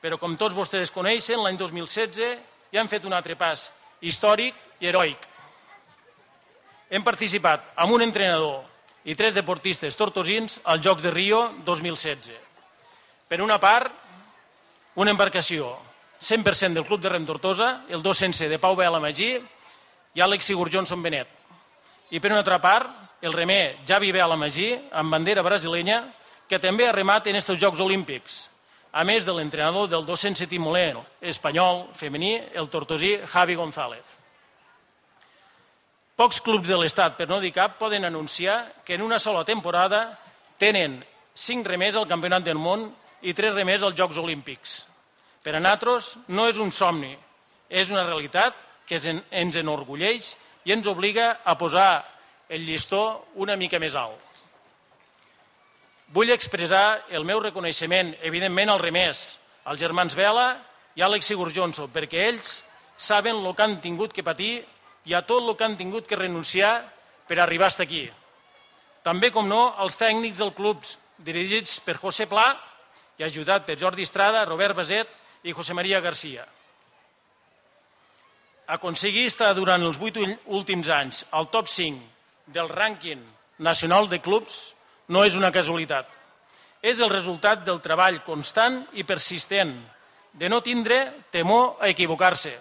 Però, 0.00 0.18
com 0.20 0.36
tots 0.36 0.56
vostès 0.56 0.92
coneixen, 0.92 1.42
l'any 1.42 1.58
2016 1.60 2.38
ja 2.72 2.80
han 2.80 2.90
fet 2.92 3.04
un 3.04 3.12
altre 3.16 3.36
pas 3.36 3.70
històric 4.04 4.56
i 4.80 4.88
heroic. 4.88 5.28
Hem 6.90 7.04
participat 7.04 7.72
amb 7.80 7.96
un 7.96 8.04
entrenador 8.04 8.62
i 9.04 9.16
tres 9.16 9.34
deportistes 9.36 9.96
tortosins 9.96 10.60
als 10.64 10.84
Jocs 10.84 11.02
de 11.04 11.12
Rio 11.12 11.46
2016. 11.64 12.32
Per 13.28 13.40
una 13.42 13.58
part, 13.60 13.92
una 15.00 15.12
embarcació 15.12 15.74
100% 16.24 16.72
del 16.78 16.86
Club 16.86 17.00
de 17.00 17.10
Rem 17.12 17.26
Tortosa, 17.26 17.84
el 17.88 18.02
200 18.02 18.48
de 18.48 18.58
Pau 18.58 18.76
Vela 18.76 19.00
Magí 19.00 19.34
i 20.14 20.22
Àlex 20.22 20.46
Sigur 20.46 20.70
Johnson 20.70 21.02
Benet. 21.02 21.28
I 22.10 22.20
per 22.20 22.30
una 22.30 22.40
altra 22.44 22.60
part, 22.62 22.90
el 23.22 23.32
remer 23.32 23.80
Javi 23.86 24.12
Vela 24.12 24.36
Magí, 24.36 24.70
amb 24.92 25.10
bandera 25.10 25.42
brasilenya, 25.42 26.04
que 26.48 26.60
també 26.60 26.86
ha 26.86 26.92
remat 26.94 27.26
en 27.26 27.36
estos 27.36 27.58
Jocs 27.58 27.80
Olímpics, 27.80 28.44
a 28.94 29.02
més 29.02 29.24
de 29.26 29.32
l'entrenador 29.34 29.88
del 29.90 30.04
200 30.06 30.46
timoler 30.46 30.92
espanyol 31.20 31.88
femení, 31.98 32.36
el 32.54 32.68
tortosí 32.70 33.16
Javi 33.32 33.56
González. 33.58 34.18
Pocs 36.14 36.38
clubs 36.46 36.68
de 36.70 36.76
l'Estat, 36.78 37.16
per 37.18 37.26
no 37.26 37.40
dir 37.42 37.50
cap, 37.50 37.74
poden 37.80 38.04
anunciar 38.06 38.84
que 38.84 38.94
en 38.94 39.02
una 39.02 39.18
sola 39.18 39.42
temporada 39.44 40.12
tenen 40.62 41.00
cinc 41.34 41.66
remers 41.66 41.96
al 41.98 42.06
Campionat 42.06 42.44
del 42.46 42.60
Món 42.60 42.86
i 43.26 43.34
tres 43.34 43.56
remers 43.56 43.82
als 43.82 43.98
Jocs 43.98 44.20
Olímpics. 44.22 44.84
Per 45.42 45.56
a 45.56 45.60
nosaltres 45.60 46.12
no 46.28 46.46
és 46.46 46.60
un 46.62 46.70
somni, 46.70 47.10
és 47.66 47.90
una 47.90 48.06
realitat 48.06 48.54
que 48.88 49.00
ens 49.00 49.56
enorgulleix 49.56 50.34
i 50.64 50.72
ens 50.72 50.86
obliga 50.88 51.40
a 51.44 51.56
posar 51.58 52.04
el 52.48 52.64
llistó 52.66 53.26
una 53.40 53.56
mica 53.56 53.80
més 53.80 53.94
alt. 53.96 54.20
Vull 56.14 56.30
expressar 56.30 57.04
el 57.10 57.24
meu 57.24 57.40
reconeixement, 57.40 58.12
evidentment, 58.22 58.70
als 58.70 58.82
remers, 58.82 59.22
als 59.64 59.80
germans 59.80 60.14
Vela 60.14 60.48
i 60.94 61.02
Àlex 61.02 61.26
Sigur 61.26 61.50
Johnson, 61.52 61.88
perquè 61.90 62.28
ells 62.28 62.60
saben 62.96 63.40
el 63.40 63.54
que 63.56 63.64
han 63.64 63.80
tingut 63.82 64.12
que 64.12 64.22
patir 64.22 64.60
i 65.04 65.14
a 65.14 65.24
tot 65.26 65.42
el 65.42 65.56
que 65.56 65.64
han 65.64 65.76
tingut 65.76 66.06
que 66.06 66.20
renunciar 66.20 66.76
per 67.26 67.40
arribar 67.40 67.70
fins 67.72 67.84
aquí. 67.84 68.04
També, 69.04 69.30
com 69.32 69.48
no, 69.48 69.74
els 69.84 69.98
tècnics 70.00 70.38
dels 70.38 70.54
clubs, 70.56 70.98
dirigits 71.18 71.80
per 71.84 71.98
José 72.00 72.26
Pla 72.26 72.46
i 73.18 73.24
ajudat 73.24 73.66
per 73.66 73.76
Jordi 73.80 74.04
Estrada, 74.06 74.44
Robert 74.48 74.76
Baset 74.76 75.10
i 75.44 75.52
José 75.52 75.74
María 75.74 76.00
García. 76.00 76.46
Aconseguir 78.66 79.26
estar 79.28 79.50
durant 79.52 79.82
els 79.84 79.98
vuit 80.00 80.16
últims 80.46 80.88
anys 80.88 81.24
al 81.36 81.50
top 81.52 81.68
5 81.68 82.52
del 82.54 82.70
rànquing 82.70 83.20
nacional 83.58 84.08
de 84.08 84.22
clubs 84.24 84.72
no 85.08 85.24
és 85.24 85.36
una 85.36 85.52
casualitat. 85.52 86.08
És 86.80 87.00
el 87.00 87.12
resultat 87.12 87.64
del 87.64 87.82
treball 87.84 88.22
constant 88.24 88.82
i 88.96 89.04
persistent, 89.04 89.74
de 90.32 90.48
no 90.48 90.62
tindre 90.64 91.26
temor 91.30 91.76
a 91.80 91.88
equivocar-se. 91.92 92.54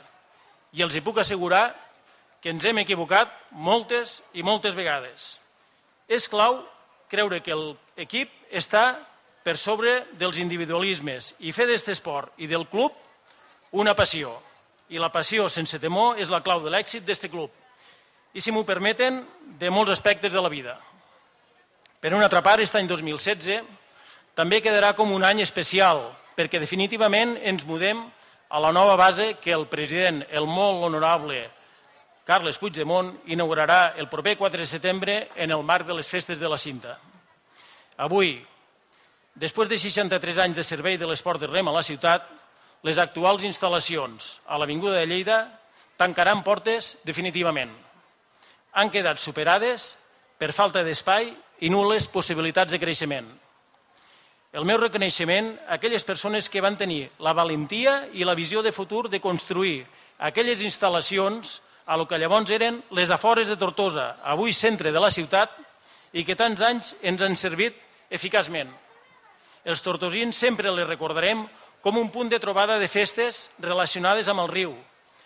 I 0.75 0.83
els 0.83 0.95
hi 0.95 1.01
puc 1.01 1.19
assegurar 1.23 1.71
que 2.43 2.51
ens 2.51 2.65
hem 2.67 2.83
equivocat 2.83 3.31
moltes 3.51 4.21
i 4.33 4.43
moltes 4.43 4.75
vegades. 4.75 5.37
És 6.07 6.27
clau 6.27 6.59
creure 7.07 7.39
que 7.39 7.55
l'equip 7.55 8.31
està 8.51 8.99
per 9.43 9.55
sobre 9.57 10.01
dels 10.19 10.39
individualismes 10.43 11.33
i 11.39 11.55
fer 11.55 11.67
d'aquest 11.67 11.95
esport 11.95 12.43
i 12.43 12.47
del 12.51 12.67
club 12.67 12.91
una 13.71 13.95
passió. 13.95 14.35
I 14.89 14.99
la 14.99 15.11
passió 15.11 15.47
sense 15.49 15.79
temor 15.79 16.19
és 16.19 16.31
la 16.33 16.41
clau 16.43 16.63
de 16.63 16.71
l'èxit 16.73 17.05
d'aquest 17.05 17.31
club. 17.31 17.51
I, 18.33 18.41
si 18.41 18.51
m'ho 18.51 18.65
permeten, 18.65 19.21
de 19.59 19.69
molts 19.69 19.93
aspectes 19.93 20.33
de 20.33 20.41
la 20.41 20.49
vida. 20.49 20.75
Per 22.01 22.11
una 22.13 22.25
altra 22.27 22.41
part, 22.43 22.59
aquest 22.59 22.75
any 22.75 22.89
2016 22.89 23.61
també 24.35 24.59
quedarà 24.65 24.91
com 24.97 25.11
un 25.13 25.23
any 25.23 25.43
especial, 25.43 26.09
perquè 26.35 26.59
definitivament 26.59 27.37
ens 27.45 27.63
mudem 27.69 28.01
a 28.49 28.59
la 28.59 28.71
nova 28.73 28.95
base 28.97 29.35
que 29.41 29.53
el 29.53 29.67
president, 29.69 30.23
el 30.29 30.45
molt 30.49 30.83
honorable 30.83 31.45
Carles 32.23 32.57
Puigdemont, 32.57 33.09
inaugurarà 33.27 33.93
el 33.99 34.07
proper 34.07 34.37
4 34.39 34.61
de 34.61 34.65
setembre 34.65 35.15
en 35.35 35.51
el 35.51 35.63
marc 35.63 35.87
de 35.87 35.95
les 35.97 36.07
festes 36.07 36.39
de 36.39 36.49
la 36.49 36.57
cinta. 36.57 36.97
Avui, 37.97 38.37
després 39.35 39.67
de 39.69 39.77
63 39.77 40.39
anys 40.45 40.55
de 40.55 40.63
servei 40.63 40.97
de 40.97 41.09
l'esport 41.09 41.41
de 41.41 41.49
rem 41.51 41.67
a 41.67 41.75
la 41.75 41.83
ciutat, 41.83 42.23
les 42.83 42.99
actuals 42.99 43.45
instal·lacions 43.47 44.39
a 44.45 44.59
l'Avinguda 44.59 44.99
de 44.99 45.07
Lleida 45.07 45.37
tancaran 45.97 46.43
portes 46.43 46.97
definitivament. 47.07 47.71
Han 48.75 48.91
quedat 48.91 49.21
superades 49.23 49.93
per 50.37 50.51
falta 50.51 50.83
d'espai 50.83 51.31
i 51.63 51.71
nules 51.71 52.09
possibilitats 52.11 52.73
de 52.73 52.81
creixement. 52.81 53.29
El 54.53 54.67
meu 54.69 54.77
reconeixement 54.77 55.53
a 55.65 55.79
aquelles 55.79 56.03
persones 56.03 56.49
que 56.49 56.61
van 56.61 56.75
tenir 56.77 57.07
la 57.23 57.33
valentia 57.33 58.03
i 58.13 58.27
la 58.27 58.35
visió 58.35 58.61
de 58.61 58.75
futur 58.75 59.07
de 59.09 59.21
construir 59.23 59.85
aquelles 60.19 60.61
instal·lacions 60.61 61.61
a 61.85 61.97
lo 61.97 62.05
que 62.07 62.19
llavors 62.19 62.51
eren 62.51 62.83
les 62.91 63.09
afores 63.11 63.47
de 63.47 63.57
Tortosa, 63.57 64.17
avui 64.23 64.53
centre 64.53 64.91
de 64.91 64.99
la 64.99 65.11
ciutat, 65.11 65.51
i 66.13 66.23
que 66.23 66.37
tants 66.37 66.61
anys 66.61 66.93
ens 67.01 67.23
han 67.25 67.35
servit 67.35 67.79
eficaçment. 68.13 68.69
Els 69.65 69.81
tortosins 69.81 70.37
sempre 70.37 70.71
les 70.71 70.87
recordarem 70.87 71.47
com 71.83 71.99
un 71.99 72.07
punt 72.09 72.29
de 72.31 72.39
trobada 72.39 72.79
de 72.79 72.87
festes 72.87 73.49
relacionades 73.59 74.29
amb 74.31 74.45
el 74.45 74.47
riu, 74.47 74.71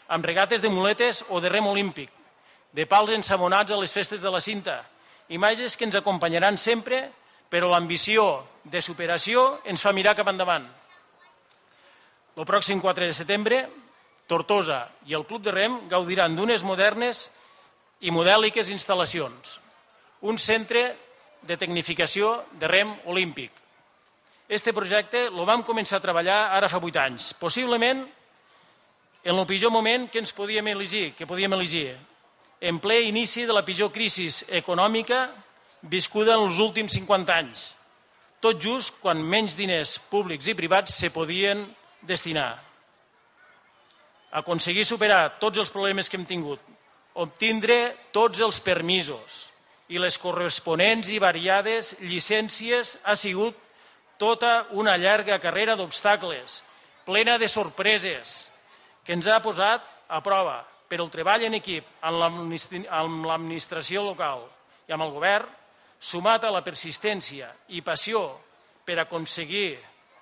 amb 0.10 0.26
regates 0.26 0.64
de 0.64 0.72
muletes 0.74 1.22
o 1.30 1.38
de 1.39 1.51
rem 1.53 1.68
olímpic, 1.70 2.10
de 2.74 2.88
pals 2.89 3.14
ensamonats 3.14 3.72
a 3.72 3.78
les 3.78 3.93
festes 3.93 4.24
de 4.24 4.32
la 4.34 4.41
cinta, 4.41 4.82
imatges 5.30 5.78
que 5.78 5.86
ens 5.86 5.95
acompanyaran 5.99 6.58
sempre, 6.58 7.12
però 7.47 7.70
l'ambició 7.70 8.43
de 8.66 8.82
superació 8.82 9.62
ens 9.70 9.86
fa 9.86 9.93
mirar 9.93 10.16
cap 10.18 10.34
endavant. 10.34 10.66
El 12.38 12.45
pròxim 12.45 12.82
4 12.82 13.05
de 13.05 13.14
setembre, 13.14 13.62
Tortosa 14.28 14.82
i 15.08 15.16
el 15.16 15.26
Club 15.30 15.45
de 15.45 15.53
Rem 15.53 15.78
gaudiran 15.89 16.36
d'unes 16.36 16.66
modernes 16.66 17.28
i 18.01 18.12
modèliques 18.12 18.74
instal·lacions. 18.74 19.60
Un 20.26 20.41
centre 20.41 20.84
de 21.47 21.58
tecnificació 21.58 22.34
de 22.60 22.68
rem 22.68 22.91
olímpic. 23.05 23.53
Este 24.48 24.72
projecte 24.72 25.26
el 25.28 25.43
vam 25.43 25.64
començar 25.68 25.98
a 26.00 26.04
treballar 26.04 26.38
ara 26.56 26.70
fa 26.72 26.80
8 26.80 27.02
anys, 27.02 27.34
possiblement 27.36 28.06
en 29.28 29.36
el 29.36 29.48
pitjor 29.50 29.74
moment 29.76 30.06
que 30.08 30.22
ens 30.24 30.32
podíem 30.32 30.70
elegir, 30.72 31.12
que 31.18 31.28
podíem 31.28 31.52
elegir, 31.52 31.98
en 32.62 32.80
ple 32.80 33.02
inici 33.10 33.43
de 33.43 33.52
la 33.52 33.66
pitjor 33.68 33.91
crisi 33.91 34.30
econòmica 34.48 35.26
viscuda 35.82 36.38
en 36.38 36.45
els 36.48 36.62
últims 36.64 36.95
50 36.95 37.36
anys, 37.36 37.66
tot 38.39 38.56
just 38.64 38.95
quan 39.04 39.20
menys 39.20 39.58
diners 39.60 39.98
públics 40.08 40.48
i 40.48 40.56
privats 40.56 40.95
se 40.95 41.12
podien 41.12 41.68
destinar. 42.08 42.56
Aconseguir 44.32 44.88
superar 44.88 45.41
tots 45.43 45.60
els 45.60 45.76
problemes 45.76 46.08
que 46.08 46.16
hem 46.16 46.26
tingut, 46.26 46.64
obtindre 47.20 47.98
tots 48.16 48.39
els 48.39 48.64
permisos. 48.64 49.50
I 49.91 50.00
les 50.00 50.18
corresponents 50.20 51.12
i 51.12 51.20
variades 51.20 51.98
llicències 52.00 52.98
ha 53.04 53.16
sigut 53.16 53.66
tota 54.18 54.68
una 54.78 54.97
llarga 54.97 55.39
carrera 55.39 55.76
d'obstacles, 55.76 56.61
plena 57.05 57.38
de 57.38 57.47
sorpreses, 57.47 58.49
que 59.05 59.15
ens 59.15 59.28
ha 59.28 59.39
posat 59.41 59.84
a 60.09 60.20
prova, 60.24 60.59
però 60.88 61.05
el 61.05 61.11
treball 61.11 61.45
en 61.47 61.57
equip 61.59 61.88
amb 62.03 63.26
l'administració 63.28 64.03
local 64.03 64.45
i 64.88 64.95
amb 64.95 65.05
el 65.05 65.13
govern 65.15 65.47
sumat 65.99 66.45
a 66.45 66.51
la 66.53 66.63
persistència 66.63 67.49
i 67.74 67.82
passió 67.82 68.22
per 68.86 68.99
aconseguir 69.01 69.78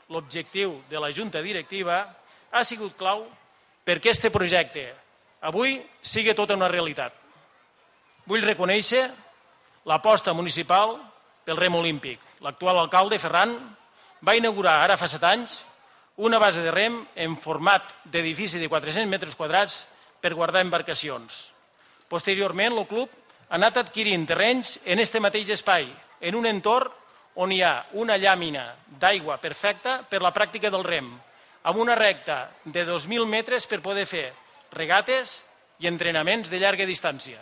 l'objectiu 0.10 0.80
de 0.90 1.02
la 1.02 1.12
Junta 1.14 1.42
Directiva, 1.42 2.04
ha 2.52 2.64
sigut 2.64 2.96
clau 2.98 3.26
perquè 3.86 4.14
este 4.14 4.32
projecte 4.34 4.88
avui 5.46 5.78
sigui 6.02 6.34
tota 6.34 6.58
una 6.58 6.70
realitat. 6.72 7.14
Vull 8.26 8.46
reconèixer 8.46 9.04
l'aposta 9.86 10.34
municipal 10.34 10.96
pel 11.46 11.60
rem 11.60 11.76
olímpic. 11.78 12.22
L'actual 12.42 12.80
alcalde, 12.82 13.20
Ferran, 13.22 13.54
va 14.22 14.36
inaugurar 14.38 14.82
ara 14.84 14.98
fa 14.98 15.10
set 15.12 15.24
anys 15.24 15.64
una 16.18 16.40
base 16.40 16.62
de 16.64 16.72
rem 16.72 17.02
en 17.16 17.36
format 17.38 17.92
d'edifici 18.06 18.60
de 18.60 18.70
400 18.72 19.10
metres 19.10 19.36
quadrats 19.36 19.84
per 20.22 20.34
guardar 20.34 20.62
embarcacions. 20.64 21.52
Posteriorment, 22.08 22.78
el 22.78 22.88
club 22.88 23.10
ha 23.50 23.58
anat 23.58 23.82
adquirint 23.82 24.26
terrenys 24.28 24.80
en 24.86 25.02
este 25.04 25.20
mateix 25.20 25.52
espai, 25.58 25.90
en 26.22 26.36
un 26.36 26.48
entorn 26.48 26.94
on 27.36 27.52
hi 27.52 27.60
ha 27.62 27.86
una 28.00 28.16
llàmina 28.18 28.70
d'aigua 28.88 29.38
perfecta 29.44 30.00
per 30.08 30.22
la 30.24 30.32
pràctica 30.32 30.72
del 30.72 30.86
rem, 30.88 31.10
amb 31.64 31.82
una 31.82 31.98
recta 32.00 32.46
de 32.64 32.86
2.000 32.88 33.28
metres 33.28 33.68
per 33.68 33.82
poder 33.84 34.06
fer 34.08 34.30
regates 34.72 35.42
i 35.84 35.90
entrenaments 35.92 36.50
de 36.50 36.62
llarga 36.62 36.88
distància. 36.88 37.42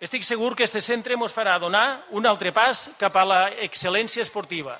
Estic 0.00 0.24
segur 0.24 0.54
que 0.56 0.64
aquest 0.64 0.80
centre 0.84 1.14
ens 1.16 1.36
farà 1.36 1.58
donar 1.60 2.06
un 2.16 2.26
altre 2.26 2.52
pas 2.52 2.88
cap 2.98 3.14
a 3.16 3.24
la 3.28 3.42
excel·lència 3.64 4.24
esportiva. 4.24 4.78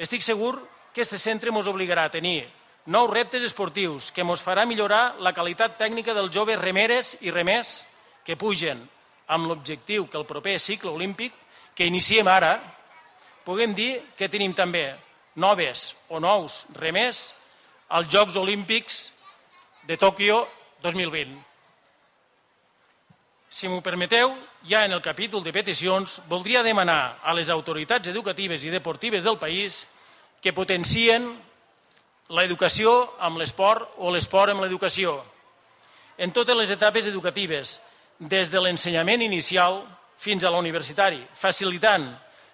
Estic 0.00 0.24
segur 0.24 0.54
que 0.94 1.02
aquest 1.04 1.18
centre 1.20 1.52
ens 1.52 1.68
obligarà 1.68 2.06
a 2.08 2.12
tenir 2.12 2.48
nous 2.90 3.10
reptes 3.10 3.44
esportius 3.44 4.08
que 4.16 4.24
ens 4.24 4.40
farà 4.40 4.64
millorar 4.64 5.20
la 5.20 5.34
qualitat 5.36 5.76
tècnica 5.76 6.14
dels 6.16 6.32
joves 6.32 6.58
remeres 6.58 7.18
i 7.20 7.30
remers 7.34 7.82
que 8.24 8.38
pugen 8.40 8.80
amb 9.28 9.46
l'objectiu 9.50 10.08
que 10.08 10.16
el 10.16 10.24
proper 10.24 10.56
cicle 10.58 10.90
olímpic 10.90 11.36
que 11.76 11.86
iniciem 11.86 12.28
ara 12.28 12.56
puguem 13.44 13.76
dir 13.76 14.00
que 14.16 14.30
tenim 14.32 14.56
també 14.56 14.88
noves 15.36 15.90
o 16.08 16.18
nous 16.18 16.64
remers 16.80 17.34
als 17.88 18.08
Jocs 18.08 18.36
Olímpics 18.40 19.10
de 19.86 19.96
Tòquio 20.00 20.46
2020. 20.82 21.49
Si 23.50 23.68
m'ho 23.68 23.82
permeteu, 23.82 24.30
ja 24.70 24.84
en 24.86 24.94
el 24.94 25.02
capítol 25.02 25.42
de 25.42 25.52
peticions, 25.52 26.20
voldria 26.30 26.62
demanar 26.62 27.18
a 27.22 27.34
les 27.34 27.50
autoritats 27.50 28.08
educatives 28.08 28.62
i 28.64 28.70
deportives 28.70 29.26
del 29.26 29.40
país 29.42 29.82
que 30.40 30.54
potencien 30.54 31.26
l'educació 32.30 32.94
amb 33.18 33.42
l'esport 33.42 33.98
o 33.98 34.14
l'esport 34.14 34.54
amb 34.54 34.62
l'educació 34.62 35.18
en 36.20 36.32
totes 36.36 36.56
les 36.56 36.70
etapes 36.70 37.06
educatives, 37.08 37.78
des 38.18 38.50
de 38.52 38.60
l'ensenyament 38.60 39.22
inicial 39.24 39.80
fins 40.20 40.44
a 40.44 40.50
l'universitari, 40.52 41.22
facilitant 41.32 42.10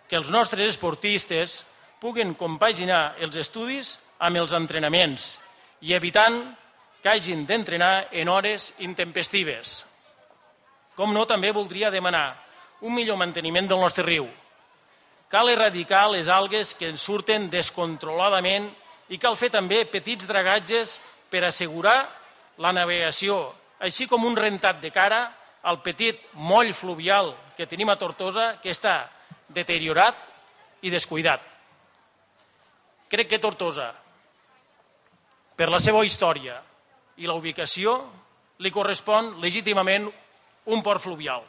que 0.06 0.14
els 0.14 0.30
nostres 0.30 0.70
esportistes 0.70 1.64
puguen 1.98 2.36
compaginar 2.38 3.16
els 3.18 3.34
estudis 3.42 3.96
amb 4.22 4.38
els 4.38 4.54
entrenaments 4.54 5.32
i 5.82 5.96
evitant 5.98 6.38
que 7.02 7.10
hagin 7.10 7.42
d'entrenar 7.46 8.06
en 8.12 8.30
hores 8.30 8.70
intempestives. 8.86 9.85
Com 10.96 11.12
no, 11.12 11.26
també 11.28 11.52
voldria 11.52 11.92
demanar 11.92 12.34
un 12.80 12.94
millor 12.94 13.18
manteniment 13.20 13.68
del 13.68 13.80
nostre 13.80 14.04
riu. 14.06 14.26
Cal 15.28 15.50
erradicar 15.50 16.06
les 16.12 16.28
algues 16.28 16.72
que 16.74 16.88
ens 16.92 17.02
surten 17.02 17.50
descontroladament 17.50 18.68
i 19.12 19.18
cal 19.18 19.36
fer 19.36 19.50
també 19.52 19.84
petits 19.90 20.26
dragatges 20.26 21.00
per 21.30 21.44
assegurar 21.44 21.98
la 22.62 22.72
navegació, 22.72 23.52
així 23.82 24.06
com 24.08 24.24
un 24.24 24.36
rentat 24.38 24.80
de 24.80 24.90
cara 24.90 25.20
al 25.66 25.82
petit 25.82 26.20
moll 26.32 26.72
fluvial 26.72 27.34
que 27.56 27.66
tenim 27.66 27.90
a 27.90 27.98
Tortosa, 27.98 28.56
que 28.62 28.70
està 28.70 29.10
deteriorat 29.48 30.16
i 30.86 30.92
descuidat. 30.92 31.42
Crec 33.10 33.28
que 33.30 33.42
Tortosa, 33.42 33.90
per 35.56 35.68
la 35.72 35.80
seva 35.80 36.04
història 36.04 36.60
i 37.16 37.26
la 37.26 37.36
ubicació, 37.38 37.98
li 38.62 38.72
correspon 38.72 39.36
legítimament 39.42 40.08
un 40.66 40.82
port 40.82 41.02
fluvial. 41.02 41.42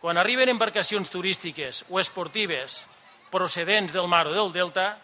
Quan 0.00 0.18
arriben 0.18 0.48
embarcacions 0.48 1.10
turístiques 1.10 1.84
o 1.90 2.00
esportives 2.00 2.84
procedents 3.30 3.92
del 3.92 4.08
mar 4.08 4.26
o 4.26 4.34
del 4.34 4.52
delta, 4.54 4.96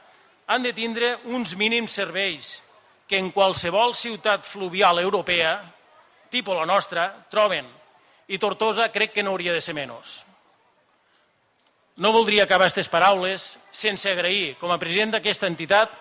han 0.46 0.62
de 0.62 0.72
tindre 0.72 1.16
uns 1.26 1.56
mínims 1.56 1.92
serveis 1.92 2.62
que 3.08 3.18
en 3.18 3.30
qualsevol 3.34 3.94
ciutat 3.94 4.46
fluvial 4.46 4.98
europea, 5.02 5.58
tipus 6.30 6.56
la 6.56 6.66
nostra, 6.66 7.10
troben. 7.30 7.66
I 8.28 8.38
Tortosa 8.38 8.88
crec 8.94 9.12
que 9.12 9.22
no 9.22 9.34
hauria 9.34 9.52
de 9.52 9.60
ser 9.60 9.74
menys. 9.74 10.22
No 11.96 12.12
voldria 12.12 12.46
acabar 12.46 12.70
aquestes 12.70 12.88
paraules 12.88 13.58
sense 13.70 14.08
agrair, 14.08 14.56
com 14.56 14.72
a 14.72 14.78
president 14.80 15.12
d'aquesta 15.12 15.50
entitat, 15.50 15.92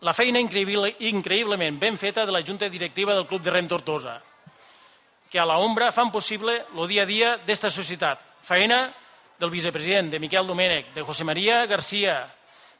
la 0.00 0.14
feina 0.16 0.40
increïble, 0.40 0.94
increïblement 1.10 1.76
ben 1.76 1.98
feta 2.00 2.24
de 2.24 2.32
la 2.32 2.40
Junta 2.40 2.70
Directiva 2.72 3.12
del 3.12 3.26
Club 3.28 3.42
de 3.44 3.52
Rem 3.52 3.68
Tortosa, 3.68 4.16
que 5.30 5.38
a 5.38 5.46
l'ombra 5.46 5.92
fan 5.94 6.10
possible 6.10 6.66
el 6.74 6.88
dia 6.90 7.06
a 7.06 7.08
dia 7.08 7.36
d'esta 7.46 7.70
societat. 7.70 8.18
Feina 8.42 8.90
del 9.38 9.50
vicepresident, 9.50 10.10
de 10.10 10.18
Miquel 10.18 10.46
Domènech, 10.46 10.92
de 10.92 11.02
José 11.02 11.24
María 11.24 11.64
García, 11.66 12.26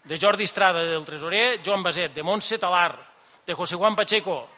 de 0.05 0.18
Jordi 0.18 0.44
Estrada, 0.44 0.84
del 0.84 1.05
tresorer 1.05 1.61
Joan 1.64 1.82
Baset, 1.82 2.12
de 2.12 2.22
Montse 2.22 2.59
Talar, 2.59 2.98
de 3.46 3.55
José 3.55 3.76
Juan 3.76 3.96
Pacheco, 3.96 4.48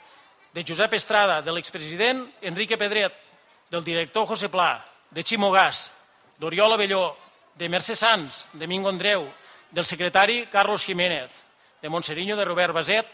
de 0.53 0.65
Josep 0.67 0.95
Estrada, 0.95 1.43
de 1.43 1.53
l'expresident 1.53 2.27
Enrique 2.41 2.77
Pedret, 2.77 3.13
del 3.71 3.85
director 3.85 4.27
José 4.27 4.49
Pla, 4.49 4.85
de 5.11 5.23
Ximo 5.23 5.51
Gas, 5.51 5.93
d'Oriol 6.39 6.73
Avelló, 6.73 7.17
de 7.55 7.69
Mercè 7.69 7.97
Sans, 7.97 8.47
de 8.53 8.67
Mingo 8.67 8.89
Andreu, 8.89 9.29
del 9.71 9.85
secretari 9.85 10.47
Carlos 10.47 10.85
Jiménez, 10.85 11.31
de 11.81 11.89
Montseriño 11.89 12.37
de 12.37 12.45
Robert 12.45 12.73
Baset, 12.73 13.07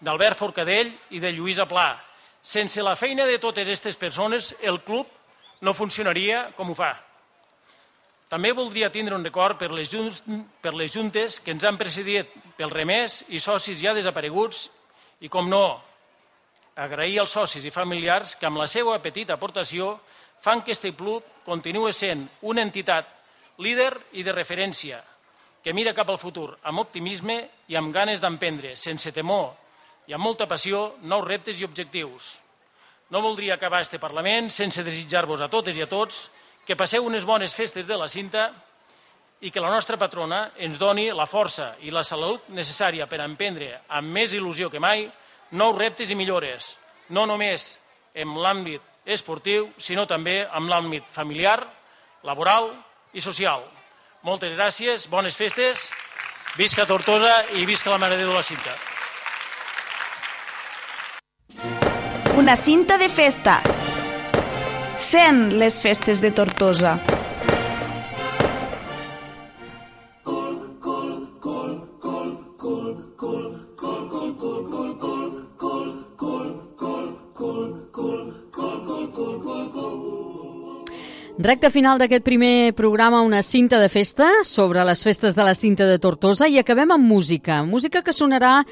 d'Albert 0.00 0.36
Forcadell 0.36 0.92
i 1.10 1.20
de 1.20 1.32
Lluïsa 1.32 1.66
Pla. 1.66 2.05
Sense 2.46 2.78
la 2.86 2.94
feina 2.94 3.24
de 3.26 3.40
totes 3.42 3.66
aquestes 3.66 3.96
persones, 3.98 4.52
el 4.62 4.78
club 4.86 5.08
no 5.66 5.72
funcionaria 5.74 6.52
com 6.54 6.70
ho 6.70 6.76
fa. 6.78 6.92
També 8.30 8.52
voldria 8.54 8.90
tindre 8.94 9.16
un 9.16 9.26
record 9.26 9.58
per 9.58 9.72
les, 9.74 9.90
junts, 9.90 10.20
per 10.62 10.70
les 10.78 10.94
juntes 10.94 11.40
que 11.42 11.50
ens 11.50 11.66
han 11.66 11.78
precedit, 11.78 12.30
pels 12.54 12.74
remers 12.74 13.18
i 13.34 13.42
socis 13.42 13.82
ja 13.82 13.96
desapareguts 13.98 14.68
i, 15.18 15.28
com 15.28 15.50
no, 15.50 15.64
agrair 16.78 17.18
als 17.24 17.34
socis 17.34 17.66
i 17.66 17.74
familiars 17.74 18.36
que 18.38 18.46
amb 18.46 18.62
la 18.62 18.70
seva 18.70 18.94
petita 19.02 19.34
aportació 19.34 19.96
fan 20.38 20.62
que 20.62 20.74
este 20.76 20.94
club 20.94 21.26
continuï 21.46 21.90
sent 21.90 22.28
una 22.46 22.62
entitat 22.62 23.10
líder 23.58 23.90
i 24.14 24.22
de 24.22 24.34
referència, 24.38 25.02
que 25.66 25.74
mira 25.74 25.98
cap 25.98 26.14
al 26.14 26.22
futur 26.22 26.52
amb 26.62 26.86
optimisme 26.86 27.40
i 27.66 27.74
amb 27.74 27.90
ganes 27.90 28.22
d'emprendre, 28.22 28.76
sense 28.78 29.10
temor 29.10 29.54
i 30.06 30.14
amb 30.14 30.24
molta 30.24 30.46
passió, 30.46 30.96
nous 31.02 31.24
reptes 31.26 31.60
i 31.60 31.66
objectius. 31.66 32.36
No 33.10 33.22
voldria 33.22 33.54
acabar 33.54 33.82
este 33.82 34.00
Parlament 34.02 34.50
sense 34.50 34.82
desitjar-vos 34.82 35.42
a 35.42 35.50
totes 35.50 35.76
i 35.78 35.82
a 35.82 35.90
tots 35.90 36.26
que 36.66 36.78
passeu 36.78 37.06
unes 37.06 37.24
bones 37.24 37.54
festes 37.54 37.86
de 37.86 37.98
la 37.98 38.08
cinta 38.10 38.48
i 39.40 39.52
que 39.52 39.60
la 39.60 39.70
nostra 39.70 39.98
patrona 40.00 40.50
ens 40.58 40.78
doni 40.78 41.10
la 41.14 41.28
força 41.30 41.74
i 41.86 41.92
la 41.94 42.02
salut 42.02 42.48
necessària 42.50 43.06
per 43.06 43.20
emprendre 43.22 43.82
amb 43.88 44.10
més 44.10 44.34
il·lusió 44.34 44.70
que 44.72 44.82
mai 44.82 45.06
nous 45.52 45.76
reptes 45.76 46.10
i 46.10 46.18
millores, 46.18 46.74
no 47.10 47.26
només 47.26 47.76
en 48.14 48.34
l'àmbit 48.42 48.82
esportiu, 49.06 49.70
sinó 49.78 50.06
també 50.10 50.40
en 50.42 50.66
l'àmbit 50.66 51.06
familiar, 51.12 51.60
laboral 52.26 52.72
i 53.14 53.22
social. 53.22 53.62
Moltes 54.26 54.56
gràcies, 54.56 55.06
bones 55.06 55.38
festes, 55.38 55.92
visca 56.58 56.88
Tortosa 56.88 57.44
i 57.54 57.66
visca 57.68 57.92
la 57.92 58.02
Mare 58.02 58.16
de 58.16 58.24
Déu 58.24 58.34
de 58.34 58.40
la 58.40 58.46
Cinta. 58.46 58.95
Una 62.36 62.54
cinta 62.54 62.98
de 62.98 63.08
festa. 63.08 63.62
Sent 65.00 65.54
les 65.56 65.80
festes 65.80 66.20
de 66.20 66.30
Tortosa. 66.36 66.98
Recte 81.38 81.68
final 81.68 81.98
d'aquest 82.00 82.24
primer 82.24 82.72
programa, 82.72 83.20
una 83.20 83.42
cinta 83.44 83.76
de 83.76 83.90
festa 83.92 84.24
sobre 84.42 84.80
les 84.88 85.02
festes 85.04 85.34
de 85.36 85.44
la 85.44 85.52
cinta 85.54 85.84
de 85.84 85.98
Tortosa 86.00 86.48
i 86.48 86.56
acabem 86.56 86.94
amb 86.94 87.04
música. 87.04 87.58
Música 87.62 88.00
que 88.00 88.14
sonarà 88.16 88.62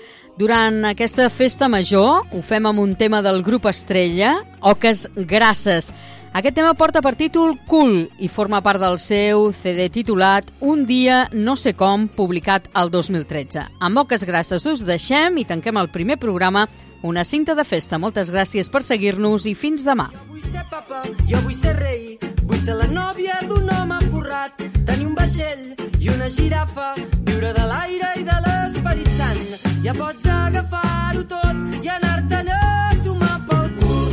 durant 0.40 0.78
aquesta 0.88 1.28
festa 1.28 1.68
major. 1.68 2.24
Ho 2.32 2.40
fem 2.40 2.64
amb 2.64 2.80
un 2.80 2.94
tema 2.96 3.20
del 3.20 3.42
grup 3.44 3.68
Estrella, 3.68 4.38
Oques 4.62 5.10
Grasses. 5.14 5.92
Aquest 6.32 6.56
tema 6.56 6.72
porta 6.72 7.02
per 7.04 7.12
títol 7.20 7.58
Cool 7.68 8.08
i 8.18 8.32
forma 8.32 8.62
part 8.64 8.80
del 8.80 8.96
seu 8.98 9.50
CD 9.52 9.90
titulat 9.92 10.48
Un 10.64 10.86
dia 10.88 11.28
no 11.36 11.54
sé 11.60 11.76
com, 11.76 12.08
publicat 12.08 12.72
el 12.80 12.88
2013. 12.90 13.68
Amb 13.78 14.06
Oques 14.06 14.24
Grasses 14.24 14.64
us 14.64 14.88
deixem 14.88 15.36
i 15.36 15.44
tanquem 15.44 15.76
el 15.76 15.92
primer 15.92 16.16
programa 16.16 16.64
una 17.04 17.28
cinta 17.28 17.54
de 17.54 17.68
festa. 17.68 18.00
Moltes 18.00 18.32
gràcies 18.32 18.72
per 18.72 18.82
seguir-nos 18.82 19.44
i 19.44 19.52
fins 19.54 19.84
demà. 19.84 20.08
Vull 20.32 20.40
ser 20.40 20.64
papa, 20.72 21.04
jo 21.28 21.44
vull 21.44 21.54
ser 21.54 21.76
rei, 21.76 22.16
ser 22.64 22.74
la 22.80 22.86
nòvia 22.88 23.34
d'un 23.44 23.68
home 23.76 23.98
forrat, 24.08 24.62
tenir 24.88 25.06
un 25.10 25.14
vaixell 25.18 25.64
i 26.00 26.08
una 26.08 26.28
girafa, 26.32 26.94
viure 27.28 27.50
de 27.58 27.64
l'aire 27.70 28.12
i 28.20 28.22
de 28.24 28.36
l'esperit 28.44 29.10
sant. 29.18 29.42
Ja 29.84 29.92
pots 29.98 30.24
agafar-ho 30.32 31.24
tot 31.28 31.56
i 31.84 31.88
anar-te 31.92 32.36
allò 32.40 32.48
lloc 32.48 32.96
d'humà 33.04 33.32
pel 33.50 33.68
cul. 33.82 34.12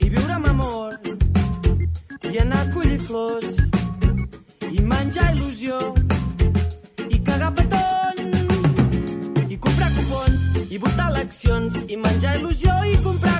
I 0.00 0.08
viure 0.16 0.36
i 2.32 2.36
anar 2.42 2.64
i 4.74 5.99
accions 11.30 11.84
i 11.86 11.96
menjar 11.96 12.34
il·lusió 12.40 12.74
i 12.90 12.96
comprar 13.04 13.39